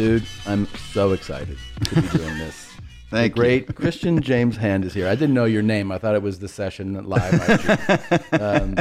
[0.00, 2.72] Dude, I'm so excited to be doing this.
[3.10, 5.06] Thank the great Christian James Hand is here.
[5.06, 5.92] I didn't know your name.
[5.92, 8.32] I thought it was the session live.
[8.32, 8.76] um,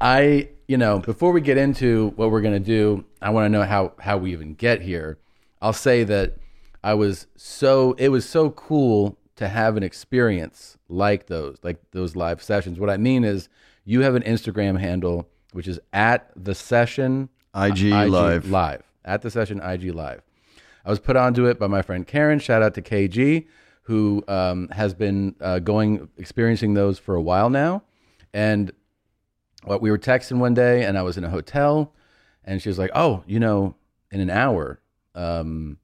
[0.00, 3.48] I, you know, before we get into what we're going to do, I want to
[3.48, 5.18] know how how we even get here.
[5.62, 6.38] I'll say that
[6.82, 12.16] I was so it was so cool to have an experience like those, like those
[12.16, 12.80] live sessions.
[12.80, 13.48] What I mean is,
[13.84, 18.50] you have an Instagram handle which is at the session IG, live.
[18.50, 20.22] live at the session IG live.
[20.86, 22.38] I was put onto it by my friend Karen.
[22.38, 23.46] Shout out to KG,
[23.82, 27.82] who um, has been uh, going experiencing those for a while now.
[28.32, 28.70] And
[29.64, 31.92] what we were texting one day, and I was in a hotel,
[32.44, 33.74] and she was like, "Oh, you know,
[34.12, 34.80] in an hour,
[35.16, 35.78] um,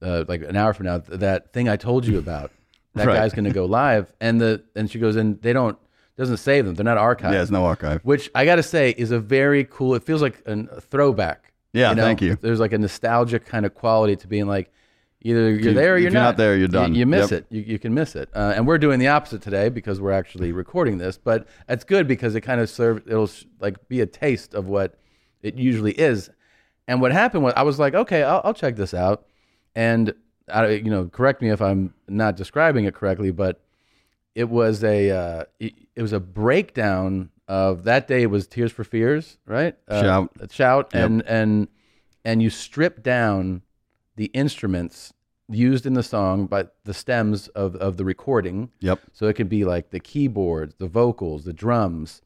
[0.00, 2.50] uh, like an hour from now, th- that thing I told you about,
[2.94, 3.16] that Right.
[3.16, 5.76] guy's going to go live." And the and she goes, "And they don't
[6.16, 8.00] doesn't save them; they're not archived." Yeah, there's no archive.
[8.04, 9.94] which I got to say is a very cool.
[9.94, 11.52] It feels like an, a throwback.
[11.74, 12.36] Yeah, thank you.
[12.40, 14.70] There's like a nostalgic kind of quality to being like,
[15.20, 16.18] either you're you- there or you're, not.
[16.18, 16.94] you're not there, you're done.
[16.94, 17.40] You, miss Yep.
[17.40, 17.46] it.
[17.50, 18.28] You, you can miss it.
[18.34, 21.18] Uh, and we're doing the opposite today because we're actually recording this.
[21.18, 23.02] But it's good because it kind of serves.
[23.06, 24.98] It'll sh- like be a taste of what
[25.42, 26.30] it usually is.
[26.86, 29.26] And what happened was I was like, okay, I'll, I'll check this out.
[29.74, 30.14] And
[30.52, 33.60] I, you know, correct me if I'm not describing it correctly, but
[34.34, 38.22] it was a uh, it, it was a breakdown of that day.
[38.22, 39.76] It was Tears for Fears, right?
[39.88, 40.30] Uh, Shout.
[40.50, 41.04] shout, Yep.
[41.04, 41.68] and and
[42.24, 43.62] and you strip down
[44.16, 45.12] the instruments
[45.48, 48.70] used in the song, but the stems of of the recording.
[48.80, 49.00] Yep.
[49.12, 52.22] So it could be like the keyboards, the vocals, the drums.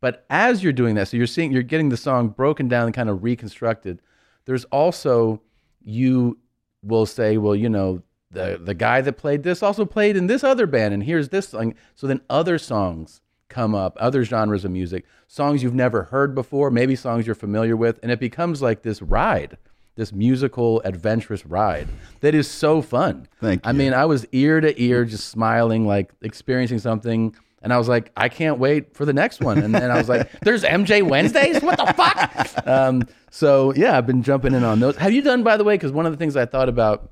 [0.00, 2.94] But as you're doing that, so you're seeing you're getting the song broken down and
[2.94, 4.00] kind of reconstructed.
[4.46, 5.42] There's also
[5.82, 6.38] you
[6.82, 10.44] will say, well, you know, the the guy that played this also played in this
[10.44, 11.74] other band, and here's this song.
[11.94, 16.70] So then other songs come up, other genres of music, songs you've never heard before,
[16.70, 19.58] maybe songs you're familiar with, and it becomes like this ride,
[19.96, 21.88] this musical adventurous ride
[22.20, 23.28] that is so fun.
[23.40, 27.34] Thank you I mean, I was ear to ear, just smiling, like experiencing something.
[27.62, 29.58] And I was like, I can't wait for the next one.
[29.58, 31.60] And then I was like, there's MJ Wednesdays?
[31.60, 32.66] What the fuck?
[32.66, 34.96] Um, so, yeah, I've been jumping in on those.
[34.96, 37.10] Have you done, by the way, because one of the things I thought about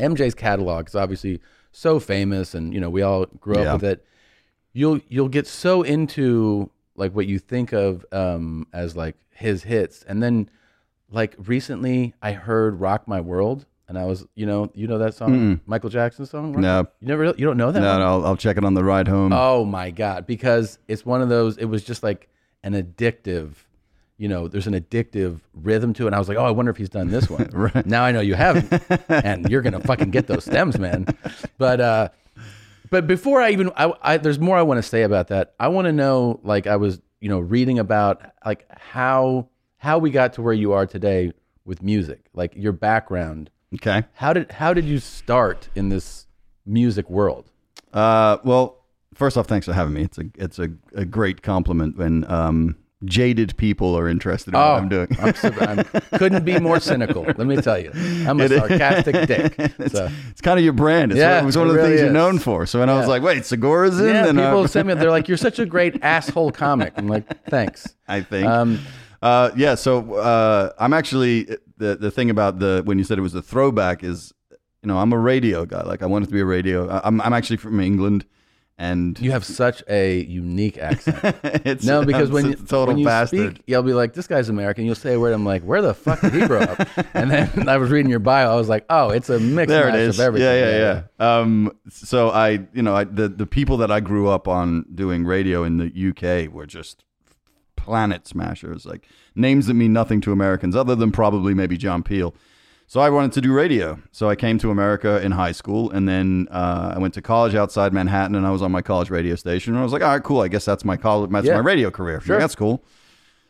[0.00, 1.40] MJ's catalog is obviously
[1.72, 3.72] so famous and, you know, we all grew up Yeah.
[3.74, 4.04] with it.
[4.72, 10.02] You'll, you'll get so into like what you think of um, as like his hits.
[10.08, 10.48] And then
[11.10, 13.66] like recently I heard Rock My World.
[13.88, 16.52] And I was, you know, you know that song, Michael Jackson song.
[16.52, 16.86] Rock- No.
[17.00, 17.80] you never, you don't know that.
[17.80, 17.98] No, one?
[17.98, 19.32] no, I'll, I'll check it on the ride home.
[19.32, 20.28] Oh my god!
[20.28, 21.58] Because it's one of those.
[21.58, 22.28] It was just like
[22.62, 23.54] an addictive.
[24.20, 26.08] You know, there's an addictive rhythm to it.
[26.08, 27.48] And I was like, oh, I wonder if he's done this one.
[27.54, 27.86] Right.
[27.86, 28.70] Now I know you haven't,
[29.08, 31.06] and you're gonna fucking get those stems, man.
[31.56, 32.08] But uh,
[32.90, 35.54] but before I even, I, I there's more I want to say about that.
[35.58, 39.48] I want to know, like, I was, you know, reading about like how
[39.78, 41.32] how we got to where you are today
[41.64, 43.48] with music, like your background.
[43.74, 44.04] Okay.
[44.12, 46.26] How did how did you start in this
[46.66, 47.50] music world?
[47.92, 50.02] Uh, well, first off, thanks for having me.
[50.02, 54.66] It's a it's a, a great compliment when um, jaded people are interested in what
[54.66, 55.08] I'm doing.
[55.18, 55.84] I'm, I'm
[56.18, 57.22] couldn't be more cynical.
[57.22, 59.54] Let me tell you, I'm a sarcastic dick.
[59.58, 61.12] it's, So, it's kind of your brand.
[61.12, 62.66] It's Yeah, one, it was one of the really things you're known for.
[62.66, 64.94] So when I was like, wait, Segura's in, yeah, then people send me.
[64.94, 68.46] They're like, "You're such a great asshole comic." I'm like, "Thanks." I think.
[68.46, 68.80] Um,
[69.22, 69.74] uh, yeah.
[69.74, 71.44] So uh, I'm actually
[71.78, 74.32] the the thing about the when you said it was a throwback is,
[74.82, 75.82] you know, I'm a radio guy.
[75.82, 76.88] Like I wanted to be a radio.
[77.02, 78.26] I'm I'm actually from England,
[78.80, 81.18] and you have such a unique accent.
[81.44, 83.56] it's No, because when a you, total when you bastard.
[83.56, 85.34] speak, you'll be like, "This guy's American." You'll say a word.
[85.34, 88.20] I'm like, "Where the fuck did he grow up?" and then I was reading your
[88.20, 88.50] bio.
[88.50, 90.18] I was like, "Oh, it's a mix there it is.
[90.18, 91.38] of everything." Yeah, yeah, yeah.
[91.40, 95.26] Um, so I, you know, I, the the people that I grew up on doing
[95.26, 95.86] radio in the
[96.48, 97.04] UK were just
[97.76, 102.34] planet smashers, like names that mean nothing to Americans, other than probably maybe John Peel.
[102.90, 104.00] So I wanted to do radio.
[104.10, 107.54] So I came to America in high school, and then uh, I went to college
[107.54, 109.74] outside Manhattan, and I was on my college radio station.
[109.74, 110.40] And I was like, all right, cool.
[110.40, 111.54] I guess that's my college, that's Yeah.
[111.54, 112.20] my radio career.
[112.20, 112.36] Sure.
[112.40, 112.82] that's cool.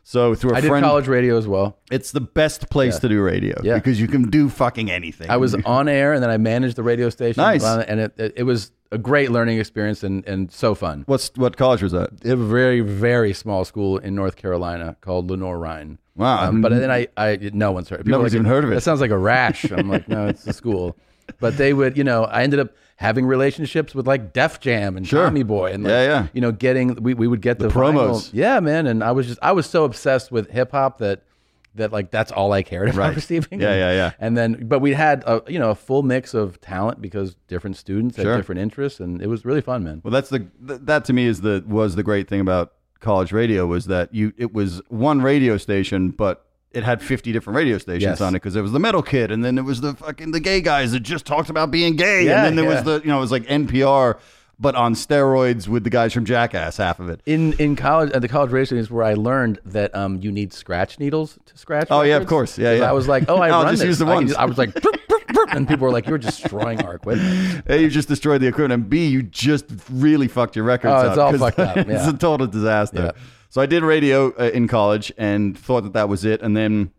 [0.02, 1.78] So through a I did college radio as well.
[1.90, 3.74] it's the best place to do radio Yeah.
[3.76, 5.30] because you can do fucking anything.
[5.30, 7.42] I was on air and then I managed the radio station.
[7.42, 7.64] Nice.
[7.64, 11.04] And it, it, it was a great learning experience and, and so fun.
[11.06, 12.10] What's what college was that?
[12.24, 15.98] a very very small school in North Carolina called Lenoir-Rhyne.
[16.16, 16.48] Wow.
[16.48, 18.00] Um, but then I, I no one's heard.
[18.00, 18.74] People Nobody's like, even heard of it.
[18.74, 19.70] That sounds like a rash.
[19.70, 20.96] I'm like, no, it's a school.
[21.38, 25.08] But they would, you know, I ended up having relationships with like Def Jam and
[25.08, 25.24] Sure.
[25.24, 26.26] Tommy Boy and like, Yeah, yeah.
[26.34, 28.28] you know, getting we, we would get the, promos.
[28.28, 28.30] vinyl.
[28.34, 28.86] Yeah, man.
[28.86, 31.22] And I was just I was so obsessed with hip hop that
[31.76, 33.14] that like that's all I cared about Right.
[33.16, 33.60] receiving.
[33.60, 34.10] Yeah, yeah, yeah.
[34.18, 37.76] And then, but we had a you know a full mix of talent because different
[37.78, 38.32] students Sure.
[38.32, 40.03] had different interests, and it was really fun, man.
[40.04, 43.32] Well, that's the th- that to me is the was the great thing about college
[43.32, 47.78] radio was that you it was one radio station, but it had 50 different radio
[47.78, 48.20] stations Yes.
[48.20, 50.40] on it because there was the metal kid and then there was the fucking the
[50.40, 52.74] gay guys that just talked about being gay Yeah, and then there yeah.
[52.76, 54.18] was the you know it was like NPR
[54.58, 57.22] but on steroids with the guys from Jackass half of it.
[57.24, 60.30] In in college, at the college radio station is where I learned that um you
[60.30, 61.86] need scratch needles to scratch.
[61.90, 62.58] Oh, yeah, of course.
[62.58, 62.88] Yeah, yeah.
[62.90, 63.86] I was like, oh, I run just this.
[63.88, 64.30] use the I ones.
[64.30, 64.74] just- I was like,
[65.52, 67.62] and people were like, you're destroying our equipment.
[67.68, 68.72] A, you just destroyed the equipment.
[68.82, 71.06] And B, you just really fucked your records Oh, up.
[71.12, 73.12] it's all 'cause fucked up, it's a total disaster.
[73.16, 73.22] Yeah.
[73.50, 76.41] So I did radio uh, in college and thought that that was it.
[76.41, 76.92] And then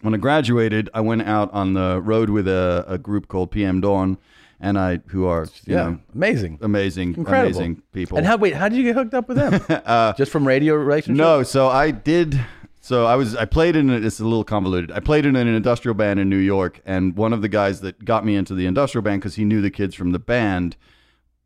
[0.00, 3.80] when I graduated, I went out on the road with a, a group called PM
[3.82, 4.16] Dawn,
[4.58, 8.16] and I who are you Yeah, know amazing, amazing, incredible, amazing people.
[8.16, 10.14] And how wait, how did you get hooked up with them?
[10.16, 11.18] Just from radio relationship?
[11.18, 12.40] No, so I did.
[12.80, 14.04] So I was I played in it.
[14.04, 14.90] It's a little convoluted.
[14.92, 18.04] I played in an industrial band in New York, and one of the guys that
[18.04, 20.74] got me into the industrial band because he knew the kids from the band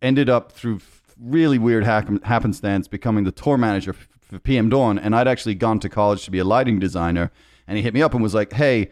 [0.00, 0.80] ended up through
[1.20, 3.94] really weird hack- happenstance becoming the tour manager
[4.28, 4.98] for PM Dawn.
[4.98, 7.30] And I'd actually gone to college to be a lighting designer,
[7.66, 8.90] and he hit me up and was like, "Hey,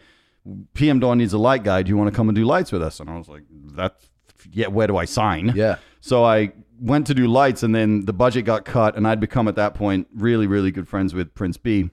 [0.73, 1.83] PM Dawn needs a light guy.
[1.83, 4.09] Do you want to come and do lights with us?" And I was like, "That's
[4.51, 4.67] yeah.
[4.67, 5.77] Where do I sign?" Yeah.
[6.01, 9.47] So I went to do lights, and then the budget got cut, and I'd become
[9.47, 11.89] at that point really, really good friends with Prince B.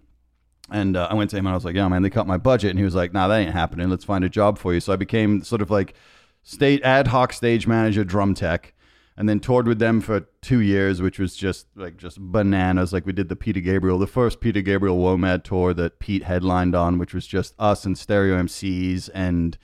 [0.71, 2.39] And uh, I went to him and I was like, "Yeah, man, they cut my
[2.39, 3.91] budget." And he was like, "Nah, that ain't happening.
[3.91, 5.95] Let's find a job for you." So I became sort of like
[6.43, 8.75] state ad hoc stage manager, drum tech,
[9.17, 12.93] and then toured with them for two years, which was just like just bananas.
[12.93, 16.75] Like we did the Peter Gabriel, the first Peter Gabriel WOMAD tour that Pete headlined
[16.75, 19.59] on, which was just us and stereo MCs and.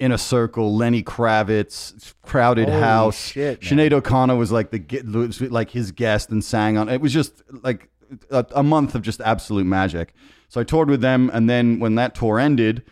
[0.00, 3.20] In a circle, Lenny Kravitz, crowded Holy house.
[3.20, 3.62] shit.
[3.62, 6.88] Sinead O'Connor was like the like his guest and sang on.
[6.88, 7.90] It was just like
[8.30, 10.14] a, a month of just absolute magic.
[10.48, 12.84] So I toured with them, and then when that tour ended,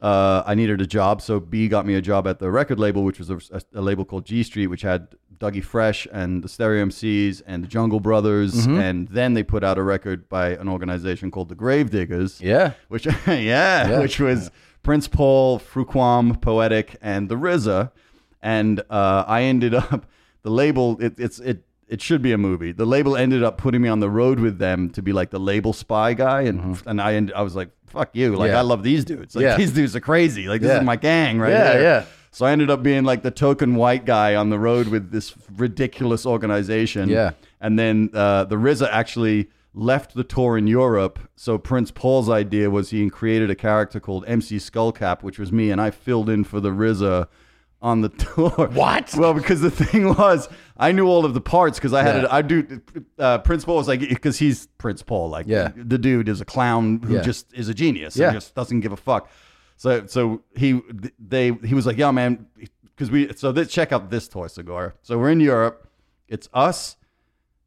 [0.00, 1.20] uh, I needed a job.
[1.22, 3.40] So B got me a job at the record label, which was a,
[3.74, 5.08] a label called Gee Street, which had
[5.38, 8.78] Dougie Fresh and the Stereo MCs and the Jungle Brothers, Mm-hmm.
[8.78, 12.72] and then they put out a record by an organization called the Gravediggaz Yeah.
[12.88, 14.00] which yeah, Yeah.
[14.00, 14.50] which was
[14.82, 17.90] Prince Paul, Frukwan, Poetic, and the RZA,
[18.42, 20.06] and uh, I ended up
[20.42, 20.96] the label.
[21.00, 22.72] It, it's it it should be a movie.
[22.72, 25.40] The label ended up putting me on the road with them to be like the
[25.40, 28.54] label spy guy, and and I end, I was like, fuck you, like Mm-hmm.
[28.54, 28.58] Yeah.
[28.58, 29.56] I love these dudes, like Yeah.
[29.56, 30.78] these dudes are crazy, like this Yeah.
[30.80, 31.82] is my gang right Yeah, there.
[31.82, 32.04] yeah.
[32.30, 35.34] So I ended up being like the token white guy on the road with this
[35.56, 37.08] ridiculous organization.
[37.08, 37.30] Yeah.
[37.60, 41.18] And then uh, the RZA actually left the tour in Europe.
[41.36, 45.70] So Prince Paul's idea was he created a character called MC Skullcap, which was me,
[45.70, 47.26] and I filled in for the RZA
[47.80, 48.50] on the tour.
[48.72, 49.14] What?
[49.16, 52.24] Well, because the thing was, I knew all of the parts because I had Yeah.
[52.24, 52.28] it.
[52.32, 52.80] I do.
[53.18, 55.28] Uh, Prince Paul was like because he's Prince Paul.
[55.28, 55.72] Like Yeah.
[55.76, 57.22] the dude is a clown who Yeah.
[57.22, 58.16] just is a genius.
[58.16, 58.28] Yeah.
[58.28, 59.28] And just doesn't give a fuck.
[59.76, 60.80] So so he
[61.18, 62.46] they he was like, yeah, man,
[62.84, 64.94] because we so this, check out this toy cigar.
[65.02, 65.88] So we're in Europe.
[66.28, 66.96] It's us,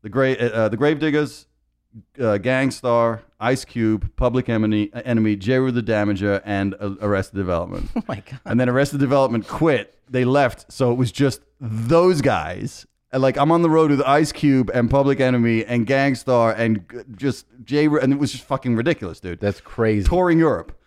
[0.04, 1.46] the grave uh, the Gravediggaz,
[2.20, 7.90] uh, Gang Starr, Ice Cube, Public Enemy, Enemy, Jeru the Damaja, and uh, Arrested Development.
[7.96, 8.40] Oh my god.
[8.46, 9.98] and then Arrested Development quit.
[10.10, 12.86] They left, so it was just those guys.
[13.14, 16.54] And like I'm on the road with Ice Cube and Public Enemy and Gang Starr
[16.54, 19.40] and g- just Jay, and it was just fucking ridiculous, dude.
[19.40, 20.08] That's crazy.
[20.08, 20.78] touring Europe.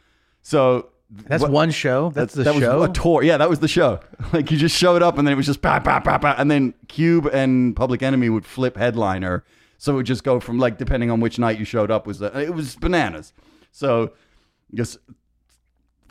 [0.43, 2.11] So That's what- one show.
[2.11, 2.81] That's the that show.
[2.81, 3.23] was a tour.
[3.23, 4.01] Yeah, that was the show.
[4.33, 6.51] Like you just showed up and then it was just bah, bah, bah, bah, and
[6.51, 9.45] then Cube and Public Enemy would flip headliner.
[9.77, 12.21] So it would just go from like depending on which night you showed up was
[12.21, 13.33] the, it was bananas.
[13.71, 14.13] So
[14.73, 14.97] just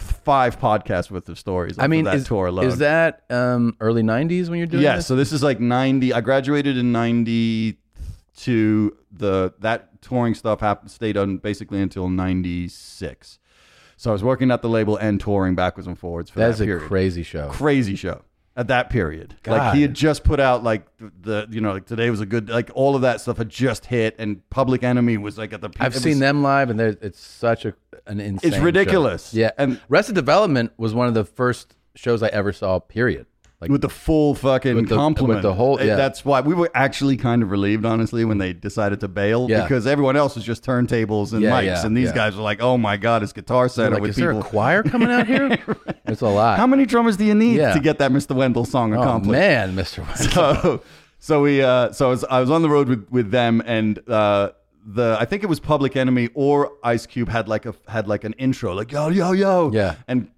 [0.03, 1.77] five podcasts worth of stories.
[1.79, 2.65] I mean, that is, tour alone.
[2.65, 4.97] is that um, early '90s when you're doing yeah?
[4.97, 5.07] this?
[5.07, 6.13] So this is like ninety.
[6.13, 7.77] I graduated in ninety
[8.35, 8.97] two.
[9.11, 13.39] The that touring stuff happened stayed on basically until ninety six.
[13.95, 16.65] So I was working at the label and touring backwards and forwards for That's that
[16.65, 16.87] a period.
[16.87, 17.49] crazy show.
[17.49, 18.23] crazy show
[18.55, 19.35] at that period.
[19.47, 22.49] Like he had just put out like the you know like today was a good
[22.49, 25.69] like all of that stuff had just hit and Public Enemy was like at the.
[25.79, 27.73] I've seen was- them live, and it's such a
[28.07, 28.47] an insane.
[28.49, 28.63] It's show.
[28.63, 29.33] ridiculous.
[29.33, 32.79] Yeah, And- Arrested Development was one of the first shows I ever saw.
[32.79, 33.25] Period.
[33.61, 35.37] Like with the full fucking With the- compliment.
[35.37, 35.95] with the whole- yeah.
[35.95, 39.61] That's why we were actually kind of relieved, honestly, when they decided to bail Yeah.
[39.63, 42.61] because everyone else was just turntables and Yeah, mics, yeah, and these guys were like,
[42.61, 45.27] "Oh my god, it's Guitar Center like, with is people." there a choir coming out
[45.27, 45.57] here?
[46.05, 46.57] It's a lot.
[46.59, 48.35] How many drummers do you need to get that Mr.
[48.35, 49.31] Wendal song oh accomplished?
[49.39, 50.05] man, Mr.
[50.05, 50.31] West.
[50.33, 50.81] so
[51.19, 53.97] so we uh so I was, I was on the road with with them and
[54.09, 54.49] uh
[54.85, 58.23] the I think it was Public Enemy or Ice Cube had like a had like
[58.23, 59.71] an intro like yo yo yo.
[59.73, 59.95] Yeah.
[60.07, 60.29] and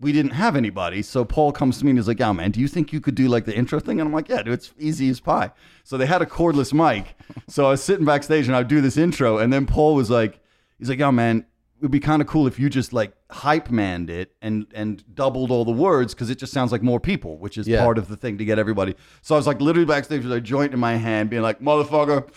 [0.00, 1.00] we didn't have anybody.
[1.02, 3.14] So Paul comes to me and he's like yo man do you think you could
[3.14, 4.00] do like the intro thing?
[4.00, 5.52] And I'm like yeah dude it's easy as pie.
[5.84, 7.14] So they had a cordless mic.
[7.48, 9.38] So I was sitting backstage and I'd do this intro.
[9.38, 10.40] And then Paul was like
[10.78, 11.46] he's like yo man
[11.78, 15.02] it would be kind of cool if you just like hype manned it and and
[15.14, 17.82] doubled all the words because it just sounds like more people which is Yeah.
[17.84, 18.94] part of the thing to get everybody.
[19.20, 22.28] So I was like literally backstage with a joint in my hand, being like, "Motherfucker,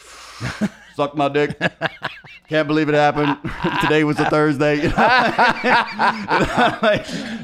[0.96, 1.60] suck my dick.
[2.48, 3.38] Can't believe it happened.
[3.82, 4.88] Today was a Thursday.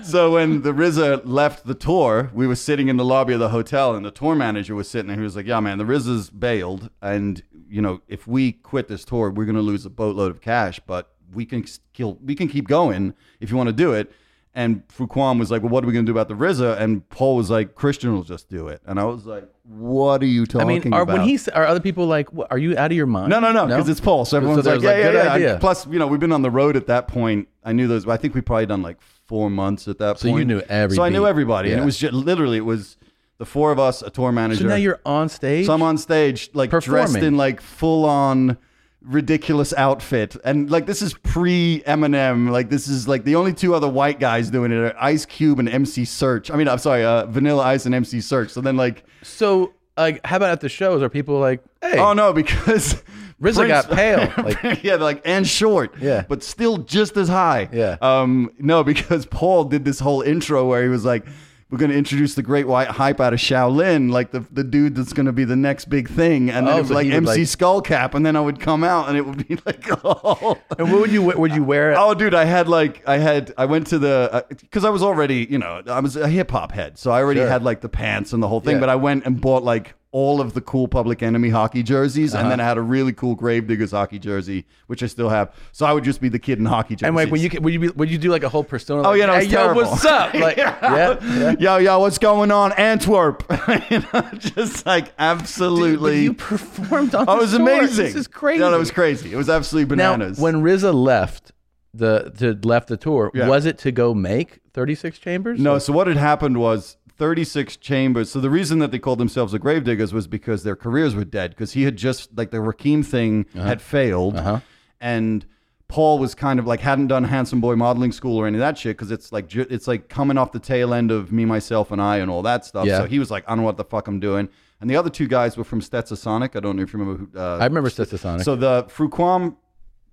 [0.04, 3.50] So when the RZA left the tour, we were sitting in the lobby of the
[3.50, 5.16] hotel, and the tour manager was sitting there.
[5.16, 9.06] He was like, "Yeah, man, the RZA's bailed, and you know, if we quit this
[9.06, 12.68] tour, we're gonna lose a boatload of cash, but we can kill, we can keep
[12.68, 14.12] going if you want to do it."
[14.54, 17.38] And Fuquan was like, "Well, what are we gonna do about the RZA?" And Paul
[17.38, 20.46] was like, "Christian will just do it." And I was like, "What are you I
[20.46, 22.98] talking mean, are about?" when he's are other people like, what, are you out of
[22.98, 23.30] your mind?
[23.30, 24.26] No, no, no, because it's Paul.
[24.26, 25.34] So everyone's like, yeah, like, yeah, good yeah.
[25.34, 25.58] idea.
[25.62, 27.48] Plus, you know, we've been on the road at that point.
[27.64, 28.06] I knew those.
[28.08, 30.20] I think we probably done like four months at that point.
[30.20, 30.40] So point.
[30.40, 31.30] you knew every So I knew beat.
[31.30, 31.84] everybody, and Yeah.
[31.84, 32.98] it was just literally it was
[33.38, 34.64] the four of us, a tour manager.
[34.64, 35.66] So now you're on stage.
[35.66, 37.24] so I'm on stage, like dressed Performing.
[37.24, 38.58] in like full on
[39.04, 42.50] ridiculous outfit, and like this is pre Eminem.
[42.50, 45.60] Like this is like the only two other white guys doing it are Ice Cube
[45.60, 46.54] and MC Serch.
[46.54, 48.50] I mean, I'm sorry, uh, Vanilla Ice and MC Serch.
[48.52, 49.04] So then like.
[49.24, 51.02] So, like, how about at the shows?
[51.02, 53.04] Are people like, hey, Oh no, because
[53.42, 54.32] RZA got pale.
[54.44, 55.96] Like, yeah, like and short.
[56.00, 56.24] Yeah.
[56.28, 57.70] but still just as high.
[57.72, 57.98] Yeah.
[58.02, 61.26] Um, no, because Paul did this whole intro where he was like,
[61.72, 64.96] "We're going to introduce the great white hype out of Shaolin, like the the dude
[64.96, 67.08] that's going to be the next big thing," and then Oh, it was so like
[67.08, 70.58] MC like- Skullcap, and then I would come out and it would be like, oh.
[70.78, 71.92] and what would you would you wear?
[71.94, 71.96] It?
[71.98, 75.02] Oh, dude, I had like I had I went to the uh, because I was
[75.02, 77.50] already you know I was a hip hop head, so I already Sure.
[77.50, 78.76] had like the pants and the whole thing.
[78.76, 78.82] Yeah.
[78.82, 82.44] But I went and bought like all of the cool Public Enemy hockey jerseys, Uh-huh.
[82.44, 85.54] and then I had a really cool Gravediggaz hockey jersey, which I still have.
[85.72, 87.08] So I would just be the kid in hockey jerseys.
[87.08, 89.04] and like, when you would you be, would you do like a whole persona?
[89.08, 90.34] Oh like, yeah, no, hey, yo, what's up?
[90.42, 91.56] Like, yeah, yeah.
[91.60, 93.44] Yo, yo, what's going on, Antwerp?
[93.90, 96.24] you know, just like absolutely.
[96.24, 97.26] you performed on.
[97.28, 98.06] oh, it was amazing.
[98.06, 98.60] This is crazy.
[98.60, 99.32] No, that was crazy.
[99.32, 100.40] It was absolutely Now, bananas.
[100.40, 101.52] when RZA left
[101.94, 103.48] the to left the tour, Yeah.
[103.48, 105.60] was it to go make 36 chambers?
[105.60, 108.32] No, so what had happened was 36 chambers.
[108.32, 111.52] So the reason that they called themselves the Gravediggaz was because their careers were dead.
[111.52, 114.60] Because he had just like the Rakim thing had failed, Uh-huh.
[115.00, 115.46] and
[115.88, 118.76] Paul was kind of like hadn't done handsome boy modeling school or any of that
[118.80, 118.98] shit.
[118.98, 122.18] Because it's like it's like coming off the tail end of me, myself, and I,
[122.18, 122.88] and all that stuff.
[122.88, 122.98] Yeah.
[123.00, 124.50] So he was like, I don't know what the fuck I'm doing.
[124.80, 126.56] And the other two guys were from Stetsasonic.
[126.56, 127.40] I don't know if you remember who.
[127.40, 128.44] Uh, I remember Stetsasonic.
[128.44, 129.56] so the Frukwan,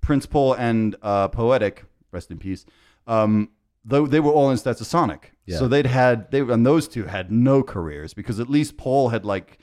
[0.03, 2.67] Prince Paul, and uh, Poetic, rest in peace.
[3.07, 3.49] Um,
[3.89, 5.59] though they were all in Stetsasonic, Yeah.
[5.59, 9.25] so they'd had they and those two had no careers because at least Paul had
[9.25, 9.59] like,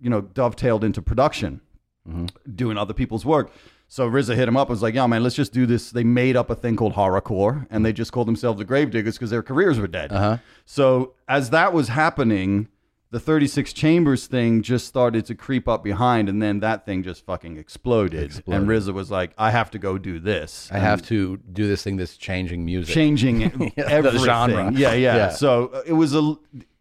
[0.00, 1.60] you know, dovetailed into production,
[2.08, 2.26] Mm-hmm.
[2.54, 3.50] doing other people's work.
[3.88, 6.04] So RZA hit him up and was like, "Yeah, man, let's just do this." They
[6.04, 9.42] made up a thing called horrorcore, and they just called themselves the Gravediggaz because their
[9.42, 10.12] careers were dead.
[10.12, 10.38] Uh-huh.
[10.64, 12.68] So as that was happening,
[13.10, 17.24] the 36 chambers thing just started to creep up behind, and then that thing just
[17.24, 18.24] fucking exploded.
[18.24, 18.62] Exploded.
[18.62, 20.68] And RZA was like, "I have to go do this.
[20.72, 22.94] I have to do this thing that's changing music.
[22.94, 23.42] changing
[23.76, 24.24] everything.
[24.24, 24.72] genre.
[24.72, 25.28] Yeah, yeah, Yeah.
[25.30, 26.36] So uh, it was a,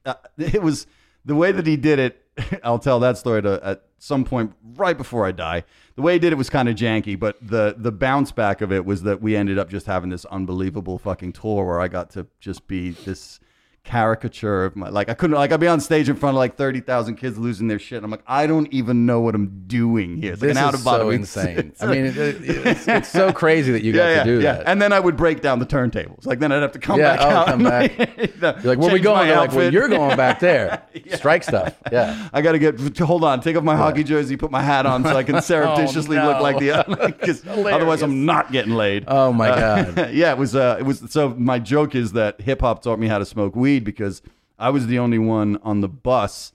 [0.06, 0.88] uh, it was
[1.26, 2.22] the way that he did it.
[2.64, 5.64] I'll tell that story to, at some point right before I die.
[5.96, 8.72] The way he did it was kind of janky, but the the bounce back of
[8.72, 12.10] it was that we ended up just having this unbelievable fucking tour where I got
[12.12, 13.40] to just be this
[13.86, 16.58] caricature of my like I couldn't like I'd be on stage in front of like
[16.58, 18.04] thirty thousand kids losing their shit.
[18.04, 20.34] I'm like I don't even know what I'm doing here.
[20.34, 21.74] It's like This an out of so body insane.
[21.80, 22.36] I mean, it, it-
[22.68, 24.64] it's, it's so crazy that you got to do that.
[24.68, 26.26] and then I would break down the turntables.
[26.26, 27.48] Like then I'd have to come Yeah, back oh, out.
[27.48, 27.98] come back.
[28.42, 29.28] know, You're like, where we going?
[29.28, 30.84] They're like, well, you're going back there.
[31.14, 31.76] Strike stuff.
[31.92, 32.30] Yeah.
[32.34, 35.04] I got to get hold on, take off my hockey jersey, put my hat on,
[35.04, 36.84] so I can surreptitiously Oh, look like the.
[36.88, 37.08] no.
[37.08, 39.06] Because otherwise, I'm not getting laid.
[39.08, 40.14] Oh my god.
[40.14, 40.56] yeah, it was.
[40.56, 41.04] Uh, it was.
[41.10, 44.22] So my joke is that hip hop taught me how to smoke weed because
[44.58, 46.54] I was the only one on the bus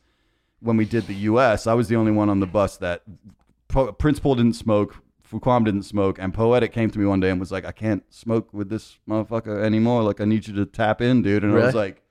[0.61, 1.67] when we did the U.S.
[1.67, 3.03] I was the only one on the bus that
[3.69, 4.97] Po- Prince didn't smoke.
[5.31, 8.03] Fuquam didn't smoke, and Poetic came to me one day and was like, "I can't
[8.13, 10.03] smoke with this motherfucker anymore.
[10.03, 12.03] Like, I need you to tap in, dude." And I was like,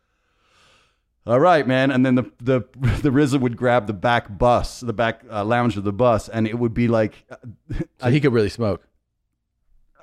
[1.27, 2.59] "All right, man." And then the the
[3.01, 6.47] the RZA would grab the back bus, the back uh, lounge of the bus, and
[6.47, 7.25] it would be like,
[8.01, 8.87] So he could really smoke.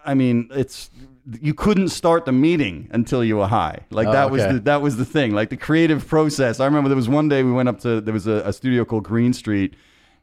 [0.04, 0.90] I mean, it's
[1.40, 3.80] you couldn't start the meeting until you were high.
[3.90, 5.32] Like Oh, that was the that was the thing.
[5.34, 6.60] Like the creative process.
[6.60, 8.84] I remember there was one day we went up to there was a, a studio
[8.84, 9.74] called Greene Street,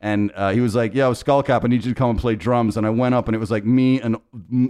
[0.01, 2.77] and uh, he was like, "Yo, Skullcap, I need you to come and play drums."
[2.77, 4.17] And I went up, and it was like me and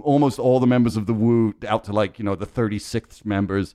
[0.02, 3.24] almost all the members of the Wu, out to like you know the thirty sixth
[3.24, 3.74] members.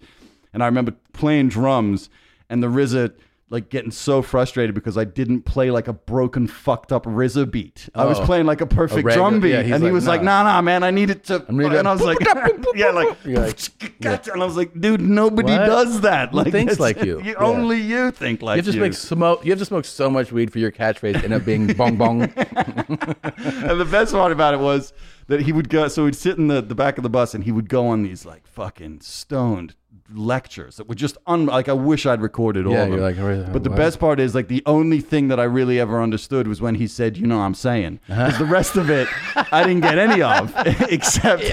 [0.53, 2.09] And I remember playing drums,
[2.49, 3.13] and the RZA.
[3.51, 7.89] Like getting so frustrated because I didn't play like a broken, fucked up RZA beat.
[7.95, 8.23] I was Oh.
[8.25, 10.43] playing like a perfect regular- drum beat, yeah, he's and he like, was like, "Nah."
[10.43, 12.19] "Nah, man, I need it to." I need and I was like,
[12.75, 13.59] "Yeah, like, You're like,
[14.01, 14.33] gotcha.
[14.33, 15.65] and I was like, dude, nobody What?
[15.65, 16.29] does that.
[16.29, 17.21] Who Like, thinks it's- like you?
[17.23, 17.33] Yeah.
[17.39, 19.43] Only you think like You have to make smoke.
[19.43, 22.21] You have to smoke so much weed for your catchphrase end up being bong bong.
[22.21, 24.93] and the best part about it was
[25.27, 25.87] that he would go.
[25.87, 28.03] So he'd sit in the, the back of the bus and he would go on
[28.03, 29.73] these like fucking stoned
[30.13, 32.99] lectures that were just un- like I wish I'd recorded all Yeah, of them.
[32.99, 35.43] you're like, "Wait, but the what?" best part is like the only thing that I
[35.43, 38.29] really ever understood was when he said, "You know, what I'm saying." Uh-huh.
[38.29, 39.07] 'Cause the rest of it,
[39.51, 40.53] I didn't get any of,
[40.89, 41.43] except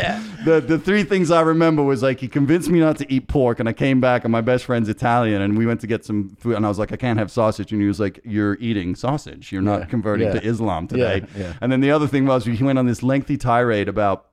[0.44, 3.60] the the three things I remember was like he convinced me not to eat pork,
[3.60, 6.30] and I came back and my best friend's Italian, and we went to get some
[6.38, 8.94] food, and I was like, I can't have sausage, and he was like, You're eating
[8.94, 10.40] sausage, you're not converting yeah.
[10.40, 11.24] to Islam today.
[11.36, 11.52] Yeah.
[11.60, 14.26] And then the other thing was he went on this lengthy tirade about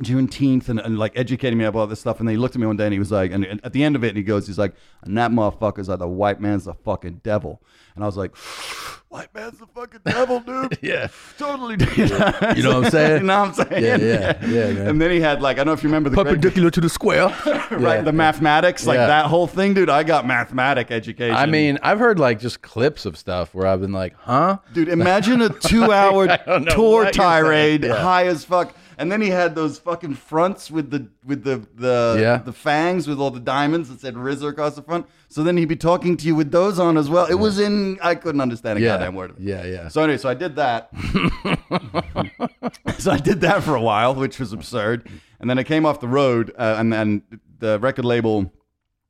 [0.00, 2.18] Juneteenth and, and like educating me about all this stuff.
[2.18, 3.72] And then he looked at me one day and he was like, and, and at
[3.72, 6.40] the end of it, and he goes, he's like, and that motherfucker's like the white
[6.40, 7.62] man's the fucking devil.
[7.94, 8.34] And I was like,
[9.08, 10.78] white man's the fucking devil, dude.
[10.82, 11.08] Yeah.
[11.38, 11.76] Totally.
[11.96, 13.20] you You know what I'm saying?
[13.20, 13.84] you know what I'm saying?
[13.84, 14.88] Yeah, yeah, yeah, man.
[14.88, 16.80] And then he had like, I don't know if you remember the great- Perpendicular to
[16.80, 17.28] the square.
[17.70, 19.06] right, the mathematics, like Yeah.
[19.06, 19.88] that whole thing, dude.
[19.90, 21.36] I got mathematic education.
[21.36, 24.58] I mean, I've heard like just clips of stuff where I've been like, huh?
[24.72, 27.12] Dude, imagine a don't know tour what you're saying.
[27.12, 27.94] tirade, Yeah.
[27.94, 32.16] high as fuck, and then he had those fucking fronts with the with the the
[32.20, 32.36] Yeah.
[32.38, 35.06] the fangs with all the diamonds that said RZA across the front.
[35.28, 37.26] So then he'd be talking to you with those on as well.
[37.26, 37.98] It was in.
[38.02, 38.88] I couldn't understand a Yeah.
[38.98, 39.42] goddamn word of it.
[39.42, 39.88] Yeah, yeah.
[39.88, 40.90] So anyway, so I did that.
[42.98, 45.08] so I did that for a while, which was absurd.
[45.40, 47.22] And then I came off the road, uh, and then
[47.58, 48.52] the record label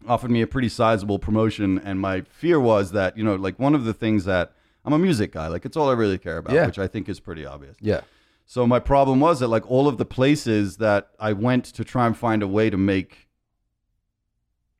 [0.08, 1.80] offered me a pretty sizable promotion.
[1.84, 4.52] And my fear was that you know, like one of the things that
[4.84, 6.66] I'm a music guy, like it's all I really care about, Yeah.
[6.66, 7.76] which I think is pretty obvious.
[7.80, 8.00] Yeah.
[8.46, 12.06] So my problem was that like all of the places that I went to try
[12.06, 13.28] and find a way to make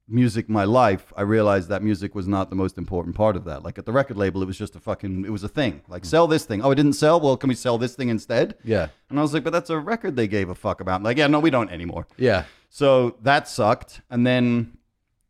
[0.06, 3.62] music my life, I realized that music was not the most important part of that.
[3.62, 5.80] Like at the record label, it was just a fucking, it was a thing.
[5.88, 6.62] Like sell this thing.
[6.62, 7.18] Oh, it didn't sell.
[7.20, 8.56] Well, can we sell this thing instead?
[8.64, 8.88] Yeah.
[9.08, 11.02] And I was like, but that's a record they gave a fuck about.
[11.02, 12.06] like, yeah, no, we don't anymore.
[12.18, 12.44] Yeah.
[12.68, 14.02] So that sucked.
[14.10, 14.76] And then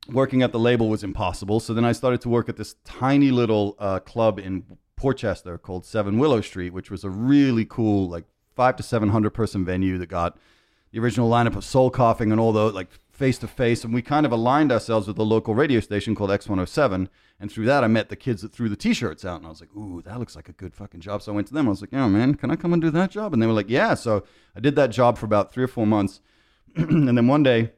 [0.08, 1.60] working at the label was impossible.
[1.60, 4.64] So then I started to work at this tiny little uh, club in
[5.04, 8.24] Portchester called Seven Willow Street, which was a really cool, like
[8.56, 10.38] five to seven hundred person venue that got
[10.92, 13.84] the original lineup of Soul Coughing and all those, like face to face.
[13.84, 17.08] And we kind of aligned ourselves with a local radio station called X107.
[17.38, 19.60] And through that, I met the kids that threw the T-shirts out, and I was
[19.60, 21.66] like, "Ooh, that looks like a good fucking job." So I went to them.
[21.66, 23.52] I was like, "Yeah, man, can I come and do that job?" And they were
[23.52, 24.24] like, "Yeah." So
[24.56, 26.22] I did that job for about three or four months,
[26.76, 27.72] and then one day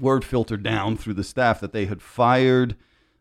[0.00, 2.74] word filtered down through the staff that they had fired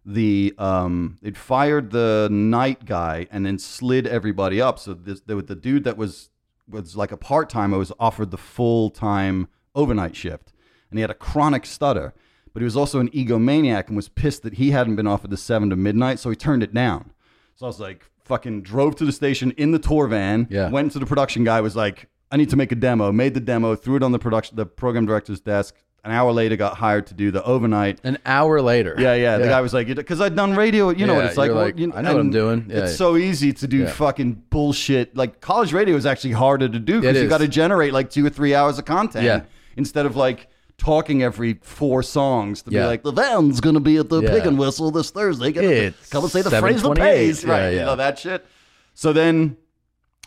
[0.09, 5.36] the um they'd fired the night guy and then slid everybody up so this the,
[5.41, 6.29] the dude that was
[6.69, 10.53] was like a part-timer was offered the full-time overnight shift
[10.89, 12.13] and he had a chronic stutter
[12.53, 15.36] but he was also an egomaniac and was pissed that he hadn't been offered the
[15.38, 17.12] 7 to midnight so he turned it down
[17.55, 20.69] so I was like fucking drove to the station in the tour van Yeah.
[20.69, 23.39] went to the production guy was like I need to make a demo made the
[23.41, 27.07] demo threw it on the production the program director's desk an hour later got hired
[27.07, 28.95] to do the overnight An hour later.
[28.97, 29.38] yeah, yeah.
[29.38, 31.47] The guy was like, because I'd done radio, you know what it's like.
[31.47, 32.67] you're well, like, you- I know what I'm doing.
[32.69, 32.83] Yeah.
[32.86, 35.17] it's so easy to do fucking bullshit.
[35.17, 38.25] Like college radio is actually harder to do because you got to generate like two
[38.25, 43.03] or three hours of content instead of like talking every four songs to be like,
[43.03, 45.51] the van's going to be at the pig and whistle this Thursday.
[45.51, 46.95] Come and say the phrase that 7:28.
[46.97, 47.45] pays.
[47.45, 47.62] Right.
[47.62, 47.69] yeah.
[47.71, 48.45] You know, that shit.
[48.93, 49.57] So then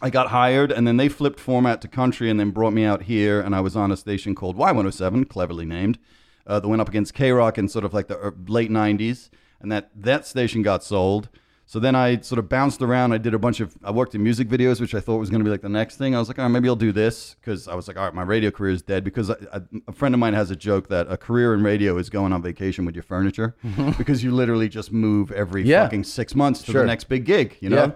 [0.03, 3.03] I got hired, and then they flipped format to country and then brought me out
[3.03, 5.99] here, and I was on a station called Y107, cleverly named,
[6.47, 9.29] uh, that went up against K Rock in sort of like the er- late 90s,
[9.61, 11.29] and that, that station got sold.
[11.67, 13.13] So then I sort of bounced around.
[13.13, 15.39] I did a bunch of, I worked in music videos, which I thought was going
[15.39, 16.17] to be like the next thing.
[16.17, 18.13] I was like, all right, maybe I'll do this because I was like, all right,
[18.15, 19.05] my radio career is dead.
[19.05, 21.97] Because I, I, a friend of mine has a joke that a career in radio
[21.97, 23.55] is going on vacation with your furniture
[23.99, 25.85] because you literally just move every Yeah.
[25.85, 26.81] fucking six months to Sure.
[26.81, 27.77] the next big gig, you know?
[27.85, 27.93] Yeah.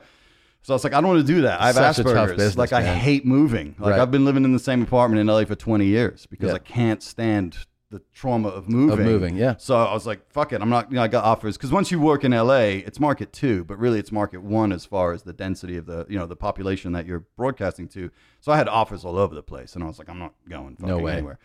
[0.64, 1.60] So I was like, I don't want to do that.
[1.60, 2.30] I have Such Asperger's.
[2.32, 3.76] business, like I hate moving.
[3.78, 4.00] Like Right.
[4.00, 6.54] I've been living in the same apartment in LA for 20 years because Yeah.
[6.54, 7.58] I can't stand
[7.90, 8.98] the trauma of moving.
[8.98, 9.56] Of moving, yeah.
[9.58, 10.62] So I was like, fuck it.
[10.62, 13.30] I'm not, you know, I got offers because once you work in LA, it's market
[13.32, 16.24] two, but really it's market one as far as the density of the, you know,
[16.26, 18.10] the population that you're broadcasting to.
[18.40, 20.76] So I had offers all over the place and I was like, I'm not going
[20.76, 21.12] fucking No way.
[21.12, 21.38] anywhere.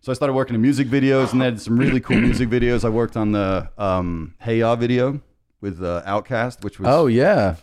[0.00, 2.86] So I started working in music videos and then some really cool music videos.
[2.86, 5.20] I worked on the um, Hey Ya video
[5.60, 7.56] with uh, OutKast, which was Oh yeah.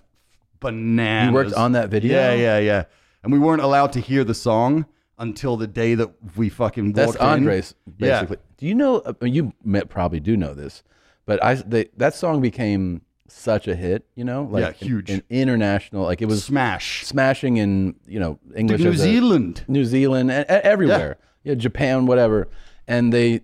[0.60, 1.30] Bananas.
[1.30, 2.13] You worked on that video?
[2.13, 2.84] Yeah, yeah, yeah.
[3.24, 4.86] And we weren't allowed to hear the song
[5.17, 7.28] until the day that we fucking That's walked in.
[7.28, 8.24] Andres, Yeah.
[8.26, 9.02] Do you know?
[9.06, 10.84] I mean, you may- probably do know this,
[11.26, 14.06] but I they, that song became such a hit.
[14.15, 15.10] You know, like Yeah, huge.
[15.10, 16.04] an, international.
[16.04, 17.06] Like it was Smash.
[17.06, 19.63] smashing in you know English, New Zealand.
[19.67, 21.17] New Zealand, everywhere.
[21.43, 21.54] Yeah.
[21.56, 22.50] Japan, whatever.
[22.88, 23.41] And they,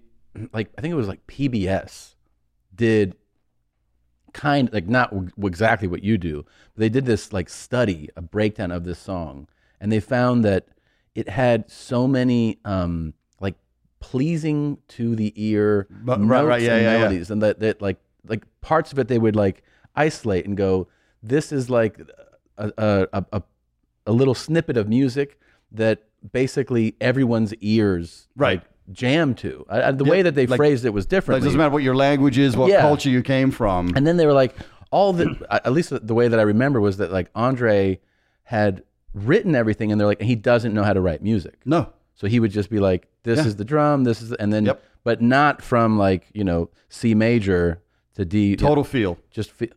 [0.53, 2.15] like, I think it was like PBS
[2.75, 3.15] did
[4.33, 6.45] kind like not w- exactly what you do,
[6.77, 9.47] they did this like study, a breakdown of this song,
[9.79, 10.67] and they found that
[11.13, 13.55] it had so many um like
[13.99, 16.97] pleasing to the ear But- notes right, right, yeah, and yeah, yeah.
[16.99, 19.63] melodies, and that that like like parts of it they would like
[19.95, 20.87] isolate and go,
[21.23, 21.99] this is like
[22.57, 23.43] a a a,
[24.07, 25.39] a, little snippet of music
[25.71, 28.59] that basically everyone's ears Right.
[28.59, 29.65] like, jam to.
[29.69, 31.41] I- the way that they like- phrased it was Like, different.
[31.41, 32.81] it doesn't matter what your language is, what Yeah.
[32.81, 33.91] culture you came from.
[33.95, 34.55] And then they were like,
[34.91, 37.99] all the at least the way that I remember was that like Andre
[38.43, 42.27] had written everything, and they're like, he doesn't know how to write music, no, so
[42.27, 43.45] he would just be like, this Yeah.
[43.47, 44.83] is the drum, this is, the, and then, Yep.
[45.03, 47.81] but not from like you know C major
[48.15, 48.55] to D.
[48.55, 49.17] total feel.
[49.31, 49.69] just feel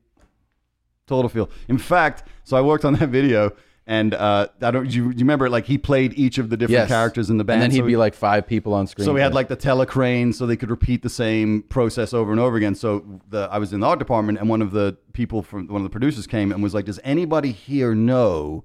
[1.06, 1.48] Total feel.
[1.68, 3.52] In fact, so I worked on that video,
[3.88, 4.92] and uh, I don't.
[4.92, 6.88] You, you remember, like he played each of the different yes.
[6.88, 7.62] characters in the band.
[7.62, 9.06] and then he'd so be like five people on screen.
[9.06, 12.38] So we had like the telecrane, so they could repeat the same process over and
[12.38, 12.74] over again.
[12.74, 15.80] So the I was in the art department, and one of the people from one
[15.80, 18.64] of the producers came and was like, "Does anybody here know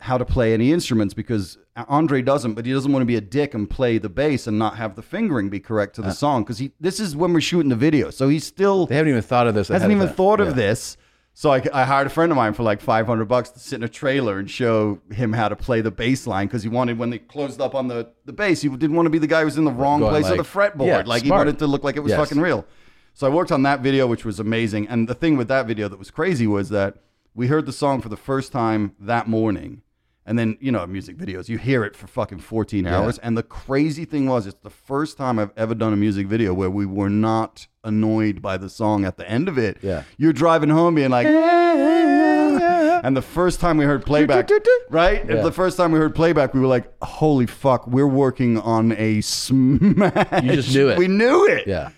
[0.00, 3.20] how to play any instruments?" Because Andre doesn't, but he doesn't want to be a
[3.20, 6.42] dick and play the bass and not have the fingering be correct to the song.
[6.42, 9.20] Because he this is when we're shooting the video, so he's still they haven't even
[9.20, 9.68] thought of this.
[9.68, 10.16] hasn't ahead even time.
[10.16, 10.46] thought Yeah.
[10.46, 10.96] of this.
[11.34, 13.82] So I, I hired a friend of mine for like 500 bucks to sit in
[13.82, 17.08] a trailer and show him how to play the bass line because he wanted, when
[17.10, 19.46] they closed up on the, the bass, he didn't want to be the guy who
[19.46, 20.86] was in the wrong Going place of the fretboard.
[20.86, 21.40] Yeah, like he smart.
[21.46, 22.20] wanted to look like it was Yes.
[22.20, 22.66] fucking real.
[23.14, 24.88] So I worked on that video, which was amazing.
[24.88, 26.96] And the thing with that video that was crazy was that
[27.34, 29.82] we heard the song for the first time that morning.
[30.24, 33.18] And then, you know, music videos, you hear it for fucking 14 hours.
[33.18, 36.54] And the crazy thing was, it's the first time I've ever done a music video
[36.54, 39.78] where we were not annoyed by the song at the end of it.
[39.82, 40.04] Yeah.
[40.18, 41.26] You're driving home being like,
[43.02, 44.48] and the first time we heard playback,
[44.90, 45.28] right?
[45.28, 45.42] Yeah.
[45.42, 49.20] The first time we heard playback, we were like, holy fuck, we're working on a
[49.22, 50.44] smash.
[50.44, 50.98] You just knew it.
[50.98, 51.66] We knew it.
[51.66, 51.90] Yeah.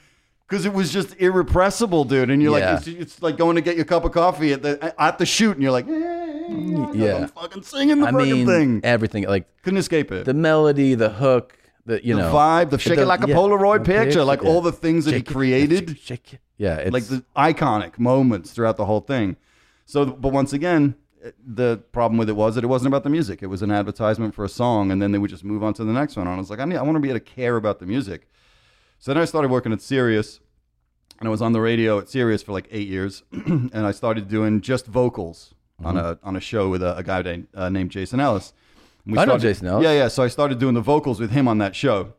[0.55, 2.31] Because it was just irrepressible, dude.
[2.31, 2.75] And you're Yeah.
[2.77, 5.27] like, it's, it's like going to get your cup of coffee at the at the
[5.27, 7.17] shoot, and you're like, Yeah.
[7.23, 8.81] I'm fucking singing the I mean, thing.
[8.85, 10.25] everything like Couldn't escape it.
[10.27, 13.85] the melody, the hook, the you The know vibe, the shake it like a Polaroid
[13.85, 15.88] picture, like all the things that he Shake it, created.
[15.88, 16.40] shake, shake it.
[16.57, 19.37] Yeah, it's like the iconic moments throughout the whole thing.
[19.87, 20.95] So, but once again,
[21.45, 23.43] the problem with it was that it wasn't about the music.
[23.43, 25.83] It was an advertisement for a song, and then they would just move on to
[25.85, 26.29] the next one.
[26.29, 27.87] And I was like, I need, I want to be able to care about the
[27.87, 28.29] music.
[29.01, 30.40] So then I started working at Sirius,
[31.18, 34.29] and I was on the radio at Sirius for like eight years, and I started
[34.29, 37.90] doing just vocals on a on a show with a, a guy named, uh, named
[37.90, 38.53] Jason Ellis.
[39.05, 39.85] And we I know Jason Ellis.
[39.85, 40.09] Yeah, yeah.
[40.09, 42.14] So I started doing the vocals with him on that show,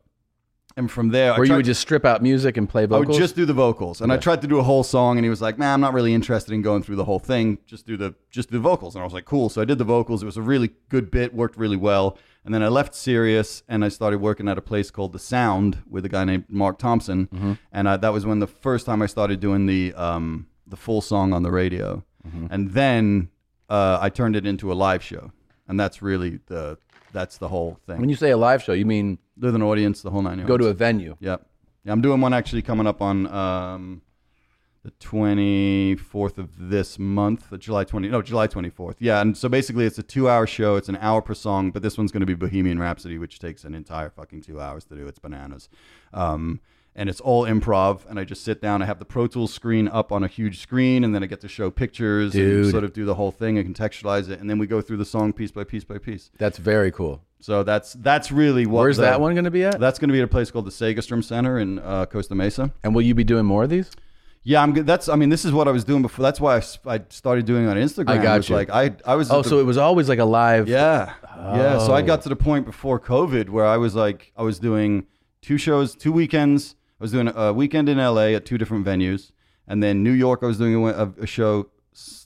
[0.77, 3.05] and from there, I where you would just strip out music and play vocals.
[3.05, 5.25] I would just do the vocals, and I tried to do a whole song, and
[5.25, 7.59] he was like, "Man, I'm not really interested in going through the whole thing.
[7.65, 9.77] Just do the just do the vocals." And I was like, "Cool." So I did
[9.77, 10.21] the vocals.
[10.21, 12.17] It was a really good bit, worked really well.
[12.45, 15.79] And then I left Sirius, and I started working at a place called The Sound
[15.89, 17.53] with a guy named Mark Thompson, Mm-hmm.
[17.71, 21.01] and I, that was when the first time I started doing the um, the full
[21.01, 22.47] song on the radio, Mm-hmm.
[22.51, 23.29] and then
[23.69, 25.31] uh, I turned it into a live show,
[25.67, 26.77] and that's really the
[27.13, 27.99] that's the whole thing.
[27.99, 30.47] when you say a live show, you mean with an audience, the whole nine yards.
[30.47, 31.15] go to a venue.
[31.19, 31.45] Yep.
[31.83, 34.01] Yeah, I'm doing one actually coming up on um,
[34.85, 38.07] the 24th of this month, July 20.
[38.09, 38.95] No, July 24th.
[38.99, 40.75] Yeah, and so basically it's a two-hour show.
[40.75, 43.63] It's an hour per song, but this one's going to be Bohemian Rhapsody, which takes
[43.63, 45.07] an entire fucking two hours to do.
[45.07, 45.69] It's bananas.
[46.13, 46.59] Um,
[46.95, 48.83] and it's all improv, and I just sit down.
[48.83, 51.41] I have the Pro Tools screen up on a huge screen, and then I get
[51.41, 54.59] to show pictures and sort of do the whole thing and contextualize it, and then
[54.59, 56.29] we go through the song piece by piece by piece.
[56.37, 57.21] That's very cool.
[57.41, 58.81] So that's that's really what.
[58.81, 59.79] Where's the- that one going to be at?
[59.79, 62.71] That's going to be at a place called the Segerstrom Center in uh, Costa Mesa.
[62.83, 63.91] And will you be doing more of these?
[64.47, 64.85] Yeah, I'm good.
[64.85, 65.09] That's.
[65.09, 66.21] I mean, this is what I was doing before.
[66.21, 68.09] That's why I started doing it on Instagram.
[68.09, 68.55] I got was you.
[68.55, 69.31] Like I, I was.
[69.31, 70.69] Oh, the- so it was always like a live.
[70.69, 71.79] yeah, yeah.
[71.79, 72.05] So I Oh.
[72.05, 75.07] got to the point before COVID where I was like, I was doing
[75.41, 76.75] two shows, two weekends.
[77.01, 79.31] I was doing a weekend in LA at two different venues,
[79.67, 80.41] and then New York.
[80.43, 81.71] I was doing a, a show,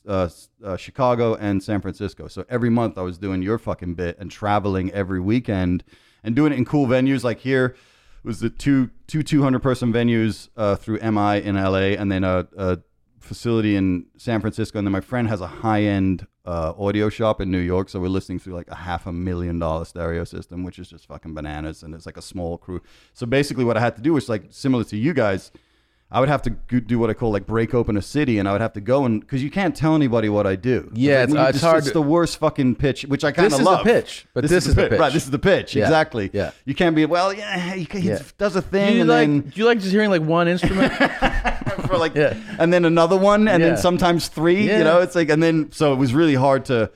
[0.06, 0.28] uh,
[0.62, 2.28] uh, Chicago and San Francisco.
[2.28, 5.86] So every month I was doing your fucking bit and traveling every weekend
[6.22, 7.24] and doing it in cool venues.
[7.24, 7.76] Like here
[8.24, 12.24] was the two two two hundred person venues uh, through MI in LA, and then
[12.24, 12.80] a, a
[13.20, 14.78] facility in San Francisco.
[14.80, 18.00] And then my friend has a high end uh, audio shop in New York, so
[18.00, 21.34] we're listening through like a half a million dollar stereo system, which is just fucking
[21.34, 21.84] bananas.
[21.84, 22.82] And it's like a small crew.
[23.14, 25.52] So basically, what I had to do was like similar to you guys.
[26.12, 26.50] I would have to
[26.82, 29.06] do what I call like break open a city, and I would have to go
[29.06, 30.90] and because you can't tell anybody what I do.
[30.96, 33.60] Yeah, it's- you- it's hard It's the worst fucking pitch, which I kind This of
[33.60, 33.84] is the love.
[33.86, 35.00] pitch, but this is the pitch.
[35.00, 35.14] right?
[35.14, 36.32] This is the pitch, Yeah, exactly.
[36.34, 36.50] yeah.
[36.66, 37.32] you can't be well.
[37.32, 38.20] Yeah, he, he Yeah.
[38.40, 39.28] does a Do thing, you and like?
[39.28, 40.92] then Do you like just hearing like one instrument?
[41.88, 42.34] for like Yeah.
[42.58, 45.92] and then another one and then sometimes three you know it's like and then so
[45.94, 46.92] it was really hard to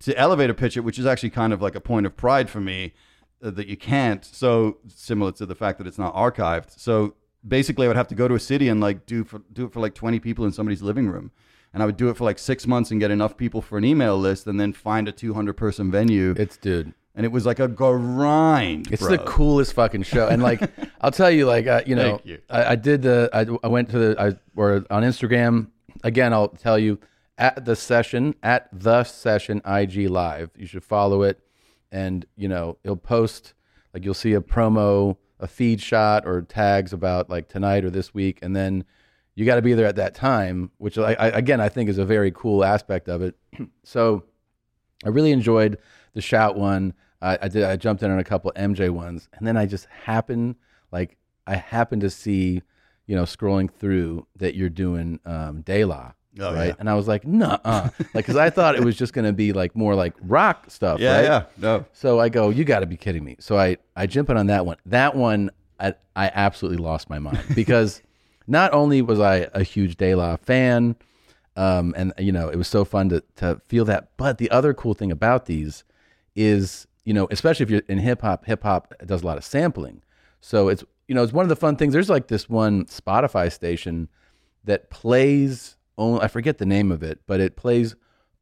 [0.00, 2.48] to elevate a pitch it which is actually kind of like a point of pride
[2.48, 2.94] for me
[3.42, 7.14] uh, that you can't so similar to the fact that it's not archived so
[7.46, 9.72] basically i would have to go to a city and like do for, do it
[9.72, 11.30] for like 20 people in somebody's living room
[11.72, 13.84] and i would do it for like six months and get enough people for an
[13.84, 16.92] email list and then find a 200 person venue it's dude.
[17.14, 19.10] and it was like a grind It's bro.
[19.12, 20.60] the coolest fucking show, and like
[21.00, 22.38] I'll tell you, like uh, you know, you.
[22.50, 25.68] I, I did the I, I went to the I or on Instagram
[26.04, 26.32] again.
[26.32, 26.98] I'll tell you
[27.36, 30.50] at the session at the session IG live.
[30.56, 31.40] You should follow it,
[31.90, 33.54] and you know he'll post
[33.94, 38.12] like you'll see a promo a feed shot or tags about like tonight or this
[38.12, 38.84] week, and then
[39.34, 41.98] you got to be there at that time, which I, I, again I think is
[41.98, 43.36] a very cool aspect of it.
[43.84, 44.24] so
[45.04, 45.78] I really enjoyed
[46.14, 46.94] the shout one.
[47.20, 47.64] I, I did.
[47.64, 50.56] I jumped in on a couple MJ ones, and then I just happened
[50.92, 52.62] like I happened to see,
[53.06, 56.12] you know, scrolling through that you're doing um, De La.
[56.40, 56.74] Oh, right, yeah.
[56.78, 59.52] and I was like, "Nah," like because I thought it was just going to be
[59.52, 61.00] like more like rock stuff.
[61.00, 61.24] Yeah, right?
[61.24, 61.44] yeah.
[61.56, 61.84] No.
[61.92, 63.36] So I go, you got to be kidding me.
[63.40, 64.76] So I I jump in on that one.
[64.86, 68.02] That one I I absolutely lost my mind because
[68.46, 70.96] not only was I a huge De La fan,
[71.56, 74.74] um, and you know it was so fun to to feel that, but the other
[74.74, 75.84] cool thing about these
[76.36, 79.44] is you know especially if you're in hip hop, hip hop does a lot of
[79.44, 80.02] sampling.
[80.40, 81.92] So it's you know it's one of the fun things.
[81.92, 84.08] There's like this one Spotify station
[84.64, 87.94] that plays only I forget the name of it, but it plays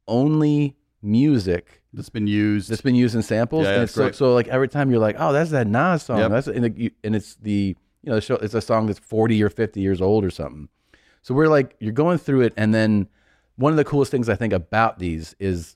[0.07, 2.69] only music That's been used.
[2.69, 3.65] that's been used in samples.
[3.65, 6.03] Yeah, and that's it's so, so like every time you're like, oh, that's that Nas
[6.03, 6.19] song.
[6.19, 6.31] Yep.
[6.31, 9.43] That's and, it, and it's the you know the show, it's a song that's 40
[9.43, 10.69] or 50 years old or something.
[11.21, 13.09] So we're like you're going through it, and then
[13.57, 15.75] one of the coolest things I think about these is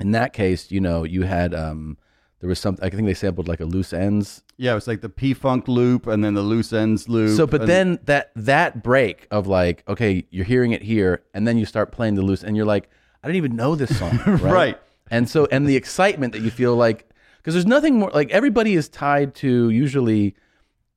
[0.00, 1.98] in that case, you know, you had um
[2.44, 5.00] there was some I think they sampled like a loose ends yeah, it was like
[5.00, 7.34] the P Funk loop and then the loose ends loop.
[7.34, 11.48] so, but and- then that that break of like, okay, you're hearing it here, and
[11.48, 12.90] then you start playing the loose, and you're like,
[13.22, 14.42] I didn't even know this song, right?
[14.42, 14.78] Right.
[15.10, 18.74] And so, and the excitement that you feel like, because there's nothing more like everybody
[18.74, 20.34] is tied to usually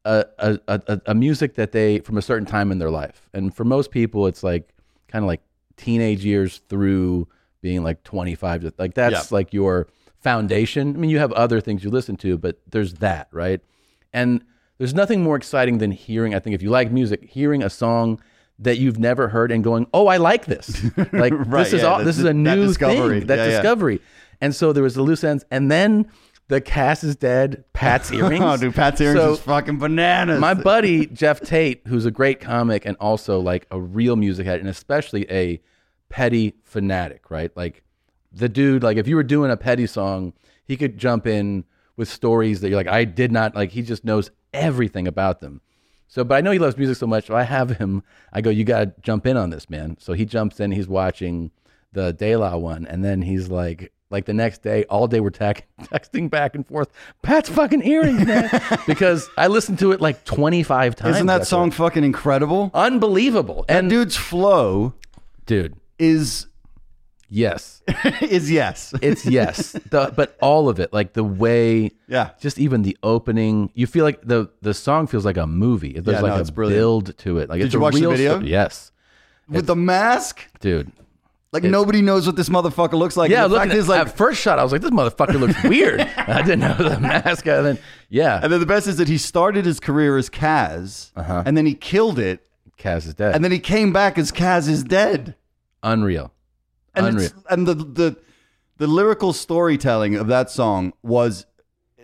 [0.06, 3.56] a, a, a, a music that they from a certain time in their life, and
[3.56, 4.70] for most people, it's like
[5.08, 5.42] kind of like
[5.78, 7.28] teenage years through
[7.62, 9.36] being like 25 to like that's Yeah.
[9.36, 9.88] like your
[10.22, 10.96] foundation.
[10.96, 13.62] I mean, you have other things you listen to, but there's that, right?
[14.14, 14.44] And
[14.78, 18.22] there's nothing more exciting than hearing, I think, if you like music, hearing a song
[18.60, 21.88] that you've never heard and going, "Oh, I like this." Like Right, this is yeah,
[21.88, 23.20] all, that- this is a that new discovery.
[23.20, 23.52] thing, that Yeah, yeah.
[23.52, 24.02] discovery.
[24.42, 26.08] And so there was the loose ends, and then
[26.48, 27.66] the Cass is dead.
[27.74, 28.44] Pat's oh, earrings.
[28.44, 30.40] oh, dude, Pat's earrings So- is fucking bananas.
[30.40, 34.60] my buddy Jeff Tate, who's a great comic and also like a real music head,
[34.60, 35.62] and especially a
[36.10, 37.52] petty fanatic, right?
[37.56, 37.84] Like
[38.38, 40.34] the dude, like if you were doing a petty song,
[40.66, 43.72] he could jump in with stories that you're like, I did not like.
[43.72, 45.62] He just knows everything about them.
[46.08, 47.28] So, but I know he loves music so much.
[47.28, 48.04] So I have him.
[48.32, 49.98] I go, you got to jump in on this, man.
[50.00, 50.72] So he jumps in.
[50.72, 51.52] He's watching
[51.92, 55.32] the De La one, and then he's like, like the next day, all day we're
[55.32, 56.90] texting back and forth.
[57.24, 58.50] Pat's fucking earrings, man,
[58.88, 61.16] because I listened to it like 25 times.
[61.16, 62.72] Isn't that song fucking incredible?
[62.74, 63.66] unbelievable?
[63.68, 64.94] And Dude's flow
[65.46, 66.46] dude, is
[67.30, 67.82] yes,
[68.22, 68.94] is yes.
[69.02, 72.32] it's yes, the, but all of it, like the way, Yeah.
[72.40, 76.00] just even the opening, you feel like the the song feels like a movie.
[76.00, 76.80] There's Yeah, like no, a it's brilliant.
[76.80, 77.50] build to it.
[77.50, 78.32] Like Did it's you a watch the real video?
[78.36, 78.50] story.
[78.50, 78.92] Yes,
[79.50, 80.42] With the mask?
[80.60, 80.92] dude.
[81.54, 83.32] Like nobody knows what this motherfucker looks like.
[83.32, 85.64] Yeah, the fact at, is like at first shot, I was like, "This motherfucker looks
[85.64, 87.48] weird." I didn't know the mask.
[87.48, 91.12] And then, yeah, and then the best is that he started his career as Kaz,
[91.16, 91.44] Uh-huh.
[91.46, 92.46] and then he killed it,
[92.78, 93.34] Kaz is dead.
[93.34, 95.36] and then he came back as Kaz is dead.
[95.84, 96.34] Unreal,
[96.98, 97.26] And unreal.
[97.26, 98.18] it's, and the the
[98.78, 101.46] the lyrical storytelling of that song was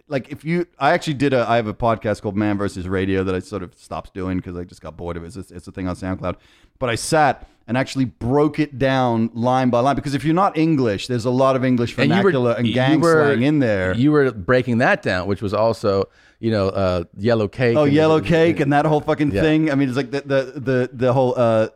[0.08, 3.24] like if you I actually did a I have a podcast called Man versus Radio
[3.24, 5.36] that I sort of stopped doing because I just got bored of it.
[5.36, 6.36] It's, it's a thing on SoundCloud.
[6.80, 10.58] But I sat and actually broke it down line by line because if you're not
[10.58, 13.94] English, there's a lot of English And were- vernacular and, gang were- slang in there.
[13.96, 17.78] You were breaking that down, which was also, you know, uh, yellow cake.
[17.78, 19.42] oh, yellow cake and that whole fucking Yeah.
[19.42, 19.72] thing.
[19.72, 21.70] I mean, it's like the the the, the whole uh,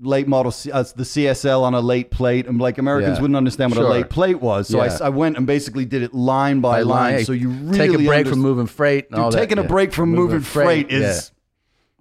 [0.00, 2.46] late model, uh, the CSL on a late plate.
[2.46, 3.22] And like Americans Yeah.
[3.22, 3.86] wouldn't understand what Sure.
[3.86, 4.68] a late plate was.
[4.68, 4.98] So I Yeah.
[5.02, 7.14] I I, went and basically did it line by, by line.
[7.16, 7.24] line.
[7.24, 9.06] So you really take a break underst- from moving freight.
[9.10, 9.38] And Dude, all that.
[9.38, 9.68] taking a Yeah.
[9.68, 11.32] break from moving, freight, is.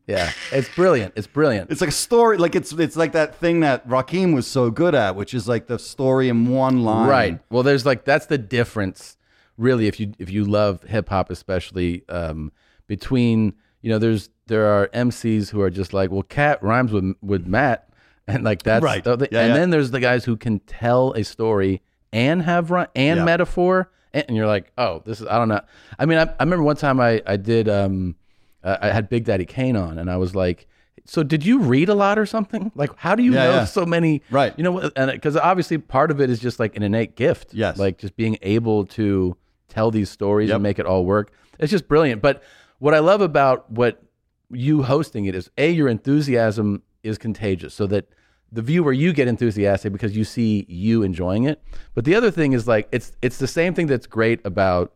[0.08, 0.32] yeah.
[0.52, 1.14] yeah, it's brilliant.
[1.16, 1.70] It's brilliant.
[1.72, 4.96] It's like a story, like it's it's like that thing that Rakim was so good
[4.96, 7.08] at, which is like the story in one line.
[7.10, 7.40] Right.
[7.52, 9.18] Well, there's like that's the difference,
[9.58, 9.88] really.
[9.88, 12.52] If you if you love hip hop, especially um,
[12.88, 17.14] between you know, there's there are MCs who are just like, well, Cat rhymes with
[17.22, 17.88] with Matt,
[18.30, 19.04] and like that's Right.
[19.04, 19.54] the- Yeah, and yeah.
[19.56, 21.82] then there's the guys who can tell a story
[22.14, 23.26] and have run and Yeah.
[23.26, 25.62] metaphor, and, and you're like, oh, this is I don't know.
[25.98, 28.16] I mean, I, I remember one time I I did um,
[28.64, 30.68] uh, I had Big Daddy Kane on, and I was like.
[31.06, 32.72] So did you read a lot or something?
[32.76, 33.66] Like, how do you Yeah, know yeah.
[33.66, 34.22] so many?
[34.30, 34.54] Right.
[34.58, 37.52] You know, and because obviously part of it is just like an innate gift.
[37.52, 37.80] Yes.
[37.80, 39.36] Like just being able to
[39.70, 40.56] tell these stories Yep.
[40.58, 41.32] and make it all work.
[41.58, 42.22] It's just brilliant.
[42.22, 42.44] But
[42.78, 44.04] what I love about what
[44.52, 48.06] you hosting it is a your enthusiasm is contagious, so that
[48.52, 51.62] the viewer you get enthusiastic because you see you enjoying it.
[51.94, 54.92] But the other thing is like it's it's the same thing that's great about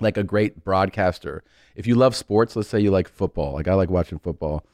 [0.00, 1.42] like a great broadcaster.
[1.74, 4.64] If you love sports, let's say you like football, like I like watching football.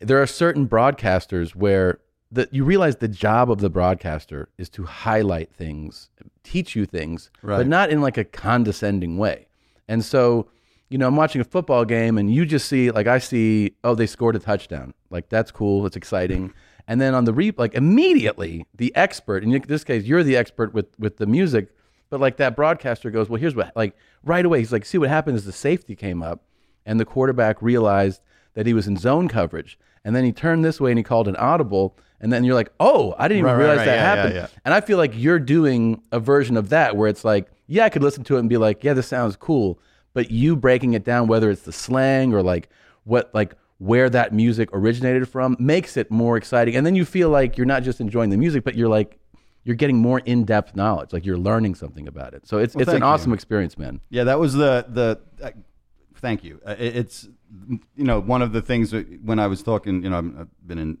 [0.00, 4.84] There are certain broadcasters where that you realize the job of the broadcaster is to
[4.84, 6.10] highlight things,
[6.44, 7.56] teach you things, Right.
[7.58, 9.48] but not in like a condescending way.
[9.88, 10.48] And so
[10.90, 13.94] you know, I'm watching a football game and you just see, like, I see, oh,
[13.94, 14.94] they scored a touchdown.
[15.10, 15.84] Like, that's cool.
[15.84, 16.54] It's exciting.
[16.88, 20.72] And then on the re, like, immediately the expert, in this case, you're the expert
[20.74, 21.68] with, with the music,
[22.10, 25.10] but like that broadcaster goes, well, here's what, like, right away, he's like, see what
[25.10, 26.42] happened is the safety came up
[26.86, 28.22] and the quarterback realized
[28.54, 29.78] that he was in zone coverage.
[30.04, 31.94] And then he turned this way and he called an audible.
[32.20, 33.84] And then you're like, oh, I didn't even Right, right, realize right.
[33.84, 34.34] that Yeah, yeah, happened.
[34.36, 34.46] yeah.
[34.64, 37.90] And I feel like you're doing a version of that where it's like, yeah, I
[37.90, 39.78] could listen to it and be like, yeah, this sounds cool.
[40.14, 42.70] But you breaking it down, whether it's the slang or like
[43.04, 46.74] what, like where that music originated from, makes it more exciting.
[46.76, 49.18] And then you feel like you're not just enjoying the music, but you're like,
[49.64, 51.12] you're getting more in depth knowledge.
[51.12, 52.46] Like you're learning something about it.
[52.46, 53.04] So it's, it's an you.
[53.04, 54.00] awesome experience, man.
[54.10, 55.20] Yeah, that was the the.
[55.42, 55.50] Uh,
[56.16, 56.60] thank you.
[56.66, 57.28] Uh, it, it's
[57.96, 60.66] you know one of the things that when I was talking, you know, I'm- I've
[60.68, 60.98] been in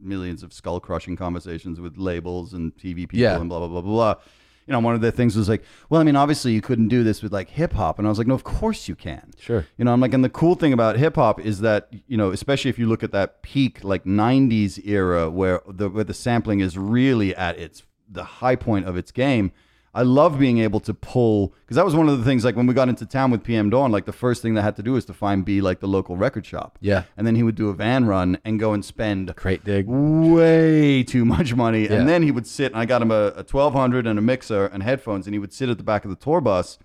[0.00, 3.40] millions of skull crushing conversations with labels and TV people Yeah.
[3.40, 4.14] and blah blah blah blah.
[4.14, 4.22] blah.
[4.66, 7.04] You know, one of the things was like, well, I mean, obviously you couldn't do
[7.04, 9.32] this with like hip hop, and I was like, no, of course you can.
[9.38, 9.66] Sure.
[9.76, 12.30] You know, I'm like, and the cool thing about hip hop is that you know,
[12.30, 16.60] especially if you look at that peak like '90s era where the where the sampling
[16.60, 19.52] is really at its the high point of its game.
[19.94, 22.66] I love being able to pull because that was one of the things like when
[22.66, 24.92] we got into town with PM Dawn, like the first thing that had to do
[24.92, 26.78] was to find B like the local record shop.
[26.80, 27.04] Yeah.
[27.16, 29.86] And then he would do a van run and go and spend Crate dig.
[29.86, 31.84] way too much money.
[31.84, 31.94] Yeah.
[31.94, 34.66] And then he would sit and I got him a, a 1200 and a mixer
[34.66, 36.78] and headphones and he would sit at the back of the tour bus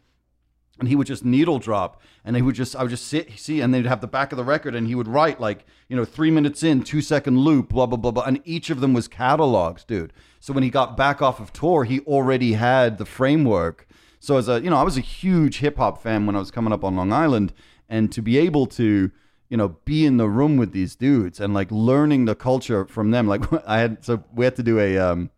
[0.79, 3.61] and he would just needle drop and they would just i would just sit see
[3.61, 6.05] and they'd have the back of the record and he would write like you know
[6.05, 9.07] three minutes in two second loop blah blah blah blah and each of them was
[9.07, 13.87] catalogs dude so when he got back off of tour he already had the framework
[14.19, 16.73] so as a you know i was a huge hip-hop fan when i was coming
[16.73, 17.53] up on long island
[17.87, 19.11] and to be able to
[19.49, 23.11] you know be in the room with these dudes and like learning the culture from
[23.11, 25.29] them like i had so we had to do a um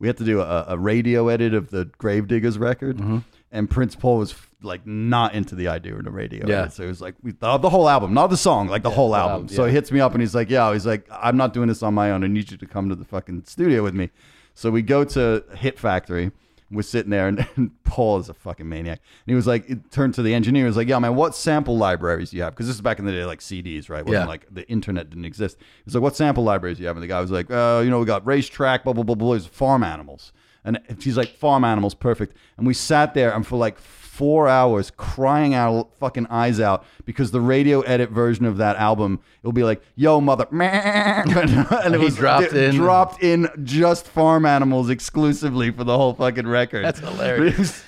[0.00, 3.18] we had to do a, a radio edit of the Gravediggaz record, Mm-hmm.
[3.52, 6.46] and Prince Paul was like not into the idea of the radio.
[6.46, 6.68] Yeah.
[6.68, 9.10] so it was like we, the, the whole album, not the song, like the whole
[9.12, 9.32] the album.
[9.32, 11.68] album, So he hits me up and he's like, "Yeah," he's like, "I'm not doing
[11.68, 12.24] this on my own.
[12.24, 14.10] I need you to come to the fucking studio with me."
[14.54, 16.30] So we go to Hit Factory.
[16.70, 18.98] We're sitting there, and, and Paul is a fucking maniac.
[18.98, 20.64] And he was like, it turned to the engineer.
[20.64, 22.98] He was like, "Yeah, man, what sample libraries do you have?" Because this is back
[22.98, 24.04] in the day, like CDs, right?
[24.04, 24.26] Wasn't Yeah.
[24.26, 25.56] like the internet didn't exist.
[25.58, 27.82] He was like, "What sample libraries do you have?" And the guy was like, uh,
[27.84, 29.30] "You know, we got racetrack, blah blah blah blah.
[29.32, 30.32] There's farm animals."
[30.66, 33.78] And she's like, "Farm animals, perfect." And we sat there and for like
[34.14, 39.18] four hours crying our fucking eyes out because the radio edit version of that album
[39.42, 44.46] it'll be like, "Yo, mother," and it He was dropped in- dropped in just farm
[44.46, 46.84] animals exclusively for the whole fucking record.
[46.84, 47.82] That's hilarious.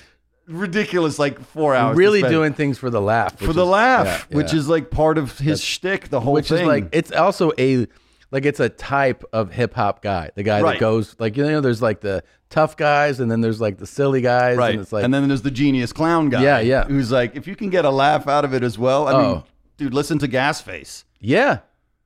[0.48, 1.96] Ridiculous, like four hours.
[1.96, 3.36] really doing things for the laugh.
[3.36, 4.58] for the is- laugh, yeah, which yeah.
[4.60, 6.08] is like part of his shtick.
[6.08, 7.88] The whole which thing, is like it's also a
[8.30, 10.30] like it's a type of hip hop guy.
[10.36, 10.72] The guy Right.
[10.74, 13.87] that goes like you know there's like the tough guys and then there's like the
[13.87, 14.72] silly guys right.
[14.72, 16.42] and it's like and then there's the genius clown guy.
[16.42, 16.85] Yeah, yeah.
[16.85, 19.09] Who's like, if you can get a laugh out of it as well.
[19.09, 19.44] I mean, Oh.
[19.76, 21.04] dude, listen to Gasface.
[21.20, 21.59] yeah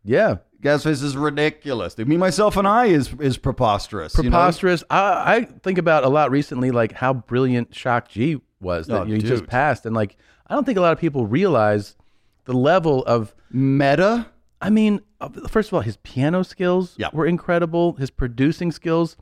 [0.02, 1.94] yeah Gasface is ridiculous.
[1.94, 4.14] Dude, me, myself, and I is is preposterous.
[4.18, 4.28] you know?
[4.30, 4.84] preposterous.
[4.90, 9.04] I, I think about a lot recently like how brilliant Shock G was that Oh,
[9.04, 11.96] you just passed and like I don't think a lot of people realize
[12.44, 14.26] the level of Meta.
[14.60, 17.08] I mean, uh, first of all, his piano skills Yeah.
[17.12, 17.94] were incredible.
[17.94, 19.16] His producing skills,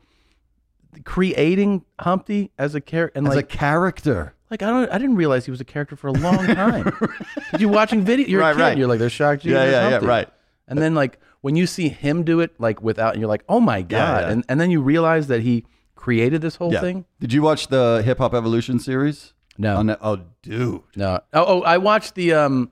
[1.05, 4.33] creating Humpty as a character, and As like a character.
[4.49, 6.91] Like I don't, I didn't realize he was a character for a long time.
[7.51, 8.27] Did you watching video?
[8.27, 8.61] You're Right, a kid.
[8.61, 8.77] right.
[8.77, 9.45] You're like, they're shocked.
[9.45, 10.07] Yeah, yeah, yeah, Humpty.
[10.07, 10.29] right.
[10.67, 13.59] And then like when you see him do it, like without, and you're like, oh
[13.59, 14.21] my god.
[14.23, 14.29] yeah.
[14.31, 16.81] And and then you realize that he created this whole Yeah.
[16.81, 17.05] thing.
[17.19, 19.33] Did you watch the Hip Hop Evolution series?
[19.57, 20.81] No, On oh, dude.
[20.95, 21.19] no.
[21.33, 22.33] Oh, oh, I watched the.
[22.33, 22.71] um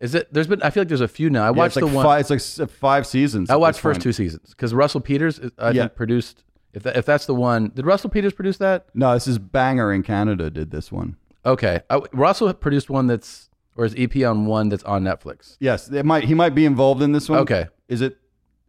[0.00, 0.32] Is it?
[0.32, 0.62] There's been.
[0.62, 1.42] I feel like there's a few now.
[1.42, 2.04] I Yeah, watched it's like the one.
[2.06, 3.50] Five, it's like five seasons.
[3.50, 4.02] I watched first point.
[4.04, 5.82] two seasons because Russell Peters, I Yeah.
[5.82, 6.44] think, produced.
[6.74, 8.86] If that, if that's the one, did Russell Peters produce that?
[8.94, 10.50] No, this is Banger in Canada.
[10.50, 11.16] Did this one?
[11.46, 15.56] Okay, I, Russell produced one that's or his EP on one that's on Netflix.
[15.60, 16.24] Yes, it might.
[16.24, 17.38] He might be involved in this one.
[17.40, 18.18] Okay, Is it?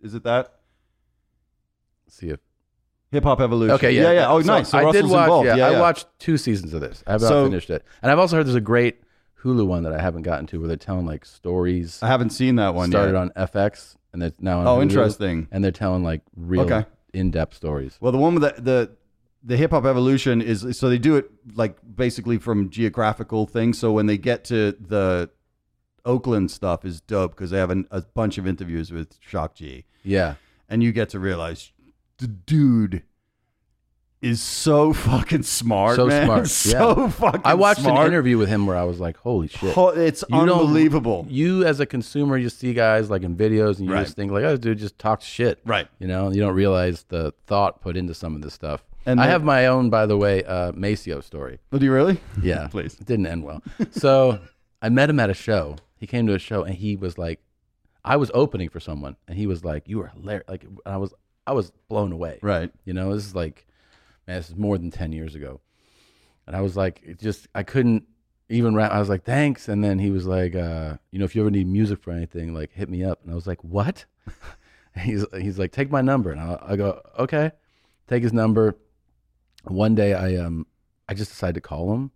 [0.02, 0.54] Is it that
[2.06, 2.40] Let's see if
[3.12, 3.76] Hip Hop Evolution?
[3.76, 4.30] Okay, yeah, yeah, yeah.
[4.32, 4.70] Oh, So nice.
[4.70, 5.24] So I Russell's did watch.
[5.24, 5.48] involved.
[5.48, 7.04] Yeah, yeah, I watched two seasons of this.
[7.06, 9.02] I have not So- finished it, and I've also heard there's a great
[9.44, 12.00] Hulu one that I haven't gotten to where they're telling like stories.
[12.02, 12.98] I haven't seen that one yet.
[12.98, 13.22] started yet.
[13.22, 15.48] on FX and it's now on Oh, Hulu, interesting.
[15.52, 16.86] And they're telling like real Okay.
[17.14, 17.98] In-depth stories.
[18.00, 18.92] Well, the one with the the,
[19.44, 23.78] the hip hop evolution is so they do it like basically from geographical things.
[23.80, 25.30] So when they get to the
[26.06, 29.86] Oakland stuff is dope because they have an, a bunch of interviews with Shock G,
[30.04, 30.36] Yeah,
[30.68, 31.72] and you get to realize
[32.18, 33.04] the dude
[34.22, 36.26] is so fucking smart, So man.
[36.26, 37.10] smart, so yeah.
[37.10, 37.42] fucking.
[37.46, 38.02] I watched smart.
[38.02, 41.26] an interview with him where I was like, "Holy shit!" Ho- It's You unbelievable.
[41.30, 44.04] You as a consumer, you see guys like in videos, and you Right.
[44.04, 45.88] just think like, "Oh, dude just talks shit." Right.
[46.00, 48.84] You know, you don't realize the thought put into some of this stuff.
[49.06, 51.60] And I have my own, by the way, uh, Maceo story.
[51.72, 52.20] Oh, do you really?
[52.44, 52.96] Yeah, Please.
[53.00, 53.64] It didn't end well.
[53.92, 54.40] So
[54.82, 55.78] I met him at a show.
[55.96, 57.40] He came to a show and he was like,
[58.06, 60.44] I was opening for someone and he was like, you were hilarious.
[60.48, 61.14] Like I was,
[61.48, 62.40] I was blown away.
[62.42, 62.72] Right.
[62.86, 63.66] You know, this is like,
[64.38, 65.62] this is more than 10 years ago.
[66.48, 68.06] And I was like, it just, I couldn't
[68.50, 68.92] even rap.
[68.92, 69.68] I was like, thanks.
[69.68, 72.54] And then he was like, uh, you know, if you ever need music for anything,
[72.54, 73.20] like hit me up.
[73.24, 74.06] And I was like, what?
[75.00, 76.32] he's, he's like, take my number.
[76.32, 77.52] And I, I go, okay,
[78.08, 78.78] take his number.
[79.66, 80.66] One day I, um,
[81.08, 82.12] I just decided to call him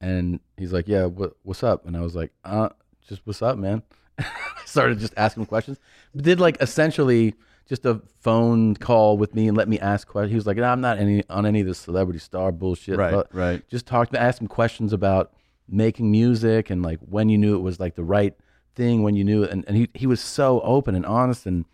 [0.00, 1.86] and he's like, yeah, what, what's up?
[1.86, 2.70] And I was like, uh,
[3.06, 3.82] just what's up, man?
[4.18, 4.24] I
[4.64, 5.78] started just asking questions.
[6.16, 7.34] Did like essentially
[7.70, 10.32] just a phone call with me and let me ask questions.
[10.32, 12.98] He was like, nah, I'm not any on any of this celebrity star bullshit.
[12.98, 13.66] Right, but right.
[13.68, 15.32] Just talked to ask him questions about
[15.68, 18.34] making music and like when you knew it was like the right
[18.74, 19.50] thing, when you knew it.
[19.50, 21.46] And, and he, he was so open and honest.
[21.46, 21.64] And,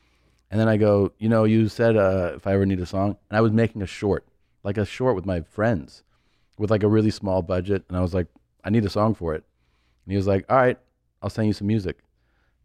[0.51, 3.17] and then I go, you know, you said uh, if I ever need a song,
[3.31, 4.29] and I was making a short,
[4.63, 6.05] like a short with my friends
[6.59, 7.87] with like a really small budget.
[7.89, 8.27] And I was like,
[8.63, 9.45] I need a song for it.
[10.05, 10.79] And he was like, all right,
[11.23, 12.01] I'll send you some music.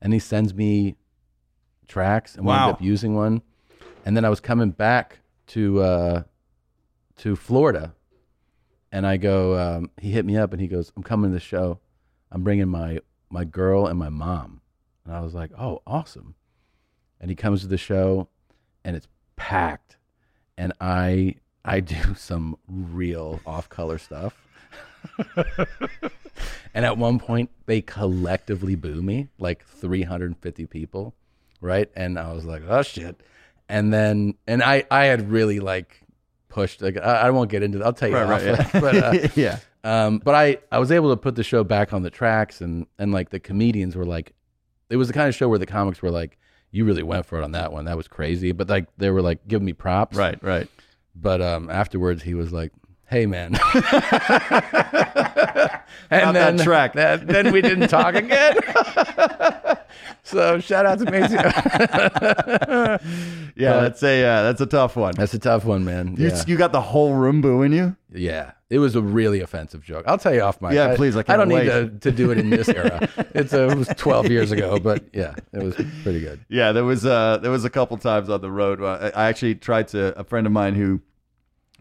[0.01, 0.97] And he sends me
[1.87, 2.63] tracks and we Wow.
[2.63, 3.41] ended up using one.
[4.05, 6.23] And then I was coming back to uh,
[7.17, 7.93] to Florida,
[8.91, 9.57] and I go.
[9.59, 11.79] Um, he hit me up and he goes, "I'm coming to the show.
[12.31, 14.61] I'm bringing my my girl and my mom."
[15.05, 16.33] And I was like, "Oh, awesome!"
[17.19, 18.27] And he comes to the show,
[18.83, 19.97] and it's packed,
[20.57, 24.33] and I I do some real off color stuff.
[26.73, 31.13] and at one point, they collectively boo me, like 350 people,
[31.61, 31.89] right?
[31.95, 33.21] And I was like, "Oh shit!"
[33.69, 36.01] And then, and I I had really like
[36.49, 36.81] pushed.
[36.81, 37.77] Like I, I won't get into.
[37.77, 37.85] that.
[37.85, 38.69] I'll tell you Right, right, yeah.
[38.81, 39.59] but uh, yeah.
[39.83, 42.85] um, but I, I was able to put the show back on the tracks and,
[42.99, 44.33] and like the comedians were like,
[44.89, 46.37] it was the kind of show where the comics were like,
[46.71, 47.85] you really went for it on that one.
[47.85, 48.51] That was crazy.
[48.51, 50.17] But like, they were like, giving me props.
[50.17, 50.67] Right, right.
[51.15, 52.71] But, um, afterwards he was like,
[53.09, 53.57] Hey man.
[56.09, 56.93] and Not that track.
[56.93, 58.57] that- then we didn't talk again.
[60.23, 61.37] so shout out to Macy.
[63.53, 65.13] Yeah, that's a uh, that's a tough one.
[65.15, 66.15] That's a tough one, man.
[66.17, 66.43] You, Yeah.
[66.47, 67.95] you got the whole room booing you.
[68.11, 70.05] Yeah, it was a really offensive joke.
[70.07, 70.71] I'll tell you off my.
[70.71, 71.65] Yeah, please, I can't don't wait.
[71.65, 73.07] need to, to do it in this era.
[73.35, 76.43] It's uh it was 12 years ago, but yeah, it was pretty good.
[76.49, 78.79] Yeah, there was uh there was a couple times on the road.
[78.79, 81.01] Where I, I actually tried to a friend of mine who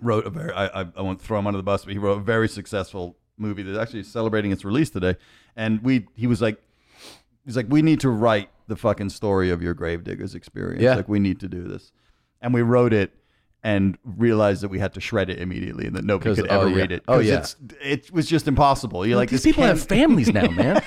[0.02, 2.18] wrote a very I, I I won't throw him under the bus, but he wrote
[2.18, 5.16] a very successful movie that's actually celebrating its release today.
[5.56, 6.60] And we he was like
[7.44, 10.82] he's like we need to write the fucking story of your Gravediggaz experience.
[10.82, 10.94] Yeah.
[10.94, 11.92] Like we need to do this.
[12.40, 13.12] And we wrote it
[13.62, 16.70] and realized that we had to shred it immediately and that nobody could oh, ever
[16.70, 16.76] yeah.
[16.76, 17.02] read it.
[17.06, 17.38] Oh, yeah.
[17.38, 19.06] it's, it was just impossible.
[19.06, 20.82] You're like These people can't- have families now, man.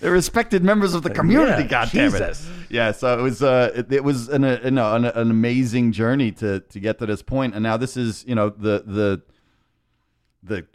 [0.00, 1.62] they're respected members of the community.
[1.62, 2.38] Yeah, God damn it!
[2.68, 6.32] Yeah, so it was uh, it, it was an, a, no, an an amazing journey
[6.32, 9.22] to to get to this point, and now this is you know the the
[10.48, 10.66] the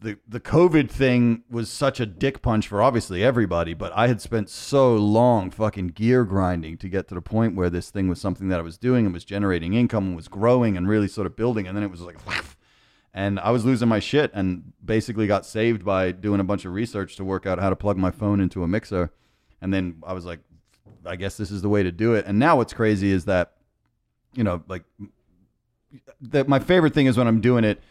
[0.00, 4.20] the the COVID thing was such a dick punch for obviously everybody, but I had
[4.20, 8.20] spent so long fucking gear grinding to get to the point where this thing was
[8.20, 11.26] something that I was doing and was generating income and was growing and really sort
[11.26, 12.18] of building, and then it was like.
[13.14, 16.72] And I was losing my shit and basically got saved by doing a bunch of
[16.72, 19.12] research to work out how to plug my phone into a mixer.
[19.60, 20.40] And then I was like,
[21.04, 22.24] I guess this is the way to do it.
[22.26, 23.52] And now what's crazy is that,
[24.32, 24.84] you know, like
[26.22, 27.82] that my favorite thing is when I'm doing it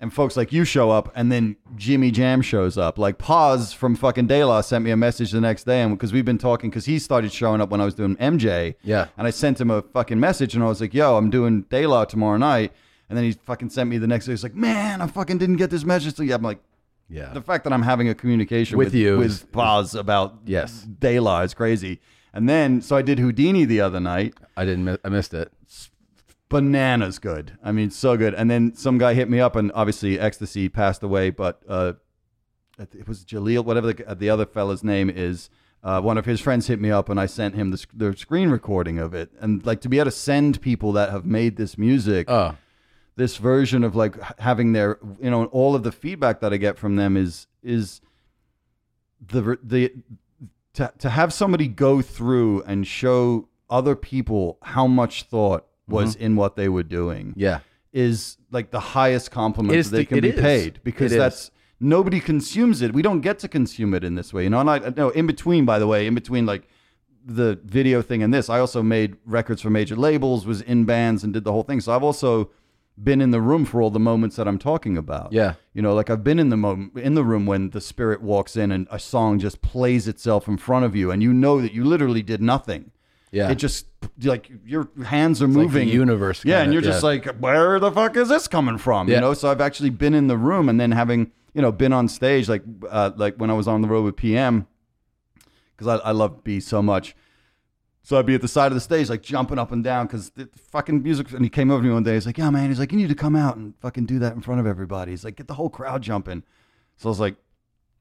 [0.00, 2.98] and folks like you show up and then Jimmy Jam shows up.
[2.98, 6.12] Like Pos from fucking De La sent me a message the next day and because
[6.12, 8.76] we've been talking because he started showing up when I was doing MJ.
[8.82, 9.08] Yeah.
[9.18, 11.86] And I sent him a fucking message and I was like, yo, I'm doing De
[11.86, 12.72] La tomorrow night.
[13.08, 14.32] And then he fucking sent me the next day.
[14.32, 16.32] He's like, man, I fucking didn't get this message So you.
[16.34, 16.60] I'm like,
[17.08, 17.32] Yeah.
[17.34, 20.86] the fact that I'm having a communication With with, you with Pos about Yes.
[20.98, 22.00] De La is crazy.
[22.32, 24.34] And then, so I did Whodini the other night.
[24.56, 25.00] I didn't.
[25.04, 25.52] I missed it.
[26.50, 27.56] Bananas good.
[27.64, 28.34] I mean, so good.
[28.34, 31.94] And then some guy hit me up, and obviously Ecstasy passed away, but uh,
[32.78, 35.48] it was Jalil, whatever the, the other fella's name is.
[35.82, 38.50] Uh, one of his friends hit me up, and I sent him the, the screen
[38.50, 39.30] recording of it.
[39.40, 42.56] And like to be able to send people that have made this music Oh,
[43.16, 46.78] this version of like having their you know all of the feedback that I get
[46.78, 48.00] from them is is
[49.20, 49.94] the the
[50.74, 56.24] to to have somebody go through and show other people how much thought was mm-hmm.
[56.24, 57.60] in what they were doing yeah.
[57.92, 60.40] is like the highest compliment that they the- can be is.
[60.40, 61.20] paid because It is.
[61.20, 62.92] that's nobody consumes it.
[62.92, 64.60] We don't get to consume it in this way, you know.
[64.60, 66.68] And I no in between, by the way, in between like
[67.24, 71.22] the video thing and this, I also made records for major labels, was in bands,
[71.24, 71.80] and did the whole thing.
[71.80, 72.50] So I've also
[73.02, 75.32] been in the room for all the moments that I'm talking about.
[75.32, 75.54] Yeah.
[75.72, 78.56] You know, like I've been in the moment in the room when the spirit walks
[78.56, 81.72] in and a song just plays itself in front of you, and you know that
[81.72, 82.90] you literally did nothing.
[83.32, 83.50] Yeah.
[83.50, 83.86] It just
[84.22, 85.88] like your hands are like the moving.
[85.88, 87.08] universe Yeah, and you're just yeah.
[87.08, 89.08] like, where the fuck is this coming from?
[89.08, 89.16] Yeah.
[89.16, 91.92] You know, so I've actually been in the room and then having you know, been
[91.92, 94.66] on stage like uh, like when I was on the road with PM,
[95.76, 97.16] because I, I love B so much.
[98.02, 100.30] So I'd be at the side of the stage, like jumping up and down, because
[100.30, 101.32] the fucking music.
[101.32, 102.14] And he came over to me one day.
[102.14, 104.34] He's like, "Yeah, man." He's like, "You need to come out and fucking do that
[104.34, 106.42] in front of everybody." He's like, "Get the whole crowd jumping."
[106.96, 107.36] So I was like,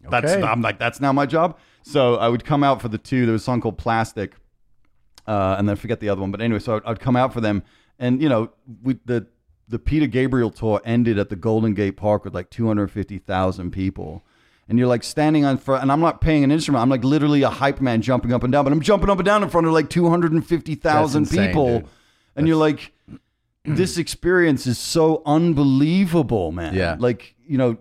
[0.10, 0.44] "That's." Okay.
[0.44, 3.26] I'm like, "That's now my job." So I would come out for the two.
[3.26, 4.36] There was a song called "Plastic,"
[5.30, 6.32] uh, and then I forget the other one.
[6.32, 7.64] But anyway, so I'd, I'd come out for them,
[8.00, 8.52] and you know,
[8.84, 9.28] we the
[9.68, 14.24] the Peter Gabriel tour ended at the Golden Gate Park with like 250,000 people.
[14.68, 16.82] And you're like standing on front, and I'm not paying an instrument.
[16.82, 19.26] I'm like literally a hype man jumping up and down, but I'm jumping up and
[19.26, 21.80] down in front of like 250,000 That's people.
[21.80, 21.88] dude.
[22.36, 22.92] And you're like,
[23.66, 26.74] this experience is so unbelievable, man.
[26.76, 26.98] Yeah.
[27.00, 27.78] Like, you know,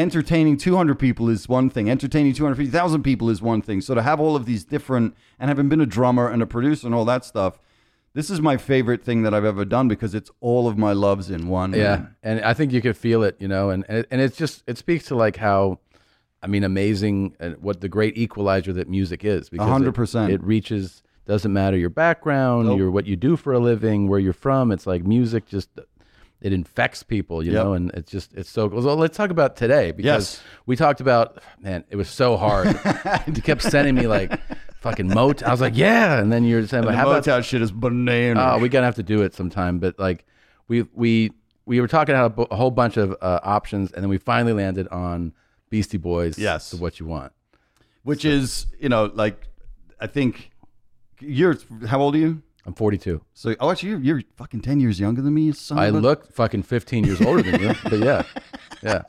[0.00, 3.80] entertaining 200 people is one thing, entertaining 250,000 people is one thing.
[3.80, 6.86] So to have all of these different, and having been a drummer and a producer
[6.86, 7.58] and all that stuff,
[8.12, 11.30] this is my favorite thing that I've ever done because it's all of my loves
[11.30, 11.72] in one.
[11.74, 12.16] Yeah, man.
[12.22, 14.78] and I think you could feel it, you know, and and, and it's just it
[14.78, 15.78] speaks to like how,
[16.42, 19.48] I mean, amazing and what the great equalizer that music is.
[19.48, 20.32] because hundred percent.
[20.32, 22.78] It reaches doesn't matter your background, Nope.
[22.78, 24.72] your what you do for a living, where you're from.
[24.72, 25.68] It's like music just
[26.40, 27.64] it infects people, you Yep.
[27.64, 28.82] know, and it's just it's so cool.
[28.82, 30.42] So let's talk about today because Yes.
[30.66, 32.66] we talked about man, it was so hard.
[33.26, 34.40] you kept sending me like
[34.80, 35.42] fucking moat.
[35.42, 38.54] I was like, yeah, and then you're saying, but how about Motown shit is banana.
[38.54, 39.78] Oh, we're gonna have to do it sometime.
[39.78, 40.24] But like,
[40.68, 41.32] we we
[41.66, 44.88] we were talking about a, whole bunch of uh, options, and then we finally landed
[44.88, 45.32] on
[45.68, 46.36] Beastie Boys.
[46.38, 46.74] Yes.
[46.74, 47.32] what you want.
[48.02, 49.46] which is, you know, like,
[50.00, 50.50] I think
[51.20, 52.42] you're, how old are you?
[52.70, 53.20] I'm 42.
[53.34, 55.50] So, oh, actually, you're, you're fucking 10 years younger than me.
[55.50, 58.22] Son I look fucking 15 years older than you, but yeah,
[58.80, 59.02] yeah.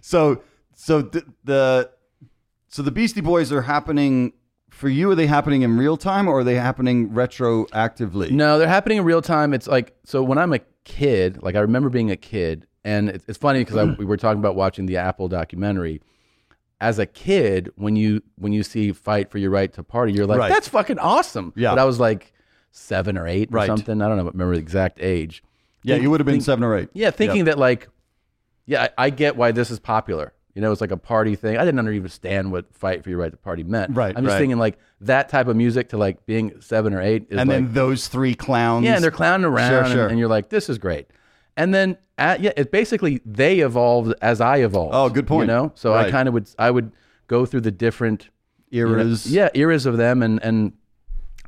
[0.00, 0.42] So,
[0.76, 1.90] so the, the,
[2.68, 4.32] so the Beastie Boys are happening
[4.68, 5.10] for you.
[5.10, 8.30] Are they happening in real time or are they happening retroactively?
[8.30, 9.52] No, they're happening in real time.
[9.52, 13.24] It's like so when I'm a kid, like I remember being a kid, and it's,
[13.28, 16.00] it's funny because we were talking about watching the Apple documentary.
[16.80, 20.26] As a kid, when you when you see "Fight for Your Right to Party," you're
[20.26, 20.48] like, Right.
[20.48, 21.72] "That's fucking awesome." Yeah.
[21.72, 22.32] but I was like
[22.70, 23.66] seven or eight or Right.
[23.66, 24.00] something.
[24.00, 25.42] I don't know, remember the exact age.
[25.82, 26.88] Yeah, Think- you would have been think- seven or eight.
[26.92, 27.88] Yeah, thinking that like,
[28.66, 30.32] yeah, I, I get why this is popular.
[30.54, 31.56] You know, it's like a party thing.
[31.56, 33.94] I didn't understand what "Fight for Your Right to Party" meant.
[33.96, 34.38] Right, I'm just right.
[34.40, 37.56] thinking like that type of music to like being seven or eight is And like,
[37.56, 38.84] then those three clowns.
[38.84, 40.06] yeah, and they're clowning around, Sure, and- sure.
[40.08, 41.06] And, you're like, this is great.
[41.56, 44.94] And then, at, yeah, it basically they evolved as I evolved.
[44.94, 45.48] Oh, good point.
[45.48, 46.90] You know, so I kind of would I would
[47.28, 48.28] go through the different
[48.70, 49.30] you know- eras.
[49.30, 50.72] yeah, eras of them, and and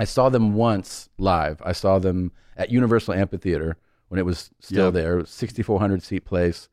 [0.02, 1.62] I saw them once live.
[1.64, 3.76] I saw them at Universal Amphitheater
[4.08, 4.94] when it was still Yep.
[4.94, 6.68] there, 6,400 seat place,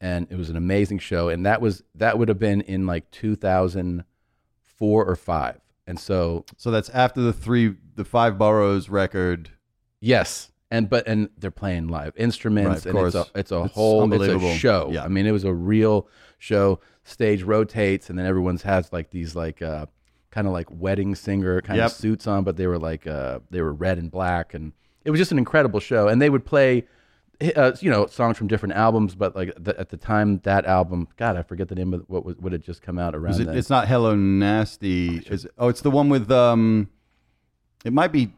[0.00, 1.28] and it was an amazing show.
[1.28, 5.60] And that was that would have been in like 2004 or five.
[5.86, 9.50] And so So that's after the three, the five boroughs record.
[10.00, 13.30] Yes, and but and they're playing live instruments, Right, of and it's a course.
[13.34, 14.90] it's a It's whole it's a show.
[14.92, 15.04] Yeah.
[15.04, 16.08] I mean, it was a real
[16.38, 16.80] show.
[17.04, 19.84] Stage rotates, and then everyone's has like these like uh,
[20.34, 21.86] kind of like wedding singer kind Yep.
[21.86, 24.72] of suits on, but they were like uh, they were red and black, and
[25.04, 26.08] it was just an incredible show.
[26.08, 26.84] And they would play.
[27.56, 31.08] Uh, you know songs from different albums, but like the, at the time that album,
[31.16, 33.40] God, I forget the name of what was what had just come out around.
[33.40, 35.16] It, it's not Hello Nasty.
[35.18, 36.88] Is it, oh, it's the one with um.
[37.84, 38.32] It might be,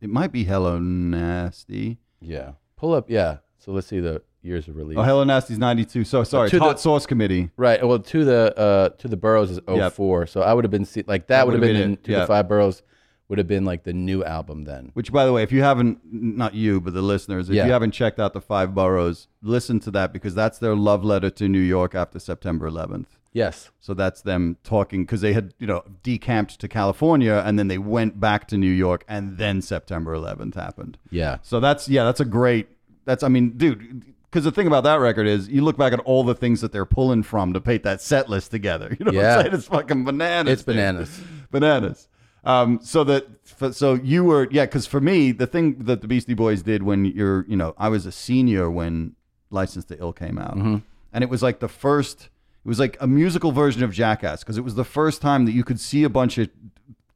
[0.00, 1.98] it might be Hello Nasty.
[2.20, 3.08] yeah, pull up.
[3.08, 4.96] Yeah, so let's see the years of release.
[4.98, 6.04] Oh, Hello Nasty's ninety two.
[6.04, 7.50] So sorry, to it's the- Hot Sauce Committee.
[7.56, 7.86] Right.
[7.86, 9.92] Well, to the uh, to the boroughs is Yep.
[9.92, 10.26] 04.
[10.28, 12.12] So I would have been see- like that, would have been, been in it, to
[12.12, 12.20] yeah.
[12.20, 12.82] the five boroughs
[13.28, 14.90] would have been like the new album then.
[14.94, 17.66] Which, by the way, if you haven't, not you, but the listeners, if Yeah.
[17.66, 21.28] you haven't checked out the Five Boroughs, listen to that because that's their love letter
[21.30, 23.06] to New York after September 11th.
[23.32, 23.72] Yes.
[23.80, 27.78] So that's them talking because they had, you know, decamped to California and then they
[27.78, 30.96] went back to New York and then September 11th happened.
[31.10, 31.38] Yeah.
[31.42, 32.68] So that's yeah, that's a great.
[33.06, 34.04] That's I mean, dude.
[34.36, 36.70] Because the thing about that record is, you look back at all the things that
[36.70, 38.94] they're pulling from to paint that set list together.
[38.98, 39.36] You know what Yeah.
[39.36, 39.54] I'm saying?
[39.54, 40.52] It's fucking bananas.
[40.52, 40.74] It's dude.
[40.76, 41.20] bananas.
[41.50, 42.08] bananas.
[42.44, 43.26] Um, so that
[43.74, 44.66] so you were yeah.
[44.66, 47.88] Because for me, the thing that the Beastie Boys did when you're you know I
[47.88, 49.16] was a senior when
[49.48, 50.76] License to Ill came out, Mm-hmm.
[51.14, 52.24] and it was like the first.
[52.64, 55.52] It was like a musical version of Jackass because it was the first time that
[55.52, 56.50] you could see a bunch of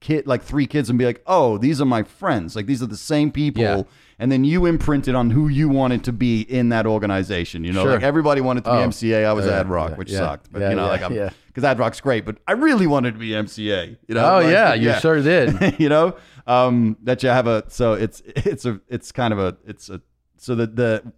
[0.01, 2.57] kid like three kids and be like, oh, these are my friends.
[2.57, 3.63] Like these are the same people.
[3.63, 3.83] Yeah.
[4.19, 7.65] And then you imprinted on who you wanted to be in that organization.
[7.65, 7.93] You know, Sure.
[7.95, 8.87] like everybody wanted to be Oh.
[8.89, 9.25] MCA.
[9.25, 10.19] I was Ad Rock, yeah, which yeah.
[10.19, 10.53] sucked.
[10.53, 11.31] But Yeah, you know, like I'm yeah.
[11.47, 12.25] because Ad Rock's great.
[12.25, 13.97] But I really wanted to be MCA.
[14.09, 14.25] You know?
[14.25, 15.79] Oh Like, yeah, you sure did.
[15.79, 19.57] you know, um, that you have a so it's it's a it's kind of a
[19.67, 20.01] it's a
[20.37, 21.13] so the the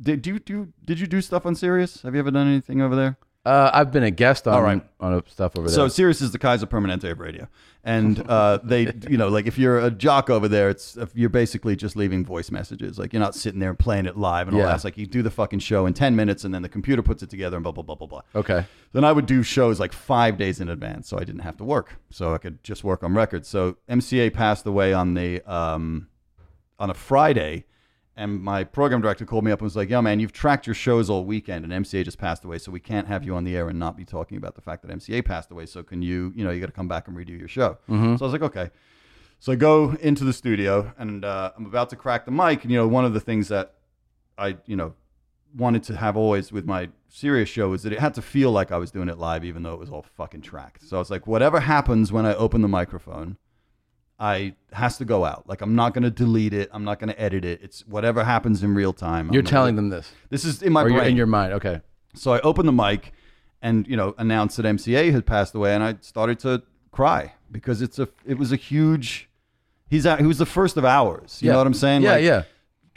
[0.00, 2.02] did you do did you do stuff on Sirius?
[2.02, 3.18] Have you ever done anything over there?
[3.46, 4.82] Uh, I've been a guest on All right.
[4.98, 5.74] on stuff over there.
[5.74, 7.46] So Sirius is the Kaiser Permanente of radio,
[7.84, 11.28] and uh, they, you know, like if you're a jock over there, it's if you're
[11.30, 12.98] basically just leaving voice messages.
[12.98, 14.66] Like you're not sitting there and playing it live and all Yeah.
[14.70, 14.74] that.
[14.74, 17.22] It's like you do the fucking show in ten minutes, and then the computer puts
[17.22, 18.22] it together and blah blah blah blah blah.
[18.34, 18.66] okay.
[18.92, 21.64] Then I would do shows like five days in advance, so I didn't have to
[21.64, 23.46] work, so I could just work on records.
[23.48, 26.08] So MCA passed away on the um,
[26.80, 27.64] on a Friday,
[28.16, 30.74] and my program director called me up and was like, "Yo, man, you've tracked your
[30.74, 33.56] shows all weekend, and MCA just passed away, so we can't have you on the
[33.56, 35.66] air and not be talking about the fact that MCA passed away.
[35.66, 37.78] So can you, you know, you got to come back and redo your show."
[38.16, 38.70] So I was like, "Okay."
[39.38, 42.72] So I go into the studio and uh, I'm about to crack the mic, and
[42.72, 43.74] you know, one of the things that
[44.38, 44.94] I, you know,
[45.54, 48.72] wanted to have always with my Sirius show is that it had to feel like
[48.72, 50.86] I was doing it live, even though it was all fucking tracked.
[50.86, 53.36] So I was like, whatever happens when I open the microphone,
[54.18, 55.46] I has to go out.
[55.48, 56.70] Like I'm not going to delete it.
[56.72, 57.60] I'm not going to edit it.
[57.62, 59.28] It's whatever happens in real time.
[59.28, 61.08] I'm You're gonna telling them this, this is in my or brain.
[61.08, 61.52] in your mind.
[61.54, 61.80] Okay.
[62.14, 63.12] So I opened the mic
[63.62, 66.62] and you know announced that MCA had passed away, and I started to
[66.92, 69.28] cry because it's a it was a huge.
[69.88, 71.38] He's out, he was the first of ours.
[71.42, 71.52] You Yeah.
[71.52, 72.02] know what I'm saying?
[72.02, 72.42] Yeah, Like, yeah.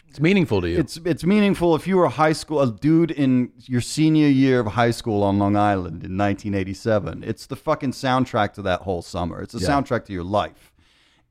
[0.08, 0.80] It's meaningful to you.
[0.80, 4.60] It's it's meaningful if you were a high school a dude in your senior year
[4.62, 7.24] of high school on Long Island in 1987.
[7.24, 9.42] It's the fucking soundtrack to that whole summer.
[9.42, 9.68] It's a Yeah.
[9.70, 10.72] soundtrack to your life.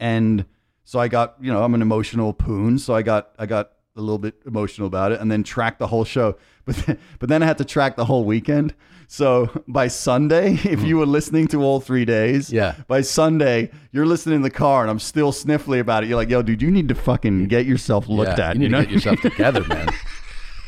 [0.00, 0.44] And
[0.84, 4.00] so I got, you know, I'm an emotional poon, so I got I got a
[4.00, 6.36] little bit emotional about it and then tracked the whole show.
[6.68, 8.74] But then, but then I had to track the whole weekend.
[9.06, 12.52] So by Sunday, if you were listening to all 3 days.
[12.52, 12.74] Yeah.
[12.86, 16.08] by Sunday, you're listening in the car and I'm still sniffly about it.
[16.08, 18.70] You're like, "Yo, dude, you need to fucking get yourself looked yeah, at." You need
[18.70, 18.80] know?
[18.80, 19.88] to get yourself together, man.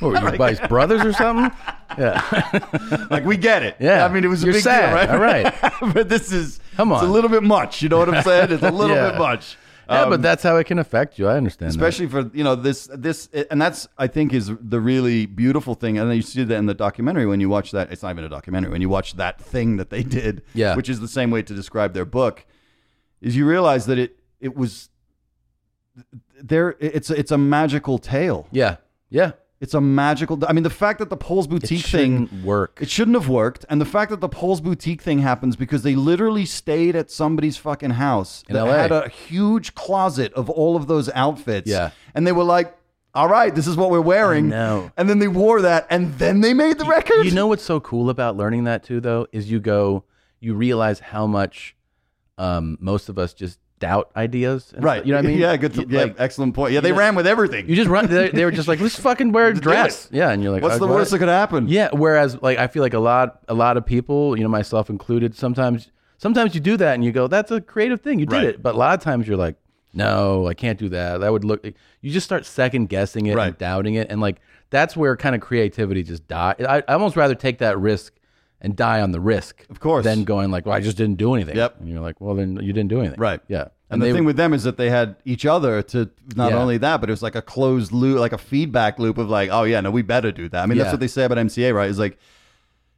[0.01, 1.51] What were you, Vice brothers or something?
[1.99, 3.07] Yeah.
[3.11, 3.75] Like we get it.
[3.81, 4.05] Yeah.
[4.05, 4.87] I mean, it was a You're big sad.
[4.91, 5.11] deal, right?
[5.11, 5.19] All
[5.83, 5.93] right.
[5.95, 6.99] but this is Come on.
[6.99, 7.83] It's a little bit much.
[7.83, 8.53] You know what I'm saying?
[8.53, 9.11] It's a little Yeah.
[9.11, 9.57] bit much.
[9.89, 11.27] yeah, Um, but that's how it can affect you.
[11.27, 11.73] I understand.
[11.73, 11.77] that.
[11.77, 15.99] especially for you know this this and that's I think is the really beautiful thing.
[15.99, 17.91] And then you see that in the documentary when you watch that.
[17.91, 18.71] It's not even a documentary.
[18.71, 20.77] When you watch that thing that they did, Yeah.
[20.77, 22.47] which is the same way to describe their book,
[23.21, 24.91] is you realize that it it was
[26.41, 26.77] there.
[26.79, 28.47] It's it's a magical tale.
[28.53, 28.77] Yeah.
[29.09, 29.33] Yeah.
[29.61, 30.43] It's a magical.
[30.49, 32.79] I mean, the fact that the Paul's It Boutique thing work.
[32.81, 33.67] It shouldn't have worked.
[33.69, 37.59] And the fact that the Paul's Boutique thing happens because they literally stayed at somebody's
[37.59, 38.73] fucking house In that LA.
[38.73, 41.71] had a huge closet of all of those outfits.
[41.71, 41.91] Yeah.
[42.15, 42.75] And they were like,
[43.15, 44.49] all right, this is what we're wearing.
[44.49, 44.93] know.
[44.97, 47.27] And then they wore that and then they made the record.
[47.27, 50.05] You know what's so cool about learning that too, though, is you go,
[50.39, 51.77] you realize how much
[52.39, 54.73] um, most of us just doubt ideas.
[54.75, 54.99] and Right.
[54.99, 55.07] stuff.
[55.07, 55.39] You know what I mean?
[55.41, 55.77] Yeah, good.
[55.77, 56.73] You- yeah, like, excellent point.
[56.73, 57.69] Yeah, they know- ran with everything.
[57.69, 58.07] you just run.
[58.07, 60.09] They, they were just like, let's fucking wear a dress.
[60.13, 60.95] Yeah, and you're like, What's uh, the what?
[60.97, 61.67] worst that could happen?
[61.67, 61.89] Yeah.
[61.93, 65.35] Whereas, like, I feel like a lot, a lot of people, you know, myself included,
[65.35, 68.19] sometimes, sometimes you do that and you go, that's a creative thing.
[68.21, 68.45] You did Right.
[68.47, 68.63] it.
[68.63, 69.57] But a lot of times you're like,
[69.93, 71.19] no, I can't do that.
[71.19, 71.65] That would look.
[71.65, 73.49] You just start second guessing it Right.
[73.49, 74.37] and doubting it, and like
[74.71, 76.55] that's where kind of creativity just die.
[76.61, 78.13] I, I almost rather take that risk
[78.61, 80.05] and die on the risk, Of course.
[80.05, 81.57] Then going like, well, I just didn't do anything.
[81.57, 81.81] Yep.
[81.81, 83.19] And you're like, well, then you didn't do anything.
[83.19, 83.41] Right.
[83.49, 83.69] Yeah.
[83.89, 86.59] And, the they- thing with them is that they had each other to not Yeah.
[86.59, 89.51] only that, but it was like a closed loop, like a feedback loop of like,
[89.51, 90.63] oh yeah, no, we better do that.
[90.63, 90.85] I mean, Yeah.
[90.85, 91.89] that's what they say about MCA, right?
[91.91, 92.19] Is like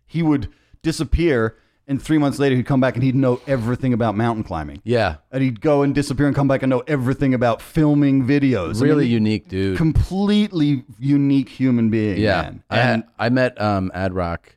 [0.07, 0.49] he would
[0.83, 1.57] disappear,
[1.89, 5.17] and three months later he'd come back and he'd know everything about mountain climbing, yeah,
[5.31, 8.81] and he'd go and disappear and come back and know everything about filming videos.
[8.83, 9.79] I really mean, unique dude.
[9.79, 12.19] completely unique human being.
[12.19, 12.63] Yeah, man.
[12.69, 14.57] I, and I met um, Ad Rock.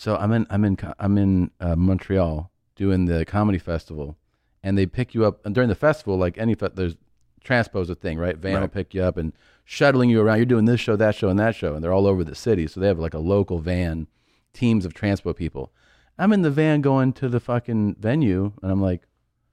[0.00, 4.16] So I'm in I'm in I'm in uh, Montreal doing the comedy festival,
[4.62, 6.16] and they pick you up and during the festival.
[6.16, 6.96] Like any fe- there's
[7.44, 8.38] transpose a thing, right?
[8.38, 10.38] Van will pick you up and shuttling you around.
[10.38, 12.66] You're doing this show, that show, and that show, and they're all over the city.
[12.66, 14.06] So they have like a local van,
[14.54, 15.70] teams of transpo people.
[16.18, 19.02] I'm in the van going to the fucking venue, and I'm like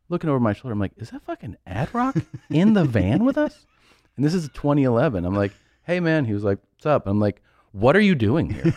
[0.08, 0.72] looking over my shoulder.
[0.72, 2.16] I'm like, is that fucking Ad Rock
[2.50, 3.66] in the van with us?
[4.16, 5.26] And this is 2011.
[5.26, 5.52] I'm like,
[5.84, 6.24] hey man.
[6.26, 7.06] He was like, what's up?
[7.06, 7.44] I'm like,
[7.78, 8.74] what are you doing here?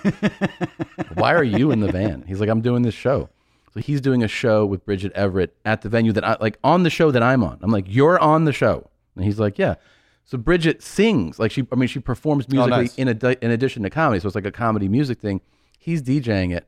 [1.15, 2.25] Why are you in the van?
[2.27, 3.31] He's like, I'm doing this show.
[3.73, 6.83] So he's doing a show with Bridget Everett at the venue that I like on
[6.83, 7.59] the show that I'm on.
[7.63, 9.77] I'm like, you're on the show, and he's like, yeah.
[10.25, 11.67] So Bridget sings like she.
[11.73, 12.95] I mean, she performs musically nice.
[12.97, 14.21] in a, in addition to comedy.
[14.21, 15.41] So it's like a comedy music thing.
[15.79, 16.67] He's DJing it.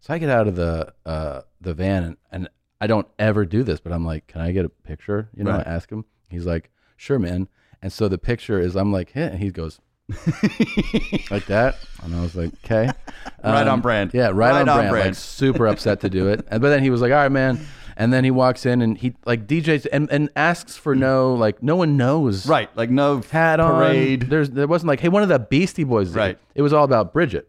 [0.00, 2.48] So I get out of the uh, the van and, and
[2.80, 5.30] I don't ever do this, but I'm like, can I get a picture?
[5.34, 5.66] You know, Right.
[5.66, 6.04] I ask him.
[6.28, 7.48] He's like, sure, man.
[7.80, 9.80] And so the picture is, I'm like, hey, and he goes
[11.30, 12.90] like that, and I was like, okay,
[13.44, 14.12] Right on um, brand.
[14.12, 15.08] Yeah, right, Right on, on brand.
[15.08, 17.66] Like super upset to do it, and but then he was like, all right, man.
[17.96, 21.62] And then he walks in and he like DJs and, and asks for no like
[21.62, 23.70] no one knows right, like no hat on.
[23.70, 24.22] parade.
[24.22, 26.08] There's there wasn't like, hey, one of the Beastie Boys.
[26.08, 26.18] here.
[26.18, 26.38] Right.
[26.56, 27.48] It was all about Bridget.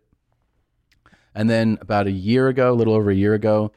[1.33, 3.71] And then about a year ago, a little over a year ago,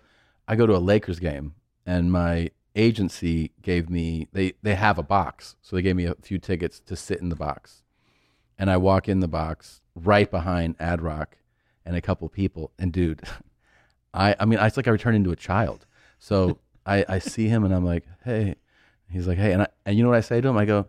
[0.46, 1.54] I go to a Lakers game,
[1.86, 6.14] and my agency gave me they they have a box, so they gave me a
[6.22, 7.82] few tickets to sit in the box.
[8.58, 11.36] And I walk in the box right behind Ad Rock
[11.84, 13.22] and a couple people, and dude,
[14.14, 15.86] I I mean, it's like I returned into a child.
[16.18, 18.56] So I I see him and I'm like, hey.
[19.10, 20.58] He's like, hey, and I, and you know what I say to him?
[20.58, 20.86] I go,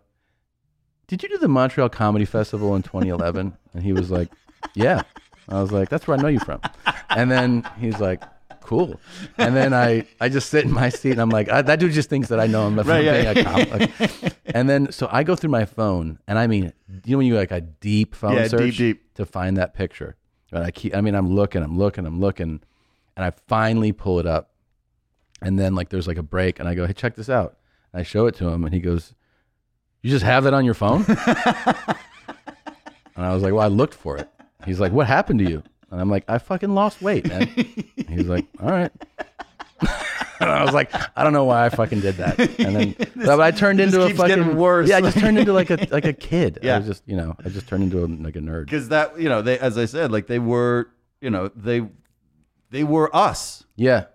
[1.06, 3.56] did you do the Montreal Comedy Festival in 2011?
[3.72, 4.30] and he was like,
[4.74, 5.02] yeah.
[5.48, 6.60] I was like, that's where I know you from.
[7.08, 8.22] And then he's like,
[8.70, 9.00] cool.
[9.36, 11.92] And then I, I just sit in my seat and I'm like, I, that dude
[11.92, 12.78] just thinks that I know him.
[12.78, 13.32] If Right, I'm yeah.
[13.34, 16.72] being a com- and then, so I go through my phone and I mean,
[17.04, 19.14] you know, when you like a deep phone Yeah, deep, search deep.
[19.14, 20.14] to find that picture.
[20.52, 22.60] And I keep, I mean, I'm looking, I'm looking, I'm looking,
[23.16, 24.50] and I finally pull it up.
[25.42, 27.56] And then like there's like a break and I go, hey, check this out.
[27.92, 29.14] And I show it to him and he goes,
[30.02, 31.04] you just have that on your phone?
[31.08, 31.16] and
[33.16, 34.28] I was like, well, I looked for it.
[34.64, 35.62] He's like, what happened to you?
[35.90, 37.46] And I'm like, I fucking lost weight, man.
[38.08, 38.92] He's like, all right.
[40.40, 42.38] and I was like, I don't know why I fucking did that.
[42.60, 44.88] And then, but I turned into a fucking worse.
[44.88, 46.58] Yeah, I just turned into like a like a kid.
[46.62, 46.76] Yeah.
[46.76, 48.66] I was just, you know, I just turned into a, like a nerd.
[48.66, 51.88] because that you know they as I said like they were you know they
[52.70, 53.64] they were us.
[53.76, 54.06] Yeah,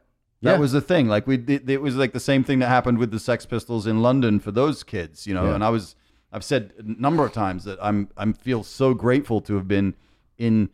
[0.44, 0.58] That yeah.
[0.58, 1.08] was the thing.
[1.08, 3.86] Like we, it, it was like the same thing that happened with the Sex Pistols
[3.86, 5.46] in London for those kids, you know.
[5.46, 5.56] Yeah.
[5.56, 5.96] And I was,
[6.32, 9.96] I've said a number of times that I'm, I'm feel so grateful to have been
[10.38, 10.70] in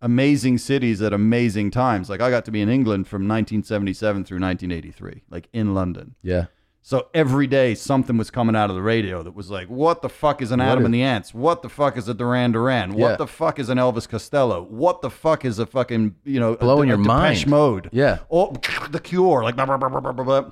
[0.00, 2.08] amazing cities at amazing times.
[2.08, 6.14] Like I got to be in England from 1977 through 1983, like in London.
[6.22, 6.46] yeah.
[6.80, 10.08] So every day something was coming out of the radio that was like, what the
[10.08, 11.34] fuck is an Adam is- and the Ants?
[11.34, 12.92] What the fuck is a Duran Duran?
[12.94, 12.98] Yeah.
[12.98, 14.62] What the fuck is an Elvis Costello?
[14.62, 17.48] What the fuck is a fucking, you know, Blowing a, your Depeche mind.
[17.48, 17.90] Mode?
[17.92, 18.20] Yeah.
[18.30, 20.50] Or oh, The Cure, like blah, blah, blah, blah, blah, blah.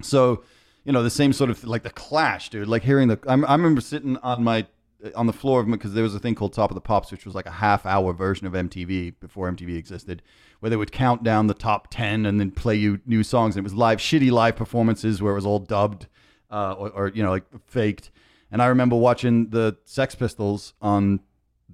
[0.00, 0.44] So,
[0.84, 2.68] you know, the same sort of like the Clash, dude.
[2.68, 4.66] Like hearing the, I'm, I remember sitting on my,
[5.14, 7.26] on the floor of because there was a thing called Top of the Pops, which
[7.26, 10.22] was like a half hour version of MTV before MTV existed,
[10.60, 13.56] where they would count down the top ten and then play you new songs.
[13.56, 16.06] And it was live, shitty live performances where it was all dubbed
[16.50, 18.10] uh, or, or you know like faked.
[18.50, 21.20] And I remember watching the Sex Pistols on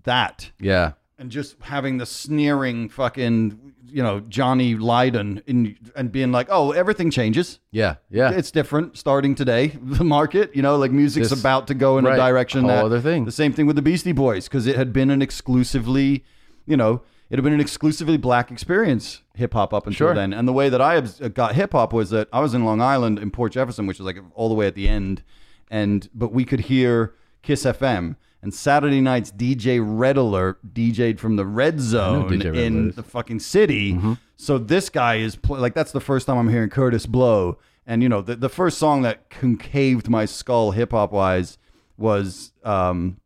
[0.05, 0.93] that Yeah.
[1.21, 6.73] And just having the sneering fucking you know Johnny Lydon in and being like, oh,
[6.73, 7.61] everything changes.
[7.71, 7.97] Yeah.
[8.11, 8.31] Yeah.
[8.33, 9.77] It's different starting today.
[9.83, 12.68] The market, you know, like music's This- about to go in right, a direction whole
[12.71, 13.25] that other thing.
[13.27, 16.25] The same thing with the Beastie Boys because it had been an exclusively,
[16.66, 20.14] you know, it had been an exclusively black experience hip hop up until Sure.
[20.14, 20.33] then.
[20.33, 23.18] And the way that I got hip hop was that I was in Long Island
[23.18, 25.23] in Port Jefferson, which is like all the way at the end,
[25.71, 28.16] and but we could hear Kiss FM.
[28.43, 32.97] And Saturday nights, DJ Red Alert DJ'd from the Red Zone DJ Red in Alert
[32.97, 33.93] the fucking city.
[33.93, 34.14] Mm-hmm.
[34.36, 38.03] So this guy is pl- like that's the first time I'm hearing Kurtis Blow, and
[38.03, 41.59] you know the the first song that concaved my skull hip hop wise
[41.99, 43.18] was um,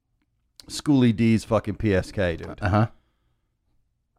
[0.68, 2.58] Schoolly D's fucking PSK, dude.
[2.60, 2.86] Uh huh.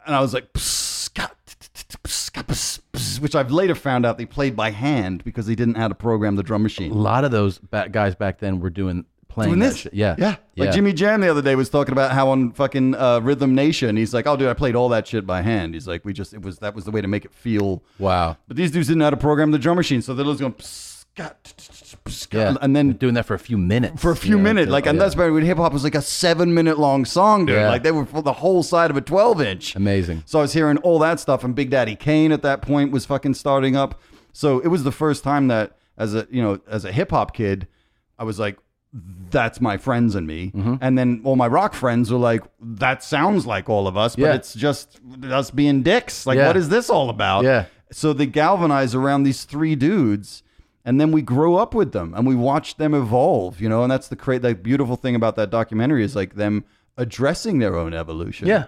[0.05, 4.55] And I was like, "Psska, psska, ps- ps," which I've later found out they played
[4.55, 6.91] by hand because they didn't know how to program the drum machine.
[6.91, 7.59] A lot of those
[7.91, 9.05] guys back then were doing
[9.35, 9.77] playing Doing this?
[9.77, 9.93] shit.
[9.93, 10.15] Yeah.
[10.17, 10.35] Yeah.
[10.57, 13.95] Like Jimmy Jam the other day was talking about how on fucking uh, Rhythm Nation,
[13.97, 15.73] he's like, oh, dude, I played all that shit by hand.
[15.75, 18.37] He's like, we just, it was, that was the way to make it feel Wow.
[18.47, 20.53] But these dudes didn't know how to program the drum machine, so they're just going
[20.53, 22.55] psska, Yeah.
[22.61, 24.01] and then doing that for a few minutes.
[24.01, 25.03] for a few you know, minutes, like, and yeah.
[25.03, 27.55] that's why when hip hop was like a seven minute long song, dude.
[27.55, 27.69] Yeah.
[27.69, 29.75] Like they were for the whole side of a twelve inch.
[29.75, 30.23] amazing.
[30.25, 33.05] So I was hearing all that stuff, and Big Daddy Kane at that point was
[33.05, 34.01] fucking starting up.
[34.33, 37.33] So it was the first time that, as a you know, as a hip hop
[37.33, 37.67] kid,
[38.19, 38.57] I was like,
[39.31, 40.75] "That's my friends and me." Mm-hmm.
[40.81, 44.21] And then all my rock friends were like, "That sounds like all of us, but
[44.23, 44.33] Yeah.
[44.35, 46.25] it's just us being dicks.
[46.25, 46.47] Like, Yeah.
[46.47, 47.65] what is this all about?" Yeah.
[47.91, 50.41] So they galvanize around these three dudes.
[50.87, 53.91] And then we grow up with them and we watch them evolve, you know, and
[53.91, 56.63] that's the great, the beautiful thing about that documentary is like them
[56.95, 58.65] addressing their own evolution Yeah.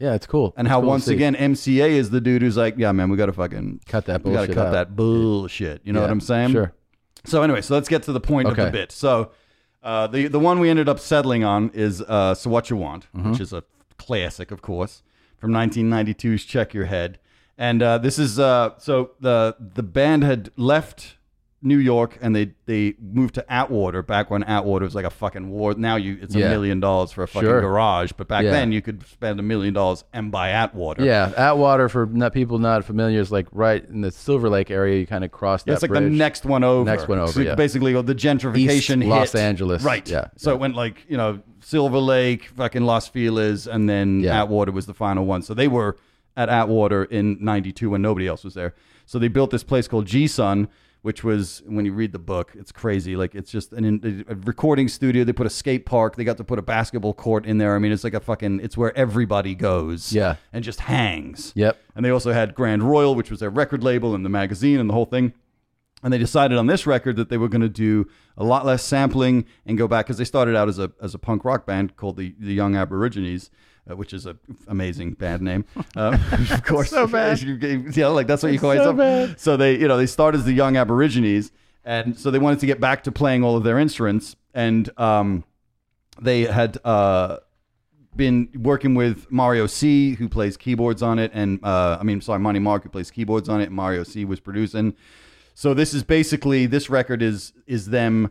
[0.00, 0.14] Yeah.
[0.14, 0.52] It's cool.
[0.56, 3.16] and It's how cool once again MCA is the dude who's like, yeah, man, we
[3.16, 5.80] got to fucking Cut that we got to bullshit cut out." that bullshit.
[5.84, 6.50] You know Yeah, what I'm saying?
[6.50, 6.72] Sure.
[7.24, 8.90] So anyway, so let's get to the point of the bit.
[8.90, 9.30] So
[9.82, 13.30] uh, the the one we ended up settling on is uh, "So What'cha Want," Mm-hmm.
[13.32, 13.62] which is a
[13.98, 15.02] classic, of course,
[15.38, 17.18] from 1992's "Check Your Head."
[17.58, 21.16] And uh, this is uh, so the the band had left
[21.62, 25.50] New York and they they moved to Atwater back when Atwater was like a fucking
[25.50, 25.74] war.
[25.74, 26.48] Now you it's a Yeah.
[26.48, 27.60] million dollars for a fucking Sure.
[27.60, 28.52] garage, but back Yeah.
[28.52, 31.04] then you could spend a million dollars and buy Atwater.
[31.04, 34.98] Yeah, Atwater for not people not familiar is like right in the Silver Lake area.
[35.00, 36.04] You kind of cross that it's like bridge.
[36.04, 36.88] the next one over.
[36.90, 37.54] Next one over, So yeah.
[37.56, 39.34] Basically, the gentrification East Los.
[39.34, 40.08] Angeles, Right.
[40.08, 44.42] yeah, So it went like, you know, Silver Lake, fucking Los Feliz, and then Yeah.
[44.44, 45.42] Atwater was the final one.
[45.42, 45.98] So they were
[46.38, 48.72] at Atwater in 92 when nobody else was there.
[49.04, 50.68] So they built this place called G-Son,
[51.02, 53.16] which was, when you read the book, it's crazy.
[53.16, 55.24] Like, it's just an, a recording studio.
[55.24, 56.16] They put a skate park.
[56.16, 57.74] They got to put a basketball court in there.
[57.74, 60.12] I mean, it's like a fucking, it's where everybody goes.
[60.12, 60.36] Yeah.
[60.52, 61.52] And just hangs.
[61.54, 61.78] Yep.
[61.94, 64.90] And they also had Grand Royal, which was their record label and the magazine and
[64.90, 65.32] the whole thing.
[66.02, 68.82] And they decided on this record that they were going to do a lot less
[68.82, 71.94] sampling and go back because they started out as a as a punk rock band
[71.96, 73.50] called the the Young Aborigines,
[73.90, 74.38] uh, which is an
[74.68, 75.64] amazing bad name.
[75.96, 76.14] Um,
[76.50, 77.40] of course, so bad.
[77.40, 78.96] You know, like that's what you call so yourself.
[78.96, 79.40] bad.
[79.40, 81.52] So they, you know, they start as the Young Aborigines,
[81.84, 85.44] and so they wanted to get back to playing all of their instruments, and um,
[86.20, 87.38] they had uh,
[88.16, 92.40] been working with Mario C, who plays keyboards on it, and uh, I mean, sorry,
[92.40, 93.66] Money Mark, who plays keyboards on it.
[93.66, 94.94] And Mario C was producing.
[95.54, 98.30] So this is basically this record is is them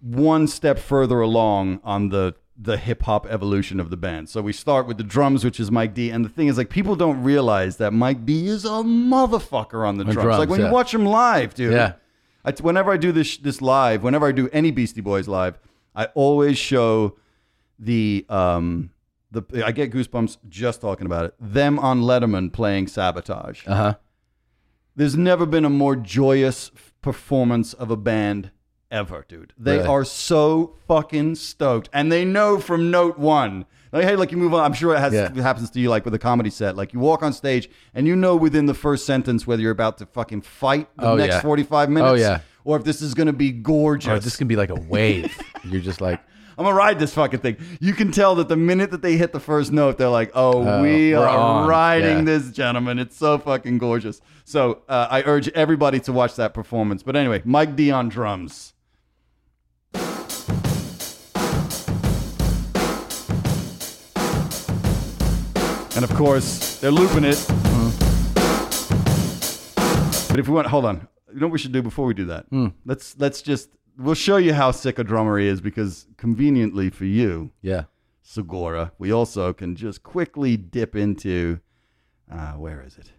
[0.00, 4.28] one step further along on the the hip hop evolution of the band.
[4.28, 6.70] So we start with the drums, which is Mike D, and the thing is, like,
[6.70, 10.22] people don't realize that Mike D is a motherfucker on the drums.
[10.22, 10.66] drums, like when yeah.
[10.66, 11.72] you watch him live, dude.
[11.72, 11.92] Yeah.
[12.44, 15.58] I, whenever I do this this live, whenever I do any Beastie Boys live,
[15.94, 17.16] I always show
[17.78, 18.90] the um
[19.30, 21.34] the I get goosebumps just talking about it.
[21.38, 23.66] Them on Letterman playing Sabotage.
[23.66, 23.94] Uh huh.
[24.96, 26.70] There's never been a more joyous
[27.02, 28.50] performance of a band
[28.90, 29.52] ever, dude.
[29.58, 29.88] They Really?
[29.88, 33.64] are so fucking stoked, and they know from note one.
[33.92, 34.64] Like, hey, like you move on.
[34.64, 35.30] I'm sure it has Yeah.
[35.34, 36.76] it happens to you, like with a comedy set.
[36.76, 39.98] Like you walk on stage, and you know within the first sentence whether you're about
[39.98, 41.40] to fucking fight the Oh, next yeah.
[41.40, 42.40] 45 minutes, yeah.
[42.64, 44.08] or if this is going to be gorgeous.
[44.10, 45.34] Or this can be like a wave.
[45.64, 46.20] You're just like,
[46.58, 47.56] I'm gonna ride this fucking thing.
[47.80, 50.64] You can tell that the minute that they hit the first note, they're like, "Oh,
[50.66, 51.68] Oh, we we're are on.
[51.68, 52.24] riding Yeah.
[52.24, 52.98] this, gentlemen.
[52.98, 57.02] It's so fucking gorgeous." So uh, I urge everybody to watch that performance.
[57.04, 58.74] But anyway, Mike D on drums.
[65.98, 67.44] And of course, they're looping it.
[70.28, 71.08] But if we want, hold on.
[71.34, 72.46] You know what we should do before we do that?
[72.84, 77.04] Let's let's just we'll show you how sick a drummer he is because conveniently for
[77.04, 77.86] you, yeah.
[78.22, 81.58] Segura, we also can just quickly dip into
[82.30, 83.10] uh, where is it?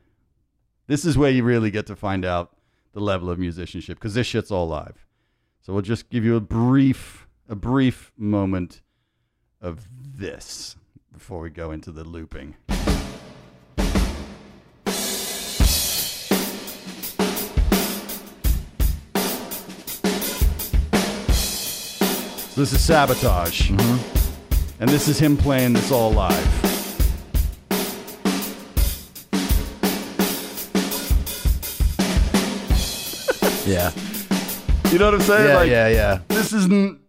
[0.88, 2.55] This is where you really get to find out
[2.93, 5.05] the level of musicianship because this shit's all live.
[5.59, 8.80] So we'll just give you a brief a brief moment
[9.59, 10.77] of this
[11.12, 12.55] before we go into the looping.
[22.55, 23.72] This is Sabotage.
[23.72, 24.82] Mm-hmm.
[24.82, 26.66] And this is him playing this all live.
[33.66, 33.91] Yeah.
[34.91, 35.47] You know what I'm saying?
[35.47, 35.55] Yeah.
[35.57, 35.88] like, yeah.
[35.89, 36.20] Yeah.
[36.30, 36.99] This is n-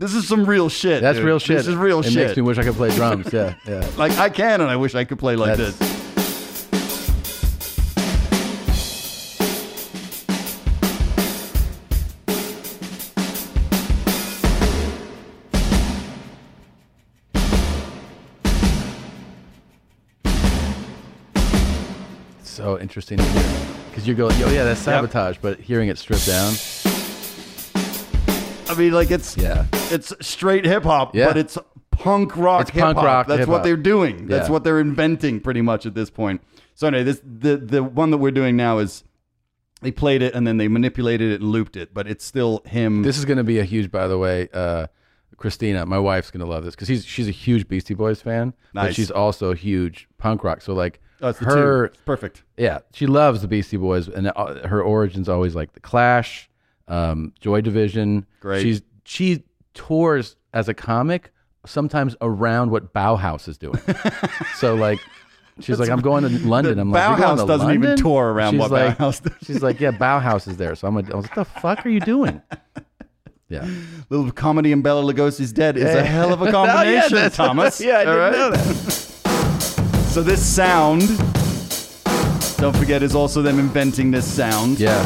[0.00, 1.02] this is some real shit.
[1.02, 1.26] That's dude.
[1.26, 1.58] real shit.
[1.58, 2.16] This is real it shit.
[2.16, 3.30] It makes me wish I could play drums.
[3.32, 3.54] Yeah.
[3.66, 3.86] Yeah.
[3.98, 5.90] like I can, and I wish I could play like That's- this.
[22.42, 23.66] So interesting to hear.
[23.90, 26.54] Because you're going, oh, yeah, that's sabotage, but hearing it stripped down.
[28.70, 29.66] I mean, like it's Yeah.
[29.90, 31.26] it's straight hip hop, Yeah.
[31.28, 31.58] but it's
[31.90, 33.04] punk rock It's hip punk hop.
[33.04, 33.64] rock That's what hip-hop.
[33.64, 34.26] they're doing.
[34.26, 34.52] That's Yeah.
[34.52, 36.40] what they're inventing pretty much at this point.
[36.74, 39.04] So anyway, this the the one that we're doing now is
[39.82, 43.02] they played it and then they manipulated it and looped it, but it's still him.
[43.02, 44.48] This is going to be a huge, by the way.
[44.52, 44.86] Uh,
[45.38, 48.52] Christina, my wife's going to love this because she's she's a huge Beastie Boys fan,
[48.74, 50.60] but she's also a huge punk rock.
[50.60, 52.44] So like Oh, her, perfect.
[52.58, 56.49] yeah, she loves the Beastie Boys, and uh, her origins always like the Clash,
[56.90, 58.26] um, Joy Division.
[58.40, 58.62] Great.
[58.62, 61.32] She's she tours as a comic
[61.64, 63.80] sometimes around what Bauhaus is doing.
[64.56, 64.98] so like.
[65.62, 66.78] She's like, I'm going to London.
[66.78, 69.32] I'm like, Bauhaus doesn't even tour around She's what like, Bauhaus does.
[69.46, 70.74] She's like, yeah, Bauhaus is there.
[70.74, 72.40] So I'm like, what the fuck are you doing?
[73.50, 73.68] Yeah.
[74.10, 77.80] Little comedy and Bela Lugosi's dead is a hell of a Oh, yeah, combination, Thomas.
[77.80, 80.06] yeah, I didn't know that.
[80.12, 81.00] so this sound,
[82.58, 84.78] don't forget, is also them inventing this sound.
[84.78, 85.02] Yeah.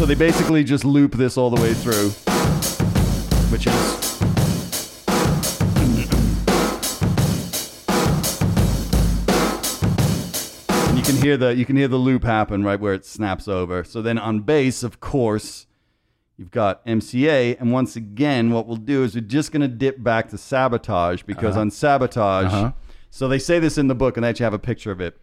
[0.00, 2.08] So they basically just loop this all the way through,
[3.52, 4.22] which is.
[10.88, 13.46] And you can hear the you can hear the loop happen right where it snaps
[13.46, 13.84] over.
[13.84, 15.66] So then on bass, of course,
[16.38, 20.30] you've got MCA, and once again, what we'll do is we're just gonna dip back
[20.30, 22.46] to sabotage because on sabotage.
[22.46, 22.72] Uh-huh.
[23.10, 25.20] So they say this in the book, and they actually have a picture of it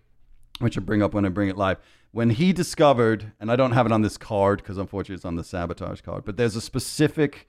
[0.59, 1.77] which I bring up when I bring it live.
[2.17, 5.35] When he discovered, and I don't have it on this card because unfortunately it's on
[5.35, 7.47] the sabotage card, but there's a specific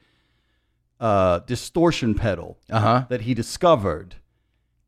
[1.01, 3.05] uh, distortion pedal Uh huh.
[3.09, 4.17] that he discovered.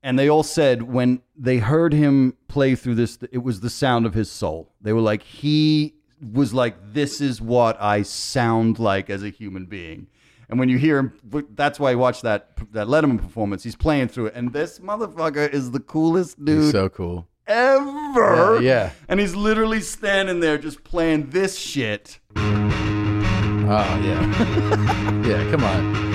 [0.02, 4.04] And they all said when they heard him play through this, it was the sound
[4.04, 4.70] of his soul.
[4.82, 9.64] They were like, he was like, this is what I sound like as a human
[9.64, 10.08] being.
[10.50, 11.12] And when you hear him,
[11.54, 13.62] that's why I watched that that Letterman performance.
[13.62, 17.26] He's playing through it, and this motherfucker is the coolest dude He's so cool.
[17.50, 18.60] Ever.
[18.60, 18.90] Yeah, yeah.
[19.08, 22.18] And he's literally standing there just playing this shit.
[22.36, 25.50] Oh yeah, yeah.
[25.50, 26.10] Come on.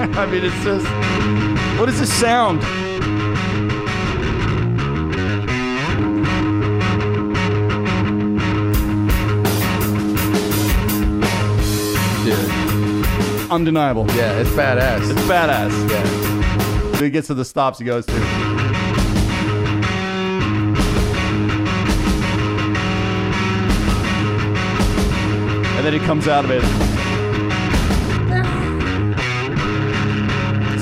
[0.16, 0.86] I mean, it's just.
[1.78, 2.62] What is this sound?
[13.50, 14.06] Undeniable.
[14.14, 15.10] Yeah, it's badass.
[15.10, 15.90] It's badass.
[15.90, 16.96] Yeah.
[16.98, 19.20] So he gets to the stops he goes to.
[25.76, 26.62] And then he comes out of it.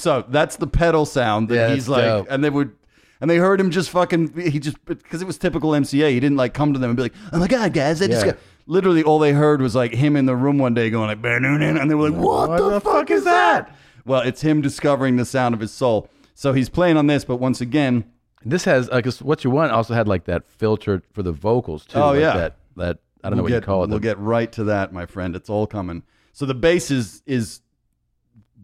[0.01, 2.27] So that's the pedal sound that Yeah, he's that's like, dope.
[2.31, 2.73] and they would,
[3.21, 4.33] and they heard him just fucking.
[4.41, 6.11] He just because it was typical MCA.
[6.11, 8.25] He didn't like come to them and be like, "Oh my god, guys!" I just
[8.27, 8.33] Yeah.
[8.33, 8.41] got.
[8.71, 11.65] Literally, all they heard was like him in the room one day going like, "Ba-doo-doo,"
[11.65, 15.55] and they were like, "What, the, fuck is that?" Well, it's him discovering the sound
[15.55, 16.09] of his soul.
[16.35, 18.05] So he's playing on this, but once again,
[18.45, 21.99] This has like what you want also had like that filter for the vocals too.
[21.99, 22.35] Oh, like yeah.
[22.37, 23.89] That that I don't know we'll what get, you call it.
[23.91, 25.35] We'll the- get right to that, my friend.
[25.35, 26.03] It's all coming.
[26.33, 27.61] So the bass is is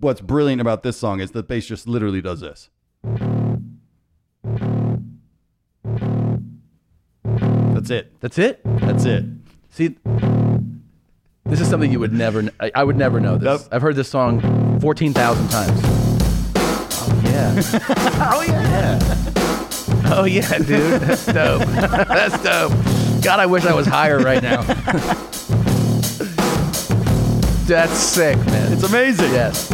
[0.00, 2.68] what's brilliant about this song is the bass just literally does this.
[7.24, 8.12] That's it.
[8.20, 8.61] That's it.
[8.64, 9.24] That's it.
[9.75, 9.97] See,
[11.47, 12.43] this is something you would never.
[12.43, 13.62] kn- I, I would never know this.
[13.62, 13.62] Nope.
[13.72, 15.81] I've heard this song fourteen thousand times.
[16.55, 17.61] Oh yeah.
[18.33, 19.01] oh yeah.
[20.16, 21.01] Oh yeah, dude.
[21.01, 21.62] That's dope.
[22.07, 22.70] That's dope.
[23.25, 24.62] God, I wish I was higher right now.
[27.66, 28.72] That's sick, man.
[28.75, 29.33] It's amazing.
[29.33, 29.72] yes.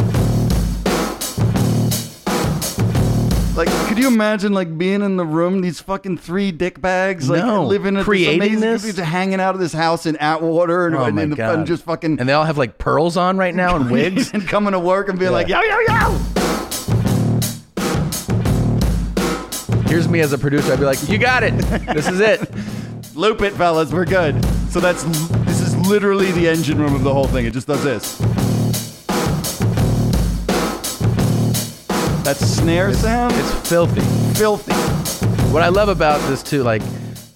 [3.55, 7.43] Like, could you imagine like being in the room, these fucking three dick bags, like
[7.43, 7.65] No.
[7.65, 8.83] living at Creating this, amazing, this?
[8.95, 11.55] just hanging out of this house in Atwater and, Oh and, my and, God.
[11.59, 14.31] and just fucking And they all have like pearls on right now and wigs.
[14.33, 16.17] and coming to work and being like, yo yo yo.
[19.87, 20.71] Here's me as a producer.
[20.71, 21.51] I'd be like, "You got it.
[21.93, 22.49] This is it."
[23.15, 23.91] Loop it, fellas.
[23.91, 24.41] We're good.
[24.69, 25.03] So that's
[25.43, 27.45] this is literally the engine room of the whole thing.
[27.45, 28.17] It just does this.
[32.31, 33.33] That snare sound.
[33.35, 33.99] It's filthy.
[34.39, 34.71] filthy.
[35.51, 36.81] What I love about this too, like,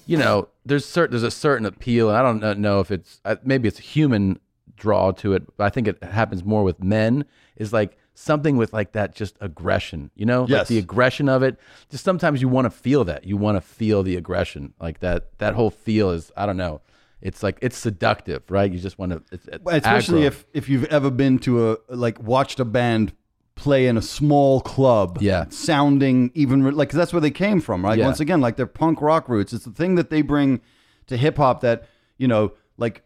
[0.06, 3.36] you know, there's certain there's a certain appeal, and I don't know if it's uh,
[3.44, 4.40] maybe it's a human
[4.74, 7.26] draw to it, but I think it happens more with men.
[7.56, 11.60] Is like something with like that just aggression, you know, like the aggression of it.
[11.90, 13.24] Just sometimes you want to feel that.
[13.24, 15.36] You want to feel the aggression, like that.
[15.36, 16.80] That whole feel is I don't know.
[17.20, 18.72] It's like it's seductive, right?
[18.72, 20.28] You just want to, it's, it's Especially aggro.
[20.28, 23.12] if if you've ever been to a like watched a band
[23.56, 25.46] play in a small club, Yeah.
[25.48, 27.98] sounding even like 'cause that's where they came from, right?
[27.98, 28.04] Yeah.
[28.04, 29.52] Once again, like their punk rock roots.
[29.52, 30.60] It's the thing that they bring
[31.08, 31.84] to hip hop that
[32.18, 33.02] you know, like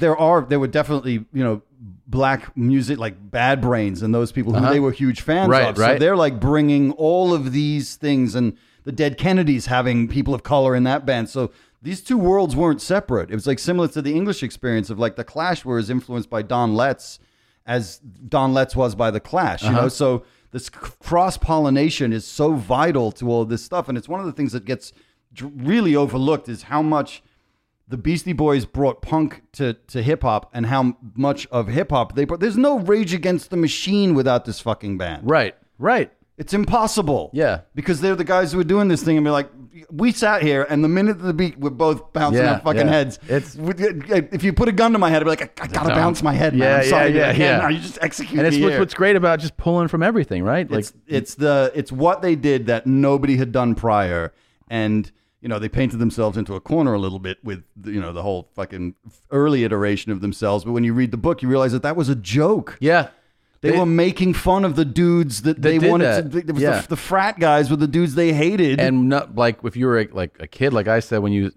[0.00, 1.62] there are there were definitely you know
[2.06, 5.60] black music like Bad Brains and those people who they were huge fans Uh-huh.
[5.60, 5.76] Right, of.
[5.76, 6.00] So right.
[6.00, 8.54] they're like bringing all of these things and
[8.84, 11.28] the Dead Kennedys having people of color in that band.
[11.30, 11.50] So
[11.82, 13.30] these two worlds weren't separate.
[13.30, 16.42] It was like similar to the English experience of like the Clash was influenced by
[16.42, 17.18] Don Letts
[17.66, 19.78] as Don Letts was by the Clash, you know?
[19.78, 19.88] Uh-huh.
[19.88, 23.88] So this cross pollination is so vital to all of this stuff.
[23.88, 24.92] And it's one of the things that gets
[25.32, 27.22] dr- really overlooked is how much
[27.88, 32.14] the Beastie Boys brought punk to, to hip hop and how much of hip hop
[32.14, 32.40] they brought.
[32.40, 35.28] There's no Rage Against the Machine without this fucking band.
[35.28, 36.10] right, right.
[36.36, 37.30] It's impossible.
[37.32, 37.60] Yeah.
[37.76, 39.48] Because they're the guys who are doing this thing and be like,
[39.90, 42.92] we sat here and the minute the beat, we're both bouncing Yeah, our fucking yeah.
[42.92, 43.18] heads.
[43.28, 45.88] It's- if you put a gun to my head, I'd be like, I, I gotta
[45.94, 46.54] bounce my head.
[46.54, 46.60] Man.
[46.68, 47.32] Yeah, I'm sorry, yeah.
[47.32, 47.58] Yeah, yeah.
[47.58, 47.68] now.
[47.68, 50.70] You just execute And it's what's, what's great about just pulling from everything, right?
[50.70, 54.32] Like it's it's the it's what they did that nobody had done prior,
[54.68, 55.10] and
[55.40, 58.22] you know they painted themselves into a corner a little bit with you know the
[58.22, 58.94] whole fucking
[59.30, 60.64] early iteration of themselves.
[60.64, 62.76] But when you read the book, you realize that that was a joke.
[62.80, 63.08] yeah.
[63.72, 66.30] They, were making fun of the dudes that they did wanted that.
[66.32, 66.38] to.
[66.38, 66.80] It was Yeah.
[66.82, 68.80] the, the frat guys were the dudes they hated.
[68.80, 71.50] and not like if you were a, like a kid, like I said, when you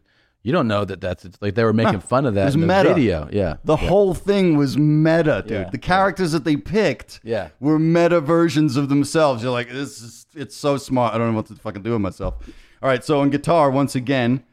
[0.43, 2.61] you don't know that that's it's like they were making fun of that was in
[2.61, 2.93] the meta.
[2.93, 3.27] video.
[3.33, 5.51] Yeah, the whole thing was meta, dude.
[5.51, 5.69] Yeah.
[5.69, 7.49] The characters that they picked Yeah.
[7.59, 9.43] were meta versions of themselves.
[9.43, 11.13] You're like, this is it's so smart.
[11.13, 12.35] I don't know what to fucking do with myself.
[12.81, 14.43] All right, so on guitar, once again,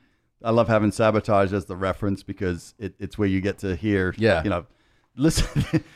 [0.42, 4.14] I love having sabotage as the reference because it, it's where you get to hear,
[4.18, 4.42] Yeah.
[4.42, 4.66] you know,
[5.16, 5.84] listen.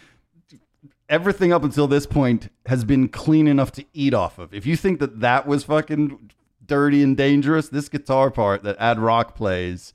[1.08, 4.52] Everything up until this point has been clean enough to eat off of.
[4.52, 6.32] If you think that that was fucking
[6.66, 9.94] dirty and dangerous, this guitar part that Ad Rock plays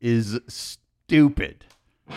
[0.00, 1.66] is stupid.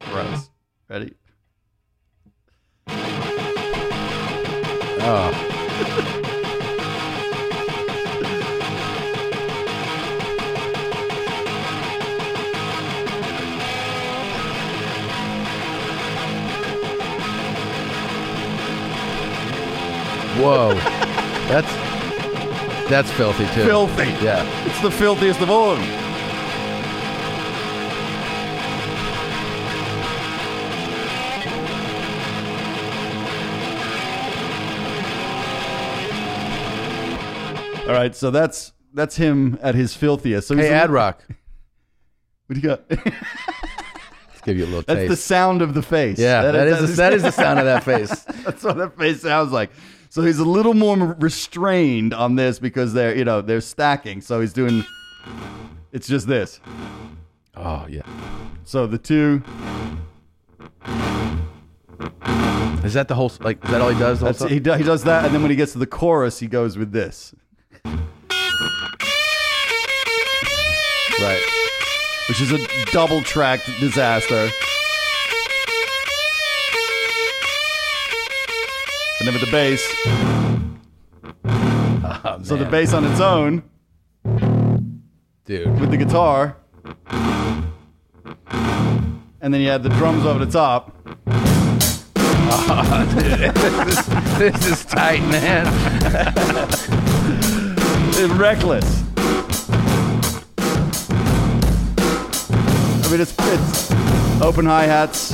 [0.00, 0.50] Gross.
[0.88, 1.14] Ready?
[5.00, 6.14] oh,
[20.36, 20.74] Whoa,
[21.48, 21.70] that's
[22.88, 23.64] that's filthy too.
[23.64, 24.04] Filthy.
[24.24, 24.44] Yeah.
[24.66, 26.04] It's the filthiest of all of them.
[37.88, 40.48] All right, so that's that's him at his filthiest.
[40.48, 41.24] So he's Hey, Ad Rock,
[42.46, 42.82] What do you got?
[42.90, 45.08] let's give you a little That's taste.
[45.10, 46.18] the sound of the face.
[46.18, 48.10] yeah, that is, the, that is the sound of that face.
[48.44, 49.70] That's what that face sounds like.
[50.10, 54.20] So he's a little more restrained on this because they're you know they're stacking.
[54.20, 54.84] So he's doing.
[55.92, 56.60] It's just this.
[57.56, 58.02] Oh yeah.
[58.64, 59.42] So the two.
[62.84, 63.62] Is that the whole like?
[63.64, 64.20] Is that all he does?
[64.20, 65.86] the whole That's, he, do, he does that, and then when he gets to the
[65.86, 67.34] chorus, he goes with this,
[71.20, 71.42] right.
[72.28, 74.48] which is a double tracked disaster.
[79.28, 79.82] Then with the bass,
[82.24, 82.70] Oh, so the man.
[82.70, 83.62] bass on its own
[85.44, 85.78] dude.
[85.78, 86.56] with the guitar,
[89.40, 90.96] and then you add the drums over the top.
[92.50, 93.04] Oh,
[94.38, 95.66] this is tight, man.
[98.20, 99.04] It's reckless.
[103.04, 103.90] I mean, it's it's
[104.42, 105.32] open hi hats.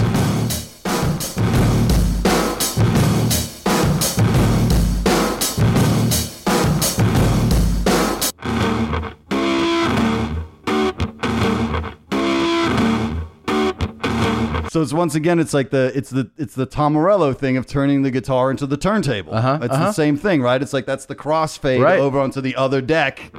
[14.75, 17.65] So it's once again, it's like the it's the it's the Tom Morello thing of
[17.65, 19.33] turning the guitar into the turntable.
[19.33, 19.85] Uh-huh, It's uh-huh.
[19.87, 20.61] the same thing, right?
[20.61, 22.01] It's like that's the crossfade Right.
[22.01, 23.31] over onto the other deck.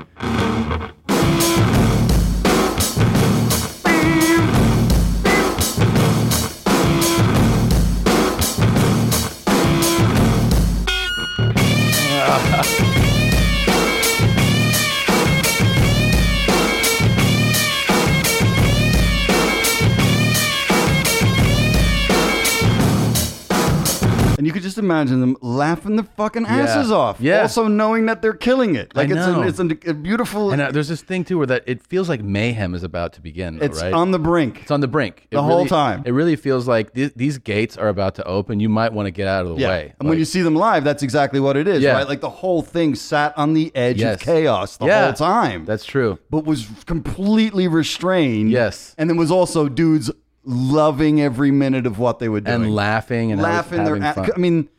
[24.75, 27.19] Just imagine them laughing their fucking asses off.
[27.21, 27.41] Yeah.
[27.43, 28.93] Also knowing that they're killing it.
[28.95, 29.41] Like it's know.
[29.43, 30.51] a, it's a, a beautiful.
[30.51, 33.21] And uh, there's this thing too where that it feels like mayhem is about to
[33.21, 33.57] begin.
[33.57, 33.93] Though, it's right?
[33.93, 34.61] on the brink.
[34.63, 36.03] It's on the brink It The whole really- time.
[36.05, 38.59] It really feels like th- these gates are about to open.
[38.59, 39.69] You might want to get out of the yeah.
[39.69, 39.93] way.
[39.99, 41.93] And when Like, you see them live, that's exactly what it is, Yeah.
[41.93, 42.07] right?
[42.07, 44.15] Like the whole thing sat on the edge Yes.
[44.15, 45.05] of chaos the Yeah.
[45.05, 45.65] whole time.
[45.65, 46.19] that's true.
[46.29, 48.51] but was completely restrained.
[48.51, 48.93] Yes.
[48.97, 50.11] And then was also dudes
[50.45, 52.63] loving every minute of what they were doing.
[52.63, 54.29] And laughing and laughing their fun.
[54.35, 54.69] I mean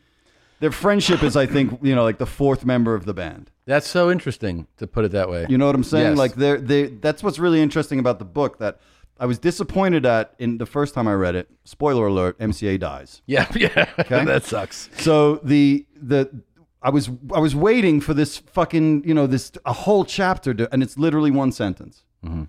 [0.59, 3.51] their friendship is I think, you know, like the fourth member of the band.
[3.65, 5.45] That's so interesting to put it that way.
[5.49, 6.11] You know what I'm saying?
[6.11, 6.17] Yes.
[6.17, 8.79] Like they're they that's what's really interesting about the book that
[9.19, 11.49] I was disappointed at in the first time I read it.
[11.63, 13.21] Spoiler alert, MCA dies.
[13.25, 13.85] yeah, yeah.
[14.07, 14.89] that sucks.
[14.97, 16.41] So the the
[16.81, 20.71] I was I was waiting for this fucking you know this a whole chapter to,
[20.71, 22.03] and it's literally one sentence.
[22.25, 22.43] Mm-hmm.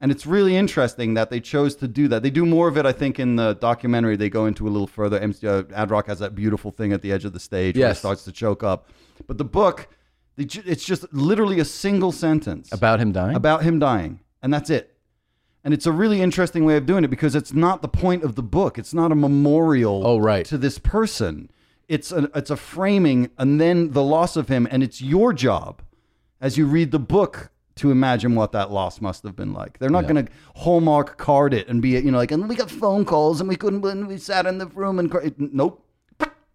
[0.00, 2.22] And it's really interesting that they chose to do that.
[2.22, 4.14] They do more of it, I think, in the documentary.
[4.16, 5.18] They go into a little further.
[5.18, 7.86] MC, uh, Ad Rock has that beautiful thing at the edge of the stage where
[7.86, 7.98] it Yes.
[7.98, 8.88] starts to choke up.
[9.26, 9.88] But the book,
[10.36, 13.34] they, ju- it's just literally a single sentence About him dying?
[13.34, 14.94] about him dying, and that's it.
[15.64, 18.36] And it's a really interesting way of doing it because it's not the point of
[18.36, 18.78] the book.
[18.78, 20.46] It's not a memorial Oh, right.
[20.46, 21.50] to this person.
[21.88, 24.68] It's a, it's a framing and then the loss of him.
[24.70, 25.82] And it's your job
[26.40, 29.78] as you read the book to imagine what that loss must have been like.
[29.78, 32.70] They're not going to hallmark card it and be, you know, like, and we got
[32.70, 35.84] phone calls and we couldn't, and we sat in the room and, cr-" nope.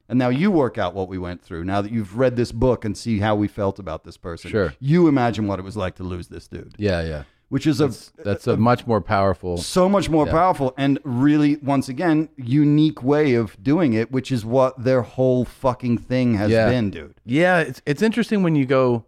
[0.09, 1.63] And now you work out what we went through.
[1.63, 4.73] Now that you've read this book and see how we felt about this person, Sure.
[4.79, 7.23] you imagine what it was like to lose this dude yeah, yeah.
[7.47, 7.87] which is a
[8.21, 9.57] That's a much more powerful.
[9.57, 14.43] so much more powerful and really once again unique way of doing it which is
[14.45, 16.69] what their whole fucking thing has Yeah.
[16.69, 19.05] been dude Yeah, it's it's interesting when you go.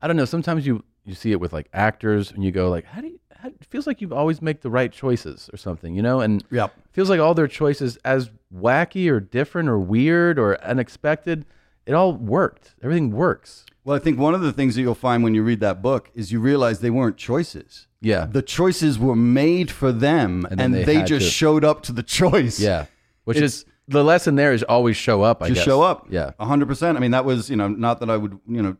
[0.00, 0.26] I don't know.
[0.26, 3.20] Sometimes you you see it with like actors, and you go like, how do you?
[3.38, 6.20] How, it feels like you always make the right choices or something, you know?
[6.20, 6.72] And Yep.
[6.92, 11.44] feels like all their choices, as wacky or different or weird or unexpected,
[11.84, 12.74] it all worked.
[12.82, 13.64] Everything works.
[13.84, 16.10] well i think one of the things that you'll find when you read that book
[16.14, 20.74] is you realize they weren't choices Yeah, the choices were made for them And and,
[20.74, 22.86] they they, just to- showed up to the choice yeah.
[23.24, 25.42] Which It's- is the lesson there is always show up.
[25.42, 25.64] I just guess.
[25.66, 26.30] show up Yeah.
[26.40, 28.76] 100% i mean that was you know not that i would you know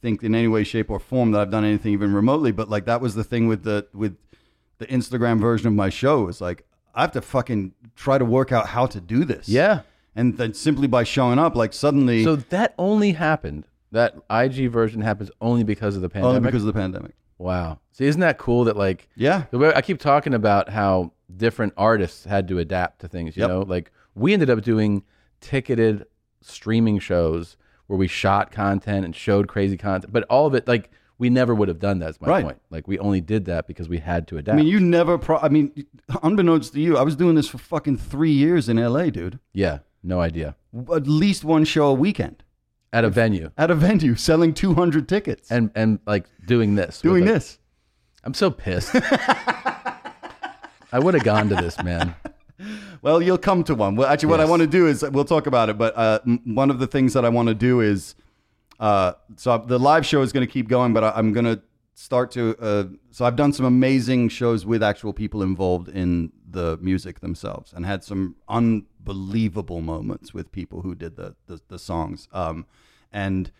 [0.00, 2.84] think in any way shape or form that i've done anything even remotely but like
[2.84, 4.16] that was the thing with the with
[4.78, 6.64] the instagram version of my show is like
[6.94, 9.80] i have to fucking try to work out how to do this Yeah.
[10.14, 13.66] and then simply by showing up like suddenly So that only happened.
[13.90, 16.36] That IG version happens only because of the pandemic.
[16.36, 17.78] only because of the pandemic wow.
[17.92, 22.46] See, isn't that cool that like yeah I keep talking about how different artists had
[22.48, 23.48] to adapt to things, you Yep.
[23.50, 23.60] know?
[23.62, 25.02] Like we ended up doing
[25.40, 26.04] ticketed
[26.42, 27.56] streaming shows
[27.88, 31.52] where we shot content and showed crazy content, but all of it like we never
[31.52, 32.10] would have done that.
[32.10, 32.44] Is my Right.
[32.44, 32.62] point.
[32.70, 34.54] Like we only did that because we had to adapt.
[34.54, 35.18] I mean, you never.
[35.18, 35.84] Pro- I mean,
[36.22, 39.40] unbeknownst to you, I was doing this for fucking three years in LA, dude.
[39.52, 40.54] yeah, no idea.
[40.94, 42.44] At least one show a weekend
[42.92, 47.00] At a venue at a venue, selling two hundred tickets, and and like doing this,
[47.00, 47.58] doing like- this.
[48.24, 48.90] I'm so pissed.
[50.90, 52.14] I would have gone to this, man.
[53.02, 53.96] Well, you'll come to one.
[53.96, 55.78] Well, actually, what I want to do is we'll talk about it.
[55.78, 58.14] But uh, m- one of the things that I want to do is,
[58.80, 61.60] uh, so the live show is going to keep going, but I, I'm going to
[61.94, 62.56] start to.
[62.60, 67.72] Uh, so I've done some amazing shows with actual people involved in the music themselves,
[67.72, 72.28] and had some unbelievable moments with people who did the the, the songs.
[72.32, 72.66] Um,
[73.12, 73.50] and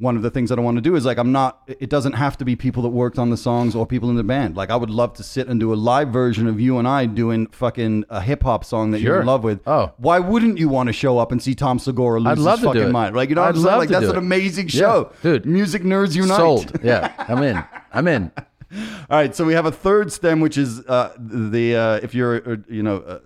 [0.00, 2.12] one of the things that I want to do is like I'm not it doesn't
[2.12, 4.56] have to be people that worked on the songs or people in the band.
[4.56, 7.06] Like I would love to sit and do a live version of you and I
[7.06, 9.60] doing fucking a hip hop song that you're in love with.
[9.66, 9.92] Oh.
[9.96, 12.68] Why wouldn't you want to show up and see Tom Segura lose I'd love his
[12.68, 12.92] to do fucking it.
[12.92, 13.16] mind?
[13.16, 13.78] Like you know what I'd I'm saying?
[13.78, 14.18] Like that's do an it.
[14.18, 15.12] amazing Yeah, show.
[15.22, 15.46] dude.
[15.46, 16.36] Music nerds unite.
[16.36, 16.78] Sold.
[16.84, 17.64] Yeah, I'm in.
[17.92, 18.30] I'm in.
[19.10, 22.52] All right, so we have a third stem, which is uh, the uh, if you're
[22.52, 23.18] uh, you know uh,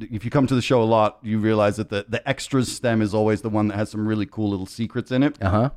[0.00, 3.02] if you come to the show a lot, you realize that the the extras stem
[3.02, 5.40] is always the one that has some really cool little secrets in it.
[5.42, 5.70] Uh huh.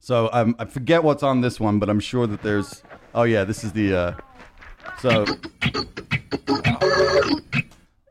[0.00, 2.82] So um, I forget what's on this one, but I'm sure that there's.
[3.14, 3.94] Oh yeah, this is the.
[3.94, 4.14] Uh,
[5.00, 5.24] so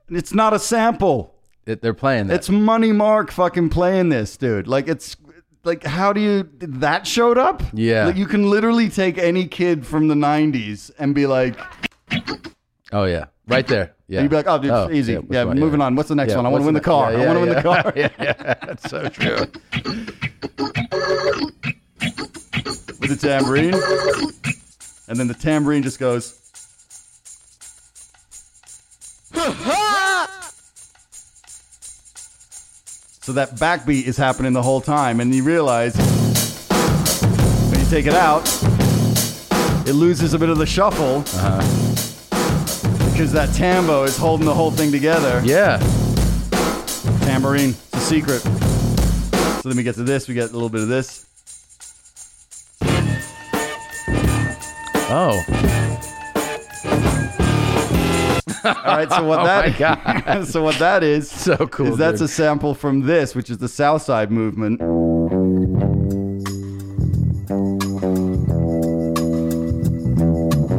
[0.09, 1.35] it's not a sample.
[1.65, 2.35] It, they're playing that.
[2.35, 4.67] It's Money Mark fucking playing this, dude.
[4.67, 5.15] Like it's
[5.63, 7.61] like how do you that showed up?
[7.73, 8.05] Yeah.
[8.05, 11.59] Like you can literally take any kid from the '90s and be like,
[12.91, 13.93] oh yeah, right there.
[14.07, 14.21] Yeah.
[14.23, 15.19] you'd be like, oh, dude, oh, it's easy.
[15.29, 15.59] Yeah, one?
[15.59, 15.95] moving on.
[15.95, 16.45] What's the next Yeah, one?
[16.45, 17.11] I want to win the car.
[17.11, 17.93] I want to win the car.
[17.95, 19.35] Yeah, yeah, that's so true.
[22.99, 23.73] with the tambourine.
[25.07, 26.37] And then the tambourine just goes.
[33.21, 35.95] so that backbeat is happening the whole time, and you realize
[37.69, 38.47] when you take it out,
[39.87, 42.10] it loses a bit of the shuffle uh-huh.
[43.21, 45.43] Because that tambo is holding the whole thing together.
[45.45, 45.77] Yeah.
[47.19, 48.39] Tambourine, it's a secret.
[48.41, 51.27] So then we get to this, we get a little bit of this.
[55.13, 55.39] Oh.
[58.65, 62.25] All right, so what Oh that so what that is So cool, is that's dude.
[62.25, 64.79] a sample from this, which is the South Side movement.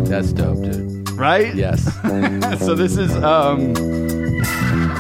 [0.09, 0.52] That's dope.
[1.23, 1.55] Right?
[1.55, 1.85] Yes.
[2.65, 3.75] so this is um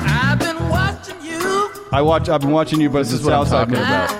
[0.06, 1.72] I've been watching you.
[1.90, 4.12] I watch I've been watching you, but This is what I'm South Side talking about.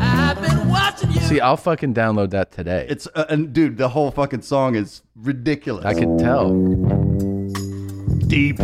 [0.00, 1.20] I've been watching you.
[1.20, 2.86] See, I'll fucking download that today.
[2.88, 5.84] It's uh, and dude, the whole fucking song is ridiculous.
[5.84, 6.48] I can tell.
[8.26, 8.58] deep.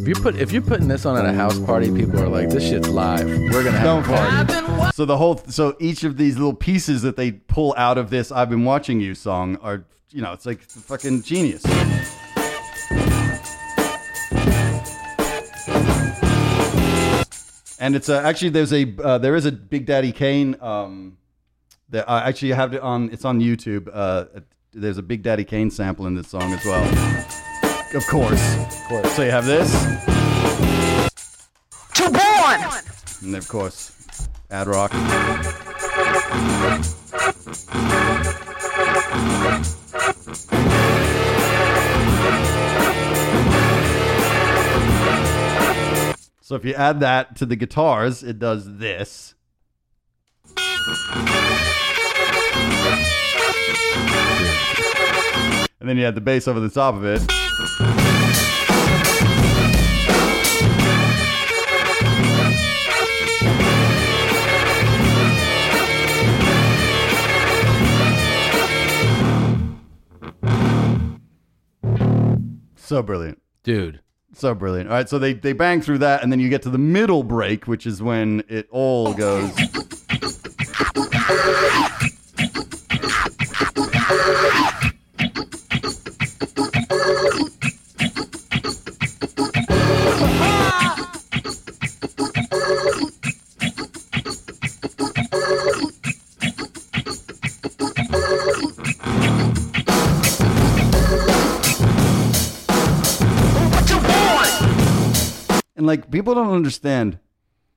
[0.00, 2.48] If you put if you're putting this on at a house party, people are like,
[2.48, 3.26] "This shit's live.
[3.26, 6.16] We're gonna have Don't a party." I've been wa- So the whole so each of
[6.16, 9.84] these little pieces that they pull out of this I've been watching you song are
[10.10, 11.62] you know, it's like fucking genius.
[17.80, 21.16] And it's uh, actually there's a uh, there is a Big Daddy Kane um
[21.90, 23.88] that I actually have it on it's on YouTube.
[23.92, 24.24] Uh
[24.72, 26.82] there's a Big Daddy Kane sample in this song as well.
[27.94, 28.56] Of course.
[28.56, 29.12] Of course.
[29.14, 29.70] So you have this
[31.94, 32.82] to born.
[33.22, 33.92] and of course
[34.50, 34.92] Ad Rock.
[46.40, 49.34] So if you add that to the guitars, it does this.
[55.80, 57.20] And then you add the bass over the top of it.
[72.88, 73.42] So brilliant.
[73.64, 74.00] Dude.
[74.32, 74.88] So brilliant.
[74.88, 77.22] All right, so they, they bang through that, and then you get to the middle
[77.22, 79.50] break, which is when it all goes.
[105.88, 107.18] Like people don't understand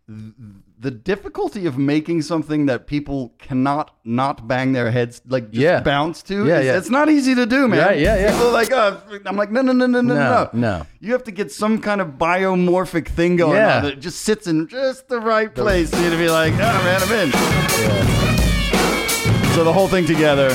[0.07, 0.33] th-
[0.79, 5.79] the difficulty of making something that people cannot not bang their heads like just Yeah.
[5.81, 6.45] bounce to.
[6.47, 6.77] Yeah, is- yeah.
[6.77, 7.79] It's not easy to do, man.
[7.79, 8.31] Right, yeah, yeah.
[8.31, 10.85] People are like, oh, I'm like, no, no, no, no, no, No, no, no.
[10.99, 13.77] You have to get some kind of biomorphic thing going Yeah.
[13.77, 16.57] on that just sits in just the right place for you to be like, oh
[16.57, 17.31] man, I'm in.
[19.55, 20.49] So the whole thing together.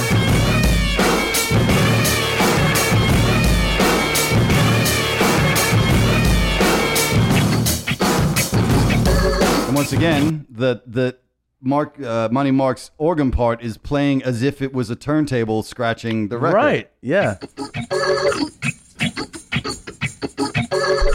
[9.77, 11.17] Once again, the the
[11.61, 16.29] Mark uh, Money Mark's organ part is playing as if it was a turntable scratching
[16.29, 16.57] the record.
[16.57, 16.91] Right.
[17.03, 17.37] Yeah.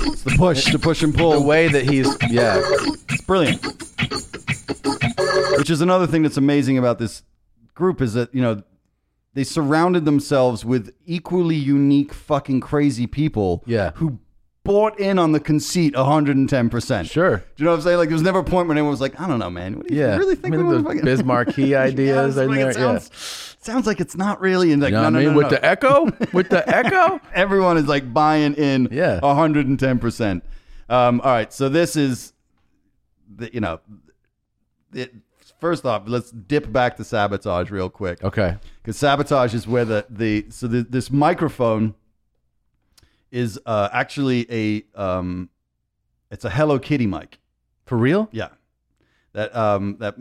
[0.03, 1.43] It's the push, the push and The pull.
[1.45, 2.61] way that he's yeah.
[3.09, 3.65] It's brilliant.
[5.57, 7.23] Which is another thing that's amazing about this
[7.75, 8.63] group is that, you know,
[9.33, 13.91] they surrounded themselves with equally unique fucking crazy people Yeah.
[13.95, 14.19] who
[14.63, 17.09] bought in on the conceit 110%.
[17.09, 17.37] Sure.
[17.37, 17.97] Do you know what I'm saying?
[17.97, 19.77] Like, there was never a point when anyone was like, I don't know, man.
[19.77, 20.17] What do you Yeah.
[20.17, 22.65] really think I mean, the fucking- Biz Markie ideas Yeah, in it's there, like, it
[22.65, 22.71] yeah.
[22.99, 24.71] sounds, sounds like it's not really.
[24.71, 25.31] And like, You know no, no, I mean?
[25.31, 25.49] no, With no.
[25.49, 26.05] the echo?
[26.31, 27.19] With the echo?
[27.33, 29.19] Everyone is like buying in Yeah.
[29.23, 30.41] 110%.
[30.89, 31.51] Um, all right.
[31.51, 32.33] So this is,
[33.35, 33.79] the, you know,
[34.93, 35.13] it,
[35.59, 38.23] first off, let's dip back to sabotage real quick.
[38.23, 38.57] Okay.
[38.83, 41.95] Because sabotage is where the, the so the, this microphone
[43.31, 45.49] is uh, actually a, um,
[46.29, 47.39] it's a Hello Kitty mic.
[47.85, 48.29] For real?
[48.31, 48.49] Yeah.
[49.33, 50.15] That um that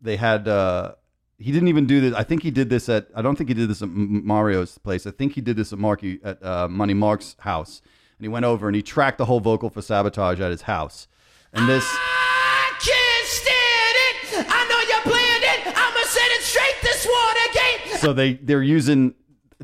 [0.00, 0.94] they had uh
[1.38, 2.14] he didn't even do this.
[2.14, 4.78] I think he did this at I don't think he did this at M- Mario's
[4.78, 5.06] place.
[5.06, 7.82] I think he did this at Marky at uh, Money Mark's house.
[8.18, 11.06] And he went over and he tracked the whole vocal for sabotage at his house.
[11.52, 14.46] And this I can't stand it.
[14.50, 15.66] I know you're playing it.
[15.76, 18.00] I'ma send it straight this Watergate.
[18.00, 19.14] so they they're using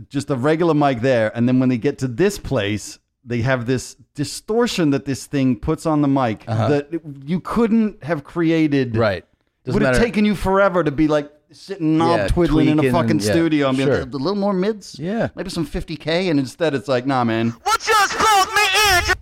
[0.09, 3.65] just a regular mic there and then when they get to this place they have
[3.67, 6.89] this distortion that this thing puts on the mic that
[7.25, 9.01] you couldn't have created Uh-huh.
[9.01, 9.25] Right.
[9.65, 10.05] Doesn't would have matter.
[10.05, 13.31] taken you forever to be like sitting knob Yeah, twiddling in a fucking and- yeah,
[13.33, 14.01] studio and be sure.
[14.05, 15.29] like, a little more mids, Yeah.
[15.37, 18.63] maybe some 50k, and instead it's like, nah, man, What just called me
[19.11, 19.15] in?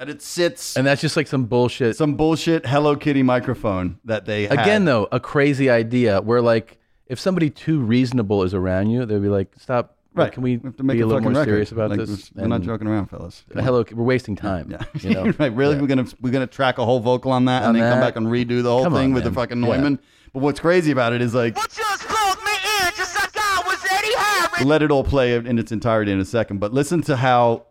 [0.00, 1.96] and it sits And that's just like some bullshit.
[1.96, 4.58] some bullshit Hello Kitty microphone that they had.
[4.58, 9.20] Again, though, a crazy idea where like if somebody too reasonable is around you, they'll
[9.20, 9.96] be like, "Stop!
[10.14, 10.30] right?
[10.32, 11.44] Can we, have to make be a little more record.
[11.50, 13.42] serious about Like, this?" We're not joking around, fellas.
[13.50, 13.64] Come on.
[13.64, 14.70] Hello, we're wasting time.
[14.70, 14.84] Yeah.
[15.00, 15.24] You know?
[15.38, 15.52] right.
[15.54, 15.80] Really, Yeah.
[15.82, 18.16] we're gonna we're gonna track a whole vocal on that, On and then come back
[18.16, 19.34] and redo the whole Come thing on, with the man.
[19.34, 19.76] fucking Yeah.
[19.76, 19.98] Neumann.
[20.32, 22.52] But what's crazy about it is like What just called me
[22.86, 22.92] in?
[22.96, 24.60] Just like I was Eddie Harris.
[24.60, 26.58] we'll let it all play in its entirety in a second.
[26.58, 27.66] But listen to how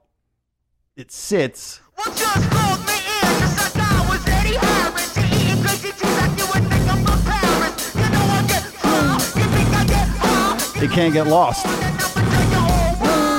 [0.96, 1.82] it sits.
[10.84, 11.66] It can't get lost.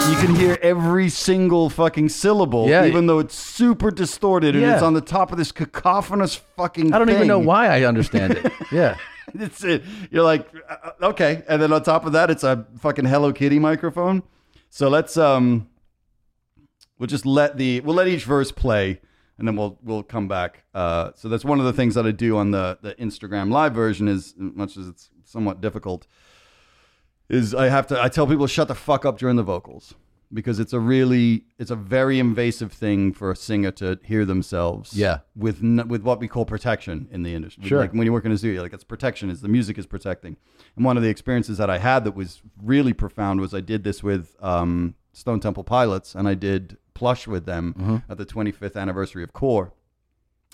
[0.09, 2.87] You can hear every single fucking syllable, Yeah.
[2.87, 4.75] even though it's super distorted and Yeah.
[4.75, 6.95] it's on the top of this cacophonous fucking.
[6.95, 8.51] I don't even know why I understand it.
[8.73, 8.97] Yeah.
[9.35, 9.83] It's it.
[10.11, 13.59] You're like, uh, okay, and then on top of that, it's a fucking Hello Kitty
[13.59, 14.23] microphone.
[14.71, 15.69] So let's um,
[16.99, 19.01] we'll just let the we'll let each verse play,
[19.39, 20.65] and then we'll we'll come back.
[20.75, 23.75] Uh, so that's one of the things that I do on the the Instagram live
[23.75, 26.07] version is much as it's somewhat difficult.
[27.35, 29.95] Is I have to I tell people to shut the fuck up during the vocals
[30.33, 34.93] because it's a really it's a very invasive thing for a singer to hear themselves.
[34.95, 35.19] Yeah.
[35.37, 37.65] With n- with what we call protection in the industry.
[37.67, 37.81] Sure.
[37.81, 40.37] Like when you work in a studio, like it's protection is the music is protecting.
[40.77, 43.85] And one of the experiences that I had that was really profound was I did
[43.85, 48.77] this with um, Stone Temple Pilots and I did Plush with them at the 25th
[48.77, 49.73] anniversary of Core.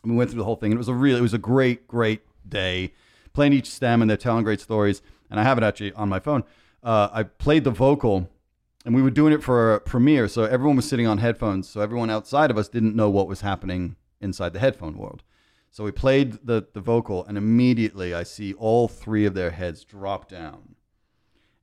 [0.02, 1.38] And we went through the whole thing and it was a really it was a
[1.38, 2.94] great great day
[3.32, 6.18] playing each stem and they're telling great stories and i have it actually on my
[6.18, 6.42] phone
[6.82, 8.28] uh, i played the vocal
[8.84, 11.80] and we were doing it for a premiere so everyone was sitting on headphones so
[11.80, 15.22] everyone outside of us didn't know what was happening inside the headphone world.
[15.70, 19.84] So we played the, the vocal and immediately i see all three of their heads
[19.84, 20.74] drop down.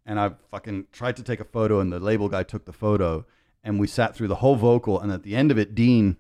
[0.06, 3.26] And I fucking tried to take a photo, and the label guy took the photo,
[3.62, 6.16] and we sat through the whole vocal, and at the end of it, Dean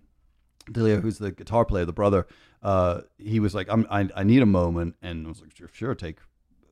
[0.69, 2.27] DeLeo, who's the guitar player, the brother,
[2.61, 5.69] uh, he was like, I'm, I, I need a moment, and I was like, sure,
[5.71, 6.17] sure, take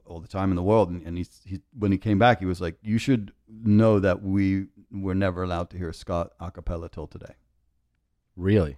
[0.05, 2.45] all the time in the world, and, and he's, he, when he came back, he
[2.45, 6.89] was like, you should know that we were never allowed to hear Scott a cappella
[6.89, 7.33] till today
[8.35, 8.77] Really?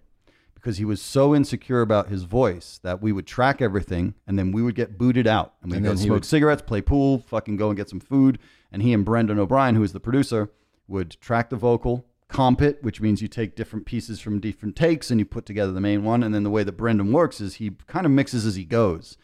[0.53, 4.51] because he was so insecure about his voice that we would track everything and then
[4.51, 7.57] we would get booted out and we'd And go smoke would- cigarettes, play pool, fucking
[7.57, 8.39] go and get some food.
[8.71, 10.51] And he and Brendan O'Brien, who is the producer,
[10.87, 15.11] would track the vocal, comp it, which means you take different pieces from different takes
[15.11, 16.23] and you put together the main one.
[16.23, 19.15] And then the way that Brendan works is he kind of mixes as he goes.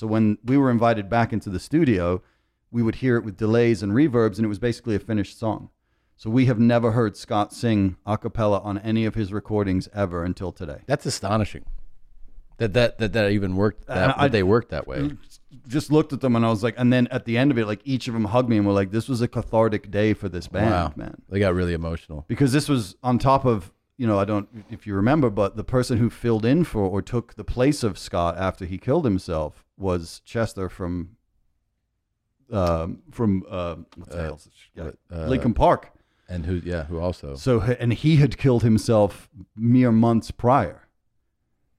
[0.00, 2.22] So when we were invited back into the studio,
[2.70, 5.68] we would hear it with delays and reverbs, and it was basically a finished song.
[6.16, 10.24] So we have never heard Scott sing a cappella on any of his recordings ever
[10.24, 10.78] until today.
[10.86, 11.66] That's astonishing.
[12.56, 13.88] That that that, that even worked.
[13.88, 15.10] That, And I- that they worked that way.
[15.68, 17.66] Just looked at them and I was like, and then at the end of it,
[17.66, 20.30] like each of them hugged me and were like, "This was a cathartic day for
[20.30, 22.24] this band, wow, man." They got really emotional.
[22.26, 25.64] because this was on top of you know I don't if you remember, but the
[25.64, 29.62] person who filled in for or took the place of Scott after he killed himself
[29.80, 31.16] was Chester from
[32.52, 33.76] um, from uh,
[34.10, 34.48] Uh, this
[34.78, 35.92] uh, Linkin Park.
[36.28, 36.60] And who?
[36.64, 37.34] Yeah, who also?
[37.34, 40.86] So and he had killed himself mere months prior.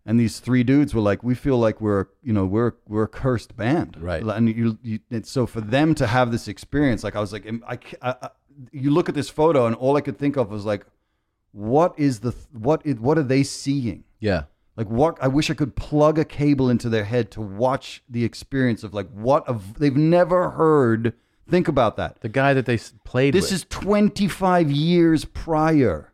[0.03, 3.07] And these three dudes were like, we feel like we're, you know, we're we're a
[3.07, 4.23] cursed band, Right.
[4.23, 7.47] And you, you and so for them to have this experience, like I was like,
[7.67, 8.29] I, I, I,
[8.71, 10.85] you look at this photo, and all I could think of was like,
[11.51, 14.03] what is the what is what are they seeing?
[14.19, 14.43] Yeah,
[14.77, 15.17] Like what?
[15.21, 18.93] I wish I could plug a cable into their head to watch the experience of
[18.93, 21.13] like what of, they've never heard.
[21.49, 22.21] Think about that.
[22.21, 23.33] the guy that they s- played.
[23.33, 23.53] This with.
[23.53, 26.13] is 25 years prior.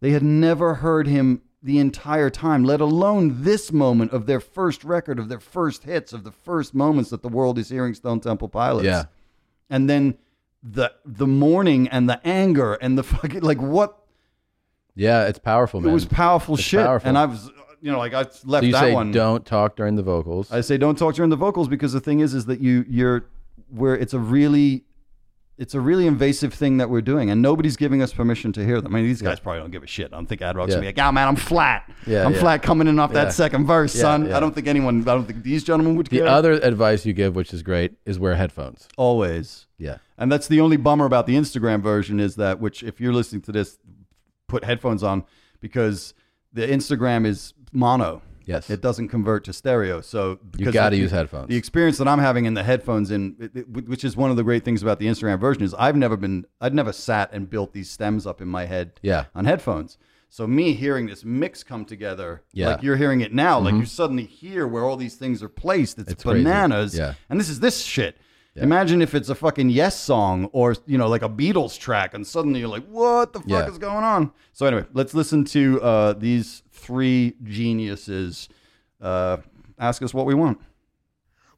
[0.00, 4.84] They had never heard him the entire time, let alone this moment of their first
[4.84, 8.20] record, of their first hits, of the first moments that the world is hearing Stone
[8.20, 8.84] Temple Pilots.
[8.86, 9.06] Yeah.
[9.68, 10.16] And then
[10.62, 13.98] the the mourning and the anger and the fucking like what
[14.98, 15.90] yeah, it's powerful, man.
[15.90, 16.84] it was powerful It's shit.
[16.84, 17.08] powerful.
[17.08, 17.50] And I was
[17.80, 19.12] you know like I left so you that say one.
[19.12, 20.50] don't talk during the vocals.
[20.52, 23.24] I say don't talk during the vocals because the thing is is that you you're
[23.70, 24.84] where it's a really
[25.58, 28.80] it's a really invasive thing that we're doing and nobody's giving us permission to hear
[28.80, 28.94] them.
[28.94, 30.06] I mean these guys probably don't give a shit.
[30.12, 30.74] I don't think Ad Rock's Yeah.
[30.76, 31.90] gonna be like, oh man, I'm flat.
[32.06, 32.38] Yeah, I'm yeah.
[32.40, 33.24] flat coming in off Yeah.
[33.24, 34.32] that second verse, son.
[34.32, 36.20] I don't think anyone I don't think these gentlemen would care.
[36.20, 36.34] the care.
[36.34, 38.88] other advice you give, which is great, is wear headphones.
[38.96, 39.66] always.
[39.80, 43.12] Yeah, And that's the only bummer about the Instagram version is that, which if you're
[43.12, 43.78] listening to this,
[44.48, 45.24] put headphones on
[45.60, 46.14] because
[46.52, 48.22] the Instagram is mono.
[48.44, 48.70] Yes.
[48.70, 50.00] It doesn't convert to stereo.
[50.00, 51.48] So you gotta use headphones.
[51.48, 54.38] The experience that I'm having in the headphones, in it- it- which is one of
[54.38, 57.48] the great things about the Instagram version, is I've never been, I'd never sat and
[57.50, 59.26] built these stems up in my head Yeah.
[59.34, 59.98] on headphones.
[60.30, 62.68] So me hearing this mix come together, Yeah.
[62.70, 63.80] like you're hearing it now, like mm-hmm.
[63.80, 65.98] you suddenly hear where all these things are placed.
[65.98, 66.42] It's, It's crazy.
[66.42, 66.96] bananas.
[66.96, 67.14] Yeah.
[67.28, 68.16] And this is this shit.
[68.62, 72.26] Imagine if it's a fucking Yes song or you know like a Beatles track, and
[72.26, 73.68] suddenly you're like, "What the fuck Yeah.
[73.68, 78.48] is going on?" So anyway, let's listen to uh, these three geniuses
[79.00, 79.38] uh,
[79.78, 80.58] ask us what we want.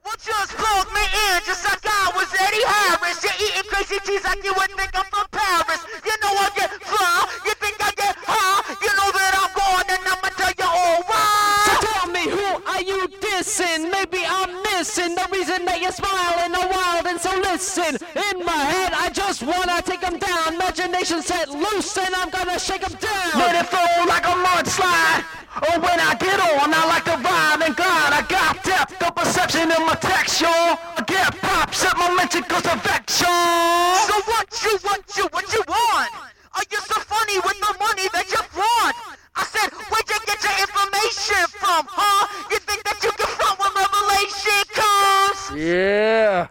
[0.04, 3.22] Well, just plug me in, just like I was Eddie Harris.
[3.22, 5.84] You're eating crazy cheese like you would think I'm from Paris.
[6.04, 8.64] You know I get fly, you think I get high.
[8.80, 11.64] You know that I'm going and I'ma tell you all why.
[11.68, 13.90] So tell me, who are you dissing?
[13.92, 14.50] Maybe I'm
[14.80, 17.04] missing the reason that you're smiling a wild.
[17.04, 20.54] And so listen, in my head, I just wanna take 'em down.
[20.56, 23.30] Imagination set loose, and I'm gonna shake 'em down.
[23.36, 25.22] Let it flow like a mudslide.
[25.68, 28.12] Oh, when I get on, I like to ride and glide.
[28.20, 30.64] I got depth of perception in my texture.
[30.98, 33.96] I get pops set my mental goes to vex, y'all.
[34.08, 36.10] So what you, what you, what you want?
[36.56, 38.96] Are you so funny with the money that you flaunt?
[39.36, 42.26] I said, where'd you get your information from, huh?
[42.50, 43.30] You think that you can
[44.28, 45.60] front when comes?
[45.62, 46.48] Yeah.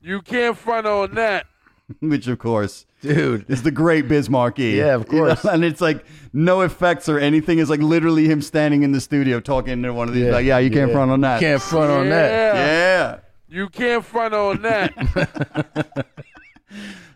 [0.00, 1.46] You can't front on that.
[2.00, 3.48] Which of course, dude.
[3.48, 4.70] is the great Biz Markie.
[4.70, 5.44] Yeah, of You know, course.
[5.44, 7.58] and it's like no effects or anything.
[7.58, 10.24] It's like literally him standing in the studio talking to one of these.
[10.26, 10.94] Yeah, like, yeah, you can't yeah.
[10.94, 11.40] front on that.
[11.40, 12.54] You can't front on that.
[12.54, 12.66] Yeah.
[12.66, 13.18] Yeah.
[13.48, 16.06] You can't front on that.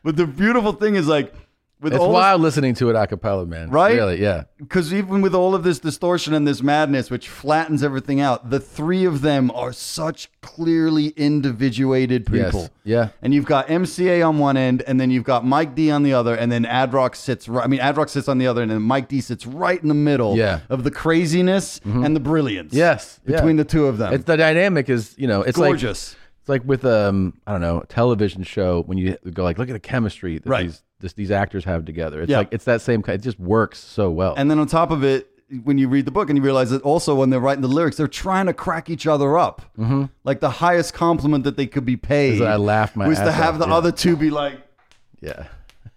[0.03, 1.35] But the beautiful thing is like
[1.81, 3.71] with It's wild listening to it a cappella, man.
[3.71, 3.95] Right?
[3.95, 4.45] Really, yeah.
[4.59, 8.61] because even with all of this distortion and this madness, which flattens everything out, the
[8.61, 12.61] three of them are such clearly individuated people.
[12.61, 12.71] Yes.
[12.85, 13.09] Yeah.
[13.23, 16.13] And you've got MCA on one end, and then you've got Mike D on the
[16.13, 17.65] other, and then Adrock sits right.
[17.65, 19.95] I mean, Adrock sits on the other, and then Mike D sits right in the
[19.95, 20.59] middle Yeah.
[20.59, 20.73] Mm-hmm.
[20.73, 22.73] of the craziness and the brilliance.
[22.75, 23.21] Yes.
[23.27, 23.37] yeah.
[23.37, 24.13] between the two of them.
[24.13, 26.11] It's the dynamic is, you know, it's gorgeous.
[26.11, 26.20] like it's
[26.51, 29.73] like with um, I don't know, a television show when you go like, look at
[29.73, 30.67] the chemistry that Right.
[30.67, 32.21] these this, these actors have together.
[32.21, 32.39] It's Yeah.
[32.39, 33.19] like it's that same kind.
[33.19, 34.35] It just works so well.
[34.37, 35.29] And then on top of it,
[35.65, 37.97] when you read the book and you realize that also when they're writing the lyrics,
[37.97, 39.63] they're trying to crack each other up.
[39.79, 40.05] Mm-hmm.
[40.25, 43.25] Like the highest compliment that they could be paid that I laughed my was to
[43.25, 43.75] ass have off, the yeah.
[43.75, 44.61] other two be like,
[45.21, 45.47] yeah.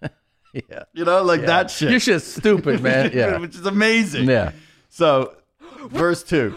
[0.53, 0.83] yeah.
[0.93, 1.91] you know, like that shit.
[1.91, 3.11] You're just stupid, man.
[3.13, 3.37] Yeah.
[3.37, 4.27] Which is amazing.
[4.29, 4.51] yeah.
[4.89, 5.35] So,
[5.87, 6.55] verse two.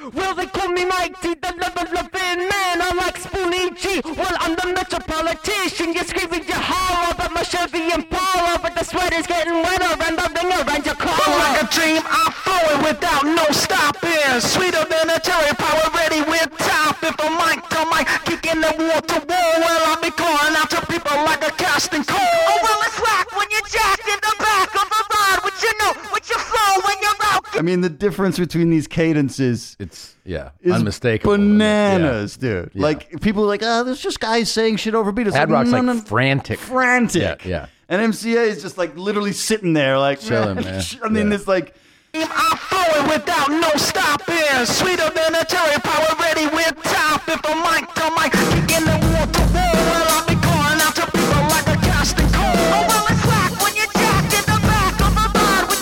[0.00, 2.80] Well, they call me Mike D, the level loving man.
[2.80, 4.00] I'm like Spoonie G.
[4.00, 5.92] Well, I'm the metropolitan.
[5.92, 10.16] You're screaming your horror about my Chevy Impala, but the sweat is getting wetter and
[10.16, 11.36] the ring around your collar.
[11.36, 14.40] Like a dream, I'm flowing without no stopping.
[14.40, 17.12] Sweeter than a cherry power, ready with top, topping.
[17.20, 19.52] From mic to mic, kicking the wall to wall.
[19.60, 22.16] Well, I'll be calling out to people like a casting call.
[22.24, 25.44] Oh, well, it's whack when you're jacked in the back of the ride.
[25.44, 27.44] What you know, what you flow when you're out.
[27.60, 30.52] I mean, the difference between these cadences It's yeah.
[30.62, 31.36] is unmistakable.
[31.36, 32.70] Bananas, dude.
[32.72, 32.82] Yeah.
[32.82, 35.26] Like people are like, oh, there's just guys saying shit over beat.
[35.26, 35.42] It's Yeah.
[35.42, 36.58] Ad Rock's no, like no, frantic.
[36.58, 37.44] frantic.
[37.44, 37.66] Yeah, yeah.
[37.90, 40.82] And MCA is just like literally sitting there, like Chilling, man.
[41.04, 41.34] I mean, Yeah.
[41.34, 41.74] it's like
[42.14, 44.64] I'm flowing without no stopping.
[44.64, 47.36] Sweeter than a cherry power, ready with topping.
[47.44, 49.74] From mic to mic, kicking the wall to wall.
[49.74, 50.29] Well,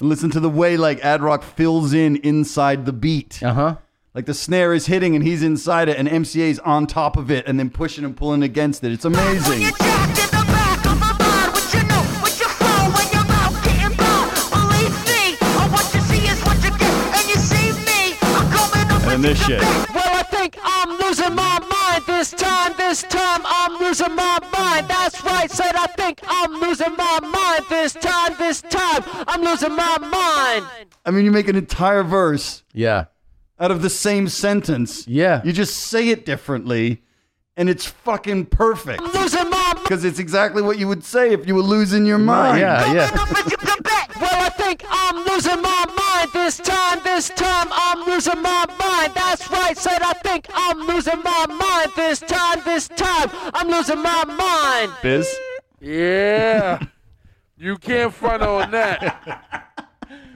[0.00, 3.42] Listen to the way like Ad Rock fills in inside the beat.
[3.42, 3.76] Uh huh.
[4.14, 7.46] Like the snare is hitting and he's inside it, and MCA's on top of it,
[7.46, 8.92] and then pushing and pulling against it.
[8.92, 9.60] It's amazing.
[9.60, 11.50] you're jacked in the back of the line.
[11.52, 14.28] What you know, what you flow when you're out getting blown.
[14.50, 15.36] Believe me,
[15.72, 17.16] what you see is what you get.
[17.16, 17.58] And you see
[22.18, 22.74] this time.
[22.76, 24.88] This time I'm losing my mind.
[24.88, 28.34] That's right, said I think I'm losing my mind this time.
[28.38, 30.66] This time I'm losing my mind.
[31.06, 33.04] I mean, you make an entire verse Yeah.
[33.60, 35.06] out of the same sentence.
[35.06, 35.42] Yeah.
[35.44, 37.02] You just say it differently,
[37.56, 39.00] and it's fucking perfect.
[39.00, 39.78] I'm losing my mind.
[39.84, 42.58] Because it's exactly what you would say if you were losing your mind.
[42.60, 42.92] Yeah.
[42.92, 43.10] Yeah.
[43.10, 44.20] Coming up with the best.
[44.20, 47.00] Well, I think I'm losing my mind this time.
[47.04, 49.14] This time I'm losing my mind.
[49.14, 52.62] That's right, said I think I'm losing my mind this time.
[52.64, 54.92] This time I'm losing my mind.
[55.02, 55.28] Biz?
[55.80, 56.84] Yeah.
[57.58, 59.64] you can't front on that.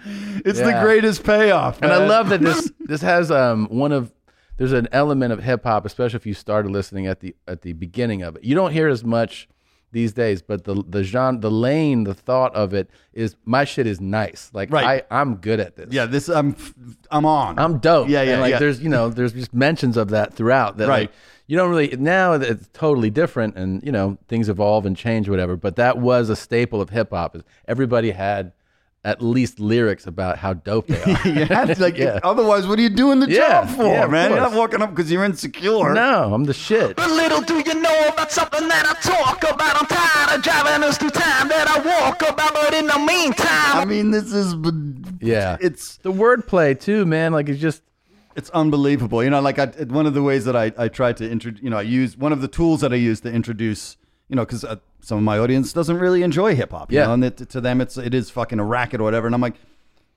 [0.04, 1.80] It's the greatest payoff.
[1.82, 4.12] And I love that this this has um one of
[4.56, 7.72] there's an element of hip hop, especially if you started listening at the at the
[7.72, 8.44] beginning of it.
[8.44, 9.48] You don't hear as much
[9.92, 13.86] these days, but the the genre, the lane, the thought of it is my shit
[13.86, 14.50] is nice.
[14.52, 15.04] Like Right.
[15.10, 15.88] I I'm good at this.
[15.90, 16.56] Yeah, this I'm
[17.10, 17.58] I'm on.
[17.58, 18.08] I'm dope.
[18.08, 18.58] Yeah, yeah, And like yeah.
[18.58, 21.02] there's you know there's just mentions of that throughout that Right.
[21.02, 21.12] like
[21.46, 25.56] you don't really now it's totally different and you know things evolve and change whatever.
[25.56, 27.36] But that was a staple of hip hop.
[27.36, 28.52] Is everybody had
[29.04, 31.28] at least lyrics about how dope they are.
[31.28, 32.20] you have to, like, Yeah.
[32.22, 34.30] otherwise, what are you doing the Yeah, job for, yeah, of man?
[34.30, 34.58] You're not course.
[34.58, 35.92] walking up because you're insecure.
[35.92, 36.94] no, I'm the shit.
[36.96, 39.80] But little do you know about something that I talk about.
[39.82, 42.54] I'm tired of driving us through time that I walk about.
[42.54, 44.54] But in the meantime, I mean, this is
[45.20, 47.32] Yeah, it's the wordplay too, man.
[47.32, 47.82] Like it's just
[48.36, 49.22] it's unbelievable.
[49.24, 51.70] You know, like I, one of the ways that I, I try to introduce, you
[51.70, 53.96] know, I use one of the tools that I use to introduce,
[54.32, 56.90] you know, because uh, some of my audience doesn't really enjoy hip hop.
[56.90, 57.04] Yeah.
[57.04, 59.26] know, and it, to them it's it is fucking a racket or whatever.
[59.26, 59.56] And I'm like,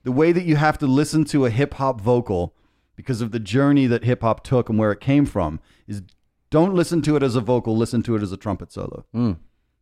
[0.04, 2.54] the way that you have to listen to a hip hop vocal
[2.96, 6.02] because of the journey that hip hop took and where it came from is
[6.50, 9.04] don't listen to it as a vocal, listen to it as a trumpet solo.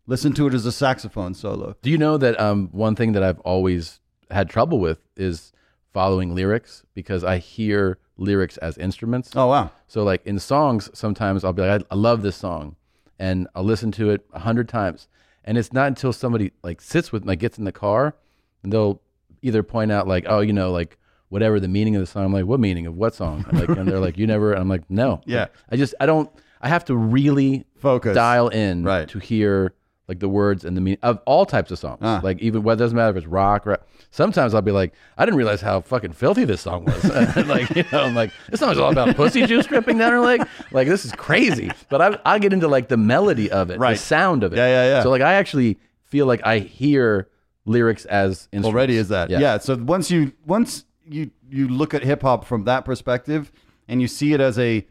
[0.07, 1.75] Listen to it as a saxophone solo.
[1.83, 3.99] Do you know that um, one thing that I've always
[4.31, 5.53] had trouble with is
[5.93, 9.31] following lyrics because I hear lyrics as instruments.
[9.35, 9.71] Oh wow.
[9.87, 12.75] So like in songs, sometimes I'll be like, I, I love this song,
[13.19, 15.07] and I'll listen to it a hundred times,
[15.43, 18.15] and it's not until somebody like sits with, like gets in the car,
[18.63, 19.01] and they'll
[19.41, 20.97] either point out like, oh, you know, like
[21.29, 22.25] whatever the meaning of the song.
[22.25, 23.43] I'm like, what meaning of what song?
[23.49, 24.53] And, like, and they're like, you never.
[24.53, 25.21] I'm like, no.
[25.25, 25.47] Yeah.
[25.69, 26.29] I just I don't.
[26.61, 28.15] I have to really Focus.
[28.15, 29.07] dial in Right.
[29.09, 29.73] to hear
[30.07, 31.99] like the words and the meaning of all types of songs.
[32.01, 32.19] Ah.
[32.23, 33.87] Like even whether it doesn't matter if it's rock, rap.
[34.11, 37.03] Sometimes I'll be like, I didn't realize how fucking filthy this song was.
[37.47, 40.45] like you know, I'm like, this song's all about pussy juice dripping down her leg.
[40.71, 41.71] Like this is crazy.
[41.89, 43.93] But I I get into like the melody of it, Right.
[43.93, 44.57] the sound of it.
[44.57, 45.03] Yeah, yeah, yeah.
[45.03, 47.29] So like I actually feel like I hear
[47.65, 49.39] lyrics as already is that yeah.
[49.39, 49.57] yeah.
[49.57, 53.51] so once you once you you look at hip hop from that perspective
[53.87, 54.85] and you see it as a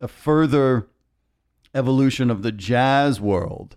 [0.00, 0.88] a further
[1.74, 3.76] evolution of the jazz world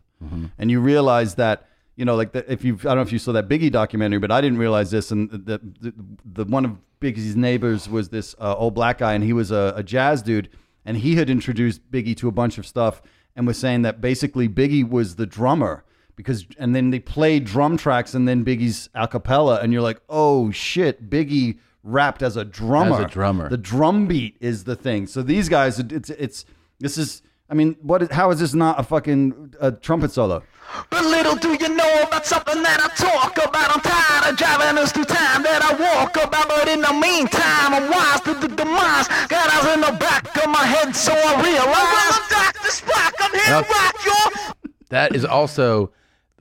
[0.57, 3.19] and you realize that you know like the, if you I don't know if you
[3.19, 5.93] saw that Biggie documentary but I didn't realize this and the the,
[6.26, 9.73] the one of Biggie's neighbors was this uh, old black guy and he was a,
[9.76, 10.49] a jazz dude
[10.85, 13.02] and he had introduced Biggie to a bunch of stuff
[13.35, 15.84] and was saying that basically Biggie was the drummer
[16.15, 20.02] because and then they played drum tracks and then Biggie's a cappella and you're like
[20.10, 22.99] oh shit Biggie rapped as a drummer.
[22.99, 23.49] As a drummer.
[23.49, 25.07] the drum beat is the thing.
[25.07, 26.45] So these guys it's it's
[26.80, 27.22] this is
[27.52, 30.41] I mean what is, how is this not a fucking a trumpet solo
[30.90, 33.76] But little do you know about something that I talk about.
[33.76, 36.48] I'm tired of driving us through time that I walk about.
[36.48, 39.07] But in the meantime, I'm wise to the demise.
[39.28, 42.15] Got eyes in the back of my head, so I realize.
[42.15, 42.69] I'm Dr.
[42.72, 43.14] Spock.
[43.19, 44.53] I'm here Now- to rock y'all.
[44.90, 45.91] that is also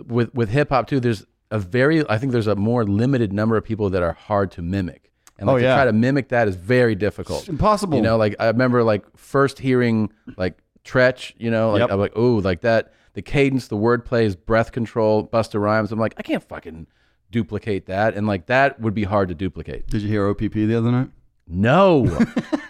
[0.07, 1.01] with with hip hop too.
[1.01, 4.53] There's a very I think there's a more limited number of people that are hard
[4.53, 5.11] to mimic.
[5.39, 7.41] And like Oh, to try to mimic that is very difficult.
[7.41, 7.97] It's impossible.
[7.97, 11.91] You know, like I remember like first hearing like Treach, you know, like Yep.
[11.91, 15.91] I'm like, oh, like that the cadence, the wordplay is breath control, Busta Rhymes.
[15.93, 16.87] I'm like, I can't fucking
[17.31, 18.15] duplicate that.
[18.15, 19.87] And like that would be hard to duplicate.
[19.89, 21.11] did you hear OPP the other night
[21.47, 22.07] No.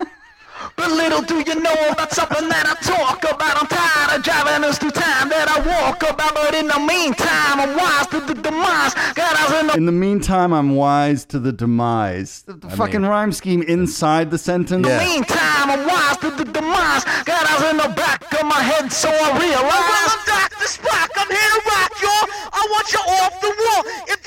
[0.81, 3.55] But little do you know about something that I talk about.
[3.61, 6.35] I'm tired of driving us through time that I walk about.
[6.35, 8.94] But in the meantime, I'm wise to the demise.
[9.15, 13.02] Got eyes in the in the meantime I'm wise to the demise the, the fucking
[13.02, 14.98] rhyme scheme inside the sentence Yeah.
[14.98, 17.05] The meantime, I'm wise to the demise.
[17.24, 19.62] Got eyes in the back of my head, so I realize.
[19.62, 20.65] well, I'm Dr.
[20.65, 21.11] Spock.
[21.16, 22.27] I'm here to rock y'all.
[22.52, 23.81] I want you off the wall.
[23.85, 24.20] If you're playing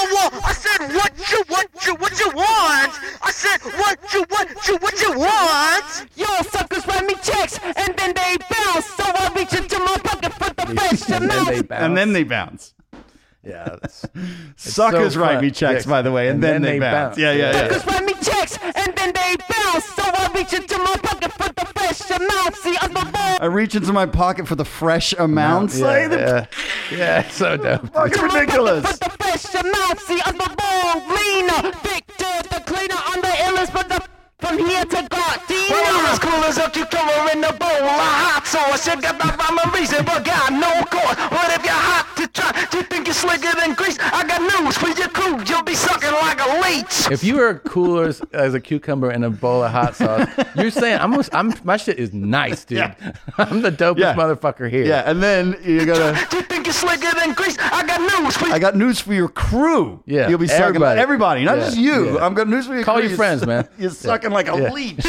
[0.00, 2.92] I said, what you, what you, what you want?
[3.22, 6.06] I said, what you, what you, what you want?
[6.16, 8.86] Yo, suckers write me checks and then they bounce.
[8.86, 11.70] So I reach into my pocket for the fresh amount.
[11.70, 12.74] And then they bounce.
[13.44, 13.76] Yeah,
[14.56, 17.16] suckers so write me checks, by the way, and, and then, then, they, bounce.
[17.16, 17.18] bounce.
[17.18, 17.68] Yeah, yeah, yeah.
[17.68, 19.84] Suckers write me checks and then they bounce.
[19.84, 21.57] So I reach into my pocket for
[21.98, 22.56] fresh amount.
[22.56, 23.38] See, I'm the ball.
[23.40, 25.78] I reach into my pocket for the fresh amounts.
[25.78, 26.48] yeah, like, the-
[26.90, 27.92] yeah, yeah, so dope.
[27.92, 28.86] Fucking ridiculous.
[28.90, 30.00] For the fresh amount.
[30.00, 31.72] See, I'm the ball leaner.
[31.82, 32.96] Victor, the cleaner.
[33.06, 33.98] I'm the illest, but the
[34.40, 36.30] from here to Well, I'm as Gardena.
[36.30, 38.86] cool as a cucumber in the bowl of hot sauce.
[38.86, 41.16] You got the rhyme and reason, but got no cause.
[41.28, 43.98] But if you're hot to try, you think you're slicker than grease?
[44.00, 45.42] I got news for your crew.
[45.46, 47.10] You'll be sucking like a leech.
[47.10, 50.70] If you were cool as, as a cucumber in a bowl of hot sauce, you're
[50.70, 52.78] saying I'm, I'm my shit is nice, dude.
[52.78, 52.94] Yeah.
[53.38, 54.14] I'm the dopest Yeah.
[54.14, 54.84] motherfucker here.
[54.84, 56.18] yeah, and then you gotta.
[56.36, 57.56] You think you're slicker than grease?
[57.60, 58.52] I got news for you.
[58.52, 60.02] I got news for your crew.
[60.06, 61.00] Yeah, you'll be sucking everybody.
[61.00, 62.14] everybody, not Yeah, just you.
[62.16, 62.24] yeah.
[62.24, 63.08] I'm got news for your Call crew.
[63.08, 63.68] your friends, man.
[63.78, 63.96] You're Yeah.
[63.96, 64.72] sucking like a Yeah.
[64.72, 65.04] leech.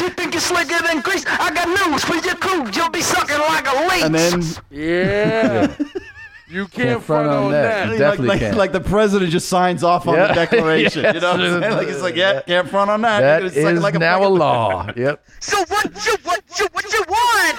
[0.00, 1.24] You think you're slicker than grease?
[1.26, 2.68] I got news for your crew.
[2.74, 4.04] You'll be sucking like a leech.
[4.04, 5.74] And then Yeah.
[6.50, 7.84] You can't, front, on that.
[7.86, 8.56] You like, definitely like, can.
[8.56, 10.28] like the president just signs off on Yeah.
[10.28, 11.04] the declaration.
[11.14, 11.74] you know what I'm saying?
[11.76, 13.20] Like it's like, yeah, can't front on that.
[13.20, 14.86] that You're gonna suck it is like now a fucking- law.
[14.96, 15.24] Yep.
[15.40, 17.58] So what you what you what you want?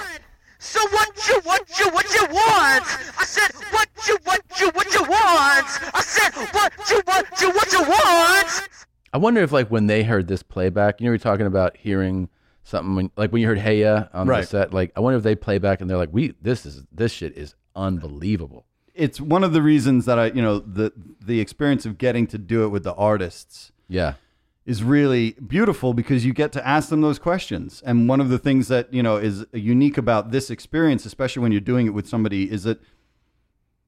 [0.58, 2.84] So what you what you what you want?
[3.18, 5.66] I said what you what you what you want?
[5.94, 8.68] I said what you what you what you want?
[9.14, 11.76] I wonder if like when they heard this playback, you know, we are talking about
[11.76, 12.28] hearing
[12.64, 14.72] something when, like when you heard Hey Ya on the set.
[14.72, 17.36] Like, I wonder if they play back and they're like, "We this is this shit
[17.36, 20.92] is unbelievable." It's one of the reasons that I, you know, the
[21.24, 24.14] the experience of getting to do it with the artists Yeah.
[24.66, 27.82] is really beautiful because you get to ask them those questions.
[27.86, 31.52] And one of the things that, you know, is unique about this experience, especially when
[31.52, 32.80] you're doing it with somebody, is that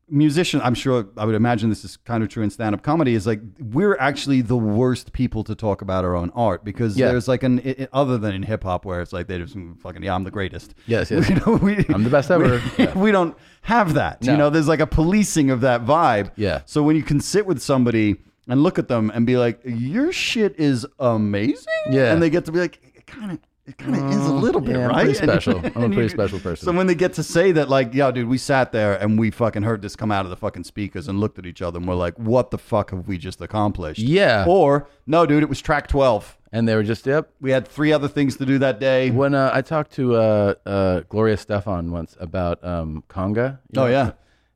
[0.09, 3.27] musician, I'm sure I would imagine this is kind of true in stand-up comedy, is
[3.27, 7.09] like we're actually the worst people to talk about our own art because Yeah.
[7.09, 9.57] there's like an i i- other than in hip hop where it's like they just
[9.81, 10.75] fucking yeah, I'm the greatest.
[10.87, 11.29] Yes, yes.
[11.31, 12.61] You know, we, I'm the best ever.
[12.79, 12.99] We, Yeah.
[12.99, 14.23] we don't have that.
[14.23, 16.31] You know, there's like a policing of that vibe.
[16.37, 16.61] Yeah.
[16.67, 18.17] So when you can sit with somebody
[18.47, 22.13] and look at them and be like, "Your shit is amazing," Yeah.
[22.13, 24.77] and they get to be like, kind of, it kind of is a little bit,
[24.77, 25.59] yeah, I'm right?" pretty special.
[25.75, 26.67] I'm a pretty special person.
[26.67, 29.31] So when they get to say that, like, "Yo, dude, we sat there and we
[29.31, 31.89] fucking heard this come out of the fucking speakers and looked at each other and
[31.89, 34.45] we're like, what the fuck have we just accomplished?" Yeah.
[34.47, 36.37] Or no, dude, it was track twelve.
[36.53, 39.11] And they were just, "Yep." We had three other things to do that day.
[39.11, 43.59] When uh, I talked to uh, uh, Gloria Estefan once about um, conga.
[43.77, 44.13] Oh know, yeah.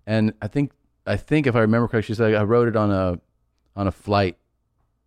[0.06, 0.72] and I think
[1.06, 3.18] I think if I remember correctly, she said I wrote it on a
[3.74, 4.36] on a flight,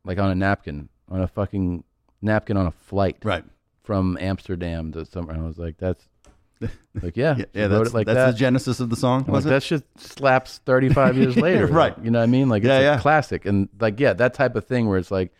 [0.03, 1.83] like on a napkin, on a fucking
[2.21, 3.43] napkin on a flight Right.
[3.83, 5.35] From Amsterdam to somewhere.
[5.35, 6.07] And I was like, that's
[7.01, 8.31] like yeah, Yeah, yeah that's, it like that's that.
[8.33, 9.53] the genesis of the song, was like, it?
[9.55, 11.65] that shit slaps 35 years later.
[11.65, 11.95] Right.
[11.97, 12.47] Like, you know what I mean?
[12.49, 12.99] Like, it's Yeah, a yeah.
[12.99, 13.45] classic.
[13.45, 15.33] And, like, yeah, that type of thing where it's like,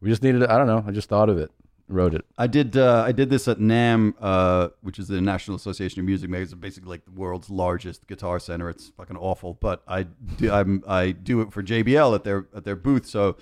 [0.00, 1.50] we just needed, I don't know, I just thought of it,
[1.88, 2.24] wrote it.
[2.38, 2.76] I did.
[2.76, 6.54] Uh, I did this at NAMM, uh, which is the National Association of Music Makers.
[6.54, 8.68] Basically like the world's largest guitar center.
[8.70, 10.04] It's fucking awful, but I
[10.38, 10.50] do.
[10.50, 13.06] I'm, I do it for JBL at their at their booth.
[13.06, 13.36] So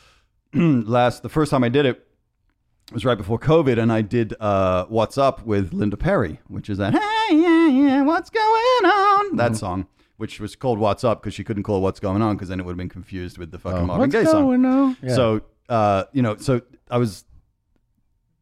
[0.54, 2.06] last the first time I did it
[2.92, 6.78] was right before COVID, and I did uh, "What's Up" with Linda Perry, which is
[6.78, 8.44] that "Hey yeah yeah, what's going
[8.84, 9.86] on?" That song,
[10.16, 12.60] which was called "What's Up" because she couldn't call it "What's Going On" because then
[12.60, 14.44] it would have been confused with the fucking Oh, Marvin what's Gaye song.
[14.44, 14.96] going on?
[15.02, 15.14] Yeah.
[15.14, 16.60] So uh, you know, so
[16.90, 17.24] I was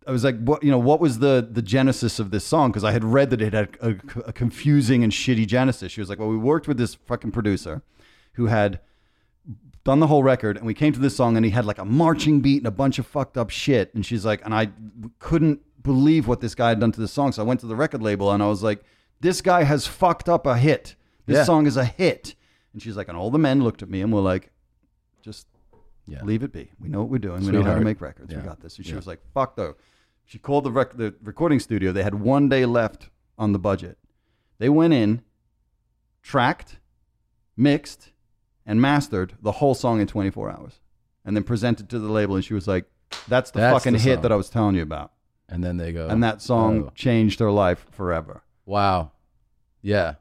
[0.06, 2.70] I was like, what you know, what was the the genesis of this song?
[2.70, 3.96] Because I had read that it had a,
[4.26, 5.92] a confusing and shitty genesis.
[5.92, 7.82] She was like, well, we worked with this fucking producer
[8.34, 8.80] who had
[9.84, 11.84] done the whole record, and we came to this song, and he had like a
[11.84, 13.94] marching beat and a bunch of fucked up shit.
[13.94, 14.70] And she's like, and I
[15.18, 17.32] couldn't believe what this guy had done to this song.
[17.32, 18.82] So I went to the record label, and I was like,
[19.20, 20.96] this guy has fucked up a hit.
[21.26, 21.44] This Yeah.
[21.44, 22.34] song is a hit.
[22.72, 24.50] And she's like, and all the men looked at me and were like,
[25.22, 25.46] just
[26.06, 26.22] Yeah.
[26.24, 26.70] leave it be.
[26.80, 27.40] We know what we're doing.
[27.44, 27.84] We know how to Sweetheart.
[27.84, 28.34] make records.
[28.34, 28.46] We Yeah.
[28.46, 28.76] got this.
[28.76, 28.96] And she Yeah.
[28.96, 29.76] was like, fuck though.
[30.24, 31.90] She called the, rec- the recording studio.
[31.92, 33.98] They had one day left on the budget.
[34.58, 35.22] They went in,
[36.22, 36.78] tracked,
[37.56, 38.12] mixed,
[38.70, 40.80] and mastered the whole song in 24 hours
[41.24, 42.36] and then presented to the label.
[42.36, 42.84] And she was like,
[43.26, 44.22] that's the That's fucking the hit song.
[44.22, 45.10] that I was telling you about.
[45.48, 48.42] and then they go, And that song oh, changed her life forever.
[48.64, 49.10] wow.
[49.82, 50.14] Yeah.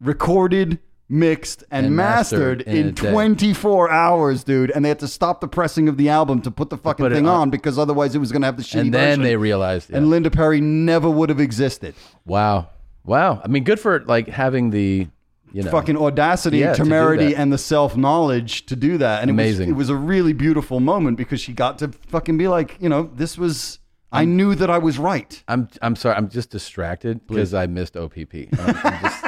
[0.00, 3.10] recorded, mixed, and, And mastered, mastered in day.
[3.10, 4.70] 24 hours, dude.
[4.70, 7.12] And they had to stop the pressing of the album to put the fucking put
[7.12, 7.40] it thing on.
[7.42, 7.50] on.
[7.50, 9.22] because otherwise it was going to have the shitty and then version.
[9.24, 9.96] they realized, yeah.
[9.96, 11.94] and Linda Perry never would have existed.
[12.24, 12.68] wow.
[13.04, 13.40] Wow.
[13.42, 15.08] I mean, good for like having the,
[15.52, 19.22] you know, Fucking audacity, Yeah, temerity, and the self knowledge to do that.
[19.22, 19.70] And Amazing.
[19.70, 22.76] It was, it was a really beautiful moment because she got to fucking be like,
[22.80, 23.78] you know, this was.
[24.10, 25.42] I knew that I was right.
[25.48, 26.16] I'm I'm sorry.
[26.16, 28.34] I'm just distracted because I missed OPP.
[28.58, 29.24] I'm, I'm just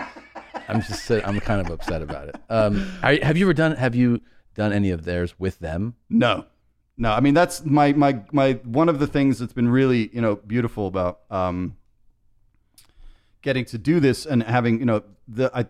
[0.71, 2.37] I'm just I'm kind of upset about it.
[2.49, 4.23] Um, are, have you ever done Have you
[4.55, 5.97] done any of theirs with them?
[6.09, 6.47] No,
[6.97, 7.13] no.
[7.13, 10.37] I mean, that's my my my one of the things that's been really you know
[10.37, 11.77] beautiful about um,
[13.43, 15.67] getting to do this and having you know the I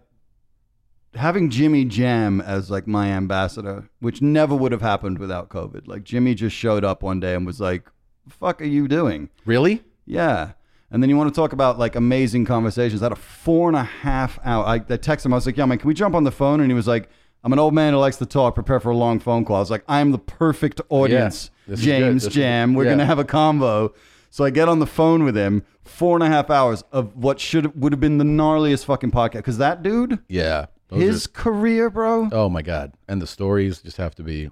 [1.15, 5.87] having Jimmy Jam as like my ambassador, which never would have happened without COVID.
[5.89, 7.89] Like Jimmy just showed up one day and was like,
[8.29, 9.83] "Fuck, are you doing?" Really?
[10.07, 10.53] Yeah.
[10.93, 13.01] And then you want to talk about like amazing conversations.
[13.03, 14.65] I had a four and a half hour.
[14.65, 15.33] I, I texted him.
[15.33, 17.09] I was like, "Yeah, man, can we jump on the phone?" And he was like,
[17.45, 18.55] "I'm an old man who likes to talk.
[18.55, 21.81] Prepare for a long phone call." I was like, "I am the perfect audience, is
[21.81, 22.25] James.
[22.25, 22.75] This is- Jam.
[22.75, 22.91] We're yeah.
[22.91, 23.95] gonna have a convo."
[24.33, 25.65] So I get on the phone with him.
[25.85, 29.39] Four and a half hours of what should would have been the gnarliest fucking podcast.
[29.39, 30.67] Because that dude, Yeah.
[30.91, 32.93] Those his career, bro, oh my god.
[33.09, 34.51] And the stories just have to be.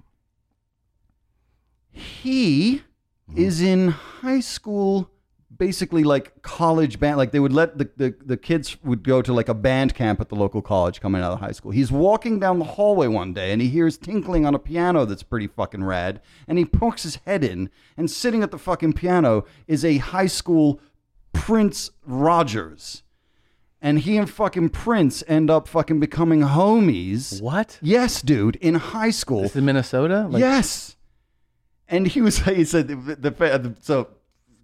[1.91, 2.83] he
[3.29, 3.37] mm-hmm.
[3.37, 5.11] is in high school
[5.59, 9.33] basically like college band like they would let the, the, the kids would go to
[9.33, 12.39] like a band camp at the local college coming out of high school he's walking
[12.39, 15.83] down the hallway one day and he hears tinkling on a piano that's pretty fucking
[15.83, 19.97] rad and he pokes his head in and sitting at the fucking piano is a
[19.97, 20.79] high school
[21.33, 23.03] prince rogers
[23.81, 27.77] and he and fucking prince end up fucking becoming homies What?
[27.81, 30.27] yes dude in high school This is Minnesota?
[30.29, 30.95] Like, yes.
[31.87, 34.09] And he was, he said, the, the, the, so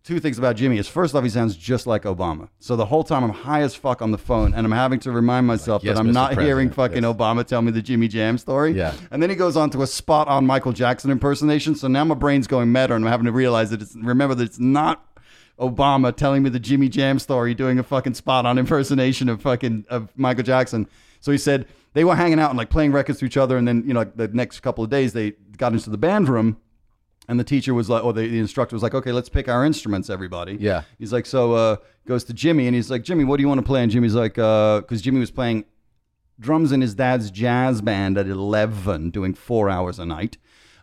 [0.03, 2.49] two things about Jimmy is first off, he sounds just like Obama.
[2.59, 5.11] So the whole time I'm high as fuck on the phone and I'm having to
[5.11, 6.13] remind myself Like, yes, that I'm Mr.
[6.13, 7.13] not hearing fucking yes.
[7.15, 8.73] Obama tell me the Jimmy Jam story.
[8.73, 8.93] Yeah.
[9.09, 11.73] And then he goes on to a spot on Michael Jackson impersonation.
[11.73, 14.43] So now my brain's going meta and I'm having to realize that it's, remember that
[14.43, 15.03] it's not
[15.59, 19.85] Obama telling me the Jimmy Jam story, doing a fucking spot on impersonation of fucking
[19.89, 20.87] of Michael Jackson.
[21.21, 23.67] So he said they were hanging out and like playing records to each other, and
[23.67, 26.57] then you know like, the next couple of days they got into the band room,
[27.27, 29.65] and the teacher was like, or the, the instructor was like, okay, let's pick our
[29.65, 30.57] instruments, everybody.
[30.59, 30.83] Yeah.
[30.99, 33.59] He's like, so uh, goes to Jimmy, and he's like, Jimmy, what do you want
[33.59, 33.81] to play?
[33.81, 35.65] And Jimmy's like, because Jimmy was playing
[36.39, 40.37] drums in his dad's jazz band at 11, doing four hours a night.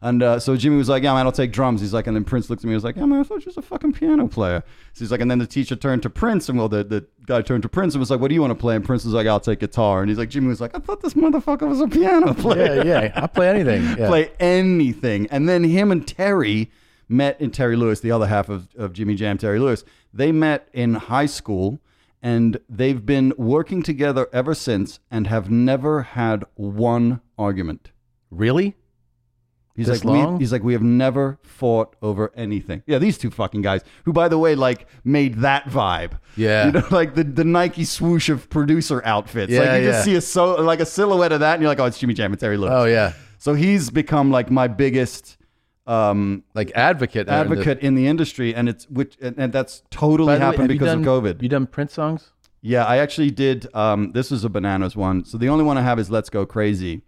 [0.05, 1.81] And uh, so Jimmy was like, yeah, man, I'll take drums.
[1.81, 3.39] He's like, and then Prince looked at me and was like, yeah, man, I thought
[3.39, 4.65] you was a fucking piano player.
[4.95, 7.41] So he's like, and then the teacher turned to Prince, and well, the, the guy
[7.41, 8.75] turned to Prince and was like, what do you want to play?
[8.75, 10.01] And Prince was like, I'll take guitar.
[10.01, 12.83] And he's like, Jimmy was like, I thought this motherfucker was a piano player.
[12.85, 13.13] Yeah, yeah.
[13.15, 13.83] I play anything.
[14.03, 14.09] Yeah.
[14.09, 15.29] Play anything.
[15.31, 16.71] And then him and Terry
[17.09, 19.85] met in Terry Lewis, the other half of, of Jimmy Jam, Terry Lewis.
[20.13, 21.79] They met in high school
[22.23, 27.93] and they've been working together ever since and have never had one argument.
[28.31, 28.77] Really?
[29.83, 30.41] He's This like, we, long?
[30.41, 32.83] he's like, we have never fought over anything.
[32.87, 36.19] Yeah, these two fucking guys, who by the way, like made that vibe.
[36.37, 36.67] Yeah.
[36.67, 39.53] you know, like the, the Nike swoosh of producer outfits.
[39.53, 39.91] Yeah, like you yeah.
[39.93, 42.15] just see a so like a silhouette of that, and you're like, oh, it's Jimmy
[42.15, 42.73] Jam and Terry Lewis.
[42.75, 43.13] Oh yeah.
[43.39, 45.37] So he's become like my biggest
[45.87, 47.29] um, Like advocate.
[47.29, 50.45] uh, the- advocate in the industry, and it's which and, and that's totally the way,
[50.47, 51.43] happened because done- of COVID.
[51.43, 52.31] You done Prince songs?
[52.65, 53.67] Yeah, I actually did.
[53.75, 55.25] Um, this is a bananas one.
[55.25, 57.03] So the only one I have is "Let's Go Crazy,"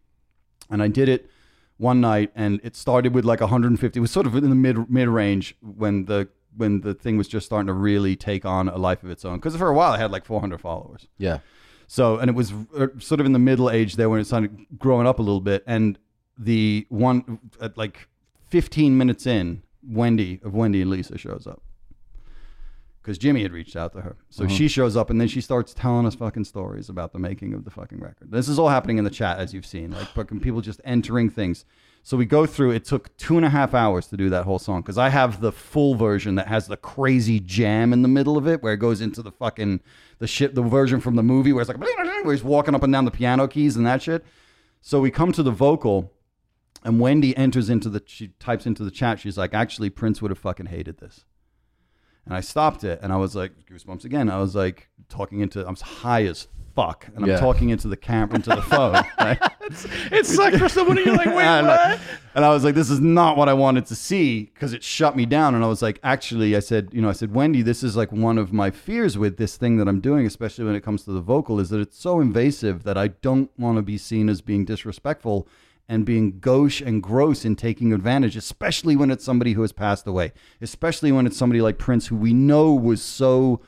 [0.68, 1.30] and I did it
[1.76, 3.98] one night, and it started with like 150.
[3.98, 7.26] It was sort of in the mid mid range when the when the thing was
[7.26, 9.38] just starting to really take on a life of its own.
[9.38, 11.08] Because for a while I had like 400 followers.
[11.18, 11.38] Yeah.
[11.86, 14.66] So, and it was uh, sort of in the middle age there when it started
[14.78, 15.64] growing up a little bit.
[15.66, 15.98] And
[16.38, 18.08] the one at like
[18.50, 21.60] 15 minutes in, Wendy of Wendy and Lisa shows up
[23.04, 24.16] because Jimmy had reached out to her.
[24.30, 24.54] So uh-huh.
[24.54, 27.64] she shows up and then she starts telling us fucking stories about the making of
[27.66, 28.30] the fucking record.
[28.30, 31.28] This is all happening in the chat as you've seen, like fucking people just entering
[31.28, 31.66] things.
[32.02, 32.70] So we go through.
[32.70, 35.42] It took two and a half hours to do that whole song because I have
[35.42, 38.78] the full version that has the crazy jam in the middle of it, where it
[38.78, 39.80] goes into the fucking
[40.18, 42.92] the shit, the version from the movie where it's like where he's walking up and
[42.92, 44.24] down the piano keys and that shit.
[44.80, 46.10] So we come to the vocal,
[46.82, 48.02] and Wendy enters into the.
[48.06, 49.20] She types into the chat.
[49.20, 51.24] She's like, "Actually, Prince would have fucking hated this."
[52.26, 54.30] And I stopped it, and I was like, goosebumps again.
[54.30, 55.66] I was like talking into.
[55.66, 58.94] I'm high as fuck, and I'm talking into the camera, into the phone.
[59.18, 59.38] right?
[60.10, 62.00] It sucks for someone you're like, wait, and, what?
[62.34, 65.16] and I was like, this is not what I wanted to see because it shut
[65.16, 65.54] me down.
[65.54, 68.10] And I was like, actually, I said, you know, I said, Wendy, this is like
[68.12, 71.12] one of my fears with this thing that I'm doing, especially when it comes to
[71.12, 74.40] the vocal, is that it's so invasive that I don't want to be seen as
[74.40, 75.48] being disrespectful
[75.88, 80.06] and being gauche and gross in taking advantage, especially when it's somebody who has passed
[80.06, 83.60] away, especially when it's somebody like Prince, who we know was so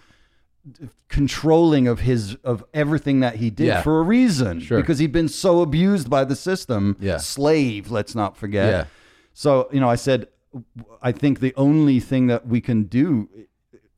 [1.08, 3.82] controlling of his of everything that he did Yeah.
[3.82, 4.80] for a reason Sure.
[4.80, 7.18] because he'd been so abused by the system Yeah.
[7.18, 8.84] slave let's not forget Yeah.
[9.32, 10.26] so you know i said
[11.00, 13.28] i think the only thing that we can do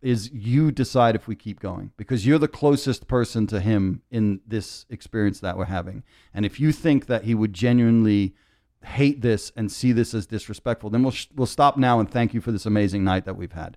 [0.01, 4.41] is you decide if we keep going because you're the closest person to him in
[4.47, 6.03] this experience that we're having.
[6.33, 8.35] And if you think that he would genuinely
[8.85, 12.33] hate this and see this as disrespectful then we'll sh- we'll stop now and thank
[12.33, 13.77] you for this amazing night that we've had.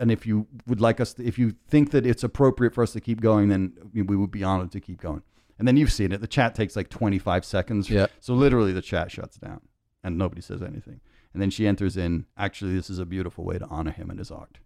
[0.00, 2.92] And if you would like us to, if you think that it's appropriate for us
[2.92, 5.22] to keep going then we would be honored to keep going.
[5.58, 6.20] And then you've seen it.
[6.20, 7.88] The chat takes like 25 seconds.
[7.88, 8.06] Yeah.
[8.18, 9.60] so literally the chat shuts down
[10.02, 11.00] and nobody says anything.
[11.32, 14.18] And then she enters in actually this is a beautiful way to honor him and
[14.18, 14.58] his art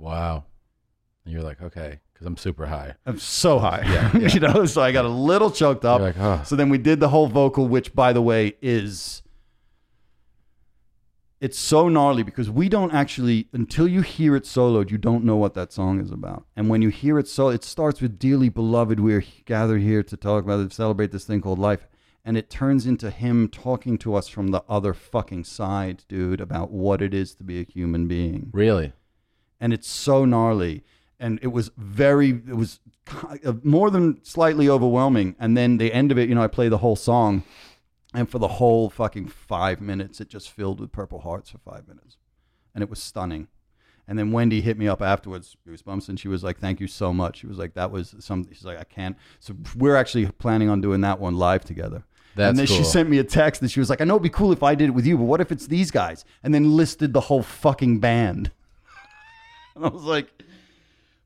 [0.00, 0.44] Wow.
[1.24, 2.94] And you're like, okay, because I'm super high.
[3.04, 3.82] I'm so high.
[3.84, 4.28] Yeah, yeah.
[4.28, 6.00] you know, so I got a little choked up.
[6.00, 9.22] Like, "Oh." So then we did the whole vocal, which by the way is
[11.40, 15.36] it's so gnarly because we don't actually until you hear it soloed, you don't know
[15.36, 16.46] what that song is about.
[16.56, 20.16] And when you hear it so it starts with Dearly Beloved, we're gathered here to
[20.16, 21.86] talk about it, celebrate this thing called life.
[22.22, 26.70] And it turns into him talking to us from the other fucking side, dude, about
[26.70, 28.92] what it is to be a human being Really?
[29.60, 30.82] And it's so gnarly.
[31.18, 32.80] And it was very it was
[33.44, 35.36] uh, more than slightly overwhelming.
[35.38, 37.44] And then the end of it you know i play the whole song
[38.14, 41.86] and for the whole fucking five minutes it just filled with purple hearts for five
[41.86, 42.16] minutes.
[42.74, 43.48] And it was stunning.
[44.08, 47.12] And then wendy hit me up afterwards goosebumps and she was like thank you so
[47.12, 47.38] much.
[47.38, 49.16] She was like that was something she's like i can't.
[49.40, 52.04] So we're actually planning on doing that one live together.
[52.36, 54.22] That's and then she sent me a text and she was like, I know it'd
[54.22, 56.24] be cool if I did it with you, but what if it's these guys?
[56.42, 58.52] And then listed the whole fucking band.
[59.82, 60.28] And I was like,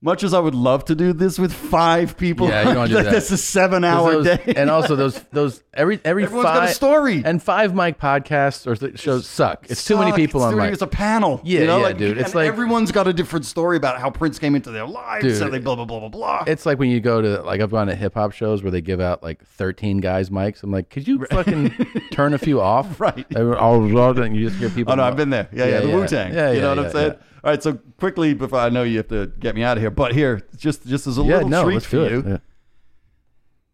[0.00, 2.94] much as I would love to do this with five people, Yeah, you don't do
[3.02, 3.10] that.
[3.10, 4.52] That's a seven 'Cause hour those- day.
[4.54, 7.22] and also those those every every Everyone's got a story.
[7.24, 9.64] and five mic podcasts or th- shows suck.
[9.70, 10.16] It's too many Suck.
[10.18, 10.72] people it's on too many- mic.
[10.74, 11.40] It's a panel.
[11.42, 11.78] Yeah, you know?
[11.78, 12.18] yeah, like, dude.
[12.18, 15.24] It's and like- everyone's got a different story about how Prince came into their lives.
[15.24, 15.40] Dude.
[15.40, 16.44] and they blah blah blah blah blah.
[16.46, 18.82] It's like when you go to like I've gone to hip hop shows where they
[18.82, 20.62] give out like 13 guys mics.
[20.62, 21.70] I'm like, could you fucking
[22.12, 23.00] turn a few off?
[23.00, 23.26] Right.
[23.30, 24.92] They were all and you just hear oh, people.
[24.92, 25.48] Oh no, I've been there.
[25.50, 25.88] Yeah, yeah, the.
[25.88, 26.34] Wu Tang.
[26.34, 27.12] Yeah, you know what I'm saying?
[27.12, 27.18] yeah.
[27.44, 29.90] All right, so quickly before I know you have to get me out of here,
[29.90, 32.24] but here, just just as a Yeah, little no, treat for you.
[32.26, 32.38] Yeah.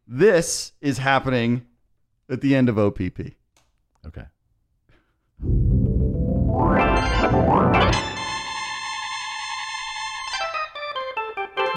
[0.08, 1.64] this is happening
[2.28, 3.20] at the end of OPP.
[4.04, 4.24] Okay.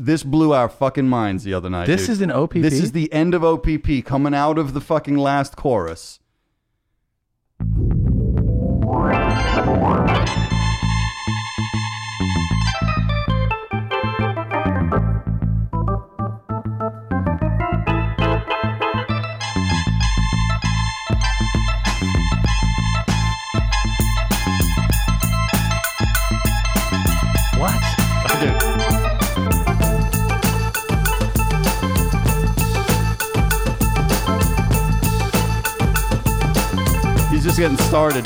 [0.02, 1.86] This blew our fucking minds the other night.
[1.86, 2.10] This dude.
[2.10, 2.54] is an OPP?
[2.56, 6.20] This is the end of OPP coming out of the fucking last chorus.
[37.64, 38.26] Getting started.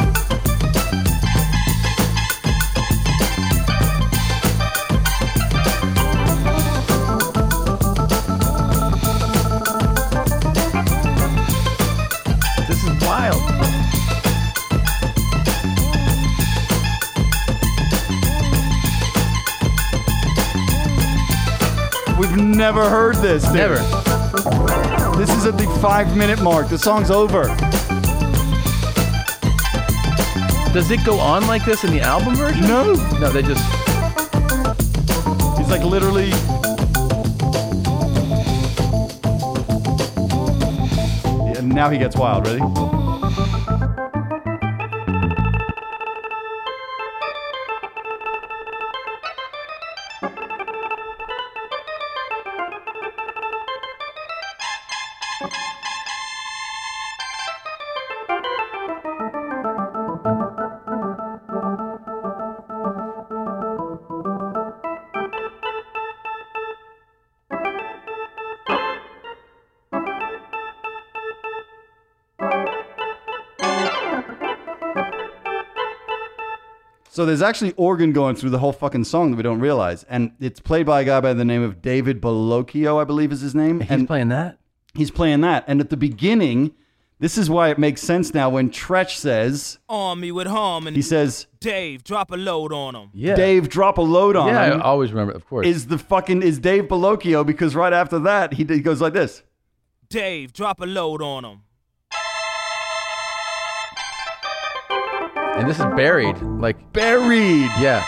[12.66, 13.38] This is wild.
[22.18, 23.44] We've never heard this.
[23.44, 23.54] dude.
[23.54, 23.76] Never.
[25.16, 26.70] This is at the five minute mark.
[26.70, 27.56] The song's over.
[30.78, 32.62] Does it go on like this in the album version?
[32.62, 32.94] No.
[33.20, 33.66] No, they just.
[35.58, 36.32] He's like literally.
[41.58, 42.46] And now he gets wild.
[42.46, 42.97] Ready?
[77.18, 80.34] So there's actually organ going through the whole fucking song that we don't realize, and
[80.40, 83.56] it's played by a guy by the name of David Bellocchio, I believe is his
[83.56, 83.80] name.
[83.80, 84.60] He's and playing that.
[84.94, 85.64] he's playing that.
[85.66, 86.76] And at the beginning,
[87.18, 90.96] this is why it makes sense now when Treach says, on me with harmony.
[90.96, 93.10] he says, Dave, drop a load on him.
[93.16, 93.34] Yeah.
[93.34, 94.54] Dave, drop a load on him.
[94.54, 95.34] Yeah, I always remember.
[95.34, 95.66] Of course.
[95.66, 99.42] Is the fucking is Dave Bellocchio because right after that he, he goes like this.
[100.08, 101.62] Dave, drop a load on him.
[105.58, 106.38] And this is buried.
[106.42, 107.70] Like, Buried.
[107.80, 108.06] yeah.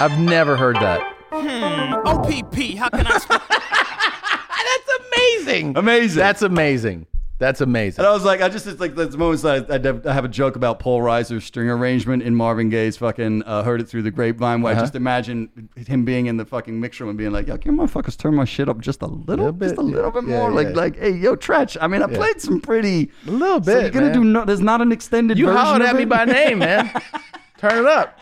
[0.00, 1.00] I've never heard that.
[1.30, 1.94] Hmm.
[2.06, 3.42] OPP, how can I spell?
[3.48, 5.76] That's amazing.
[5.76, 6.18] Amazing.
[6.18, 7.06] That's amazing.
[7.38, 7.98] That's amazing.
[7.98, 10.24] And I was like, I just, it's like, there's moments that I, I, I have
[10.24, 14.02] a joke about Paul Riser's string arrangement in Marvin Gaye's fucking uh, Heard It Through
[14.02, 14.82] the Grapevine, where I Uh-huh.
[14.84, 17.82] just imagine him being in the fucking mix room and being like, yo, can you
[17.82, 20.20] motherfuckers turn my shit up just a little, bit, just a little yeah.
[20.20, 20.52] bit Yeah, more?
[20.52, 20.74] Like, yeah.
[20.74, 23.10] like, hey, yo, Treach, I mean, I played some pretty.
[23.26, 25.88] A little So you're gonna do no, there's not an extended You version hollered of
[25.88, 26.88] at me by name, man.
[27.58, 28.16] Turn it up.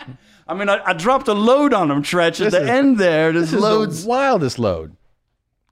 [0.49, 2.41] I mean, I, I dropped a load on him, Treach.
[2.41, 4.03] At This the is- end there, there's This is loads.
[4.05, 4.97] the wildest load.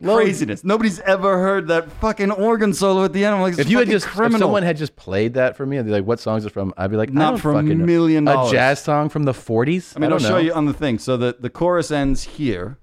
[0.02, 0.64] Craziness.
[0.64, 3.35] Nobody's ever heard that fucking organ solo at the end.
[3.35, 4.36] I'm like, If you had just, criminal.
[4.36, 6.52] if someone had just played that for me, and they're like, "What songs is it
[6.52, 7.74] from?" I'd be like, Not I for a know.
[7.74, 9.94] million A jazz song from the '40s.
[9.97, 10.98] I mean, don't I'll show you on the thing.
[10.98, 12.78] So the, the chorus ends here,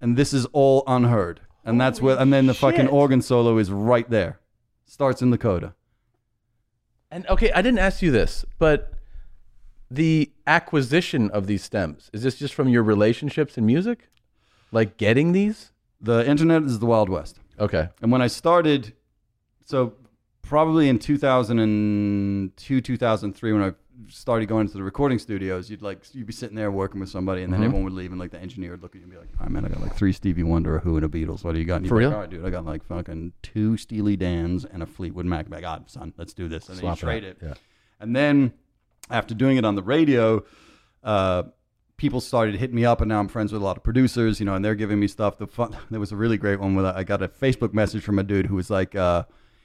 [0.00, 1.40] and this is all unheard.
[1.64, 4.40] And that's where, and then the fucking organ solo is right there.
[4.84, 5.74] Starts in the coda.
[7.10, 8.94] And okay, I didn't ask you this, but
[9.90, 14.08] the acquisition of these stems is this just from your relationships in music,
[14.72, 15.71] like getting these?
[16.02, 17.38] The internet is the Wild West.
[17.60, 17.88] Okay.
[18.02, 18.92] And when I started,
[19.64, 19.94] so
[20.42, 23.72] probably in 2002, 2003, when I
[24.08, 27.42] started going to the recording studios, you'd like you'd be sitting there working with somebody,
[27.42, 27.64] and then Mhm.
[27.66, 29.44] everyone would leave, and like the engineer would look at you and be like, "All
[29.44, 31.44] right, man, I got like three Stevie Wonder, a Who, and a Beatles.
[31.44, 32.08] What do you got?" And For real?
[32.08, 35.48] Like, All right, dude, I got like fucking two Steely Dans and a Fleetwood Mac.
[35.48, 36.68] My God, son, let's do this.
[36.68, 37.38] And then you Swap it trade it.
[37.42, 37.54] yeah.
[38.00, 38.52] And then
[39.10, 40.42] after doing it on the radio,
[41.04, 41.44] uh,
[42.02, 44.44] people started hitting me up, and now I'm friends with a lot of producers, you
[44.44, 45.38] know, and they're giving me stuff.
[45.38, 48.18] The fun, there was a really great one where I got a Facebook message from
[48.18, 49.22] a dude who was like, uh,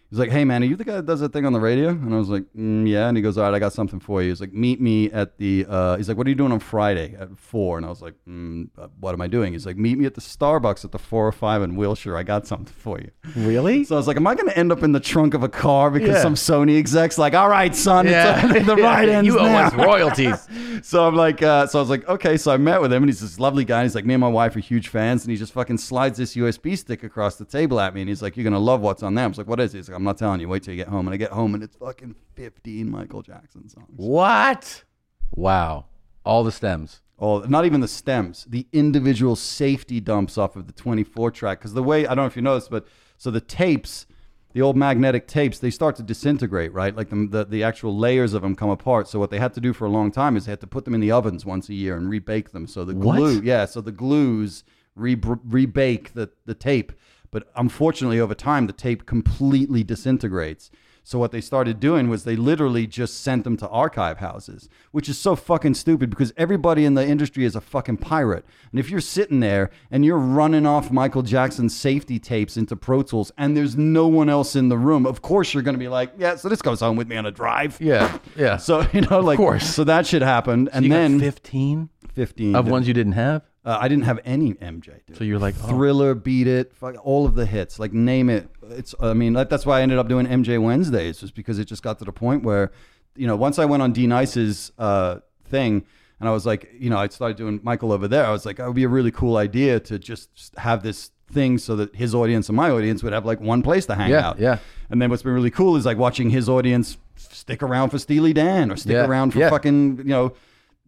[0.10, 1.90] he's like, "Hey man, are you the guy that does that thing on the radio?"
[1.90, 4.22] And I was like, mm, "Yeah." And he goes, "All right, I got something for
[4.22, 6.60] you." He's like, "Meet me at the." Uh, he's like, "What are you doing on
[6.60, 7.78] Friday at 4?
[7.78, 10.14] And I was like, mm, uh, "What am I doing?" He's like, "Meet me at
[10.16, 12.16] the Starbucks at the 405 in Wilshire.
[12.18, 13.84] I got something for you." Really?
[13.84, 15.50] So I was like, "Am I going to end up in the trunk of a
[15.50, 16.22] car because Yeah.
[16.22, 18.54] some Sony execs like, all right, son, Yeah.
[18.56, 20.48] it's the right ends You owe now." us royalties.
[20.84, 22.38] So I'm like, uh, so I was like, okay.
[22.38, 23.80] So I met with him, and he's this lovely guy.
[23.80, 26.20] And he's like, me and my wife are huge fans, and he just fucking slides
[26.20, 29.02] this USB stick across the table at me, and he's like, you're gonna love what's
[29.02, 29.26] on there.
[29.26, 29.80] I was like, what is it?
[29.98, 30.48] I'm not telling you.
[30.48, 31.08] Wait till you get home.
[31.08, 33.88] And I get home, and it's fucking 15 Michael Jackson songs.
[33.96, 34.84] What?
[35.32, 35.86] Wow.
[36.24, 37.02] All the stems.
[37.18, 41.58] All, not even the stems, the individual safety dumps off of the 24 track.
[41.60, 42.86] Because the way I don't know if you noticed, but
[43.18, 44.06] so the tapes,
[44.54, 46.96] the old magnetic tapes, they start to disintegrate, right?
[46.96, 49.08] Like the, the the actual layers of them come apart.
[49.08, 50.86] So what they had to do for a long time is they had to put
[50.86, 52.68] them in the ovens once a year and rebake them.
[52.68, 53.16] So the What?
[53.18, 54.64] glue, yeah, so the glues
[54.96, 56.92] re- rebake the the tape.
[57.32, 60.72] But unfortunately, over time, the tape completely disintegrates.
[61.08, 65.08] So what they started doing was they literally just sent them to archive houses, which
[65.08, 68.44] is so fucking stupid because everybody in the industry is a fucking pirate.
[68.72, 73.04] And if you're sitting there and you're running off Michael Jackson's safety tapes into Pro
[73.04, 75.88] Tools and there's no one else in the room, of course you're going to be
[75.88, 77.80] like, yeah, so this goes home with me on a drive.
[77.80, 78.18] Yeah.
[78.36, 78.58] Yeah.
[78.68, 79.74] So, you know, like, course.
[79.74, 80.70] so that shit happened.
[80.74, 83.44] And then got 15 15 of ones you didn't have?
[83.68, 85.06] Uh, I didn't have any MJ.
[85.06, 85.18] Dude.
[85.18, 85.68] So you're like, oh.
[85.68, 88.48] Thriller, Beat It, fuck, all of the hits, like name it.
[88.70, 91.66] It's, I mean, that, that's why I ended up doing MJ Wednesdays, just because it
[91.66, 92.72] just got to the point where,
[93.18, 95.18] you know, once I went on D-Nice's uh,
[95.50, 95.84] thing,
[96.22, 98.26] and I was like, you know, I started doing Michael over there.
[98.26, 101.58] I was like, that would be a really cool idea to just have this thing
[101.58, 104.30] so that his audience and my audience would have like one place to hang Yeah,
[104.30, 104.40] out.
[104.40, 104.60] yeah.
[104.90, 108.32] And then what's been really cool is like watching his audience stick around for Steely
[108.34, 109.50] Dan or stick Yeah, around for yeah.
[109.50, 110.34] fucking, you know,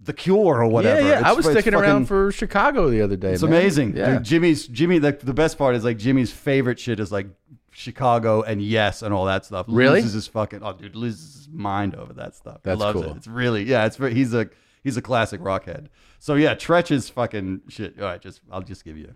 [0.01, 1.01] The Cure or whatever.
[1.01, 1.29] Yeah, yeah.
[1.29, 3.33] I was sticking fucking- around for Chicago the other day.
[3.33, 3.51] it's man.
[3.51, 3.97] amazing.
[3.97, 4.13] Yeah.
[4.13, 7.27] Dude, Jimmy's Jimmy the, the best part is like Jimmy's favorite shit is like
[7.71, 9.65] Chicago and yes and all that stuff.
[9.69, 10.01] Really?
[10.01, 12.59] Loses his fucking oh dude, loses his mind over that stuff.
[12.63, 13.11] That's he loves cool.
[13.11, 13.17] it.
[13.17, 14.49] It's really yeah, it's very, he's a
[14.83, 15.87] he's a classic rockhead.
[16.19, 17.99] So yeah, Treach is fucking shit.
[17.99, 19.15] All right, just I'll just give you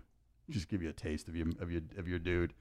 [0.50, 2.52] just give you a taste of your of your of your dude.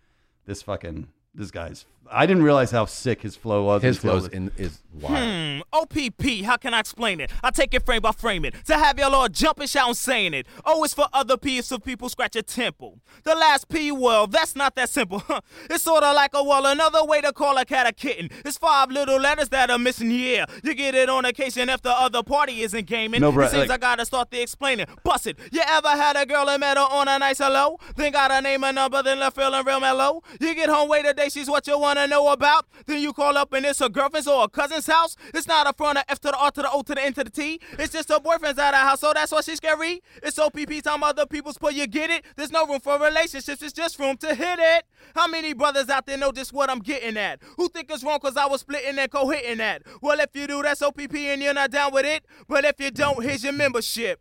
[0.46, 3.82] This fucking this guy's I didn't realize how sick his flow was.
[3.82, 5.18] His until flow this- is wild.
[5.18, 7.32] Hmm, OPP, how can I explain it?
[7.42, 8.54] I take it frame by frame it.
[8.66, 10.46] To have y'all all jumping, shouting, saying it.
[10.66, 13.00] O is for other P is for people scratch a temple.
[13.24, 15.24] The last P, well, that's not that simple.
[15.70, 18.30] it's sorta like a wall, another way to call a cat a kitten.
[18.46, 20.46] It's five little letters that are missing here.
[20.64, 23.22] You get it on occasion if the other party isn't gaming.
[23.22, 24.86] No, bruh, it seems like- I gotta start the explaining.
[25.04, 25.40] Bust it.
[25.52, 27.80] You ever had a girl and met her on a nice hello?
[27.96, 30.22] Then got her name and number, then left feeling real mellow?
[30.40, 32.66] You get home, wait a day, she's what you wanna know about.
[32.86, 35.16] Then you call up and it's her girlfriend's or a cousin's house.
[35.34, 37.14] It's not a front of F to the R to the O to the N
[37.14, 37.60] to the T.
[37.80, 40.02] It's just her boyfriend's at her house, so that's why she's scary.
[40.22, 42.26] It's OPP time other people's put you get it.
[42.36, 44.86] There's no room for relationships, it's just room to hit it.
[45.16, 47.40] How many brothers out there know just what I'm getting at?
[47.58, 49.84] Who think it's wrong cause I was splitting and co-hitting that?
[50.02, 52.26] Well, if you do, that's OPP and you're not down with it.
[52.48, 54.20] But if you don't, here's your membership.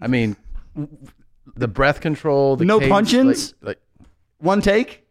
[0.00, 0.36] I mean,
[1.54, 3.54] the breath control, the No cadence, punch-ins?
[3.60, 4.08] like, like
[4.38, 5.03] one take.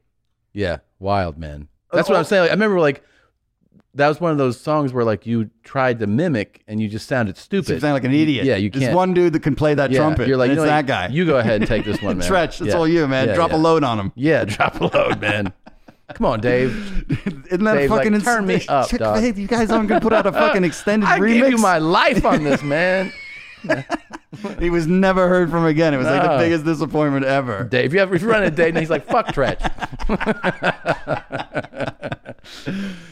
[0.53, 1.67] Yeah, wild man.
[1.91, 2.23] That's what I'm oh.
[2.23, 2.41] saying.
[2.43, 3.03] Like, I remember like
[3.95, 7.07] that was one of those songs where like you tried to mimic and you just
[7.07, 7.75] sounded stupid.
[7.75, 8.45] You sound like an idiot.
[8.45, 8.95] Yeah, you There's can't.
[8.95, 10.27] one dude that can play that yeah, trumpet.
[10.27, 11.07] You're like you it's know that guy.
[11.09, 12.27] You go ahead and take this one, man.
[12.30, 12.73] Treach, that's Yeah.
[12.73, 13.30] all you, man.
[13.30, 14.11] Yeah, Drop a load on him.
[14.15, 15.53] Yeah, drop a load, man.
[16.13, 16.71] Come on, Dave.
[17.47, 20.13] Isn't that fucking like, "Turn me up, Chick- dog." Hey, you guys aren't gonna put
[20.13, 21.41] out a fucking extended I remix.
[21.41, 23.11] gave you my life on this, man.
[24.60, 25.94] He was never heard from again.
[25.94, 26.38] It was like the No.
[26.40, 27.64] biggest disappointment ever.
[27.65, 29.61] Dave, you ever if you run a date and he's like, "Fuck Treach."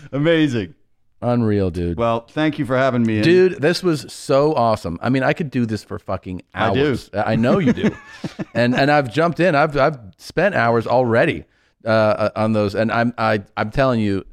[0.11, 0.75] Amazing.
[1.23, 1.97] Unreal, dude.
[1.97, 3.17] Well, thank you for having me.
[3.19, 3.23] in.
[3.23, 4.97] Dude, this was so awesome.
[5.03, 6.87] I mean, I could do this for fucking I do.
[6.87, 7.09] hours.
[7.13, 7.95] I know you do.
[8.55, 9.53] and and I've jumped in.
[9.53, 11.45] I've I've spent hours already
[11.85, 12.73] uh, on those.
[12.73, 14.25] And I'm I I'm telling you,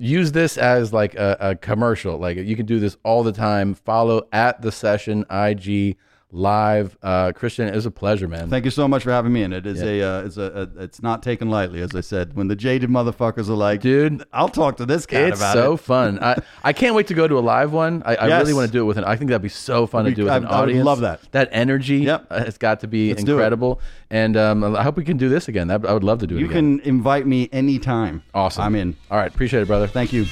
[0.00, 2.18] use this as like a, a commercial.
[2.18, 3.74] Like you can do this all the time.
[3.74, 5.96] Follow at the session IG
[6.32, 6.96] live.
[7.02, 8.48] Uh, Christian, it was a pleasure, man.
[8.50, 9.42] Thank you so much for having me.
[9.42, 12.34] And it is a, uh, it's a, a, it's not taken lightly, as I said.
[12.36, 15.72] When the jaded motherfuckers are like, Dude, I'll talk to this cat it's about so
[15.74, 15.80] it.
[15.80, 16.22] fun.
[16.22, 18.02] I, I can't wait to go to a live one.
[18.06, 18.40] I, I Yes.
[18.42, 19.04] really want to do it with an.
[19.04, 20.84] I think that'd be so fun It'd to do with I- an I would audience.
[20.86, 21.20] love that.
[21.32, 22.26] That energy Yep.
[22.30, 23.80] uh, has got to be Let's incredible.
[24.10, 25.68] And um, I hope we can do this again.
[25.68, 26.78] That, I would love to do it You again.
[26.78, 28.22] can invite me anytime.
[28.34, 28.62] Awesome.
[28.64, 28.96] I'm in.
[29.10, 29.86] All right, appreciate it, brother.
[29.86, 30.26] Thank you.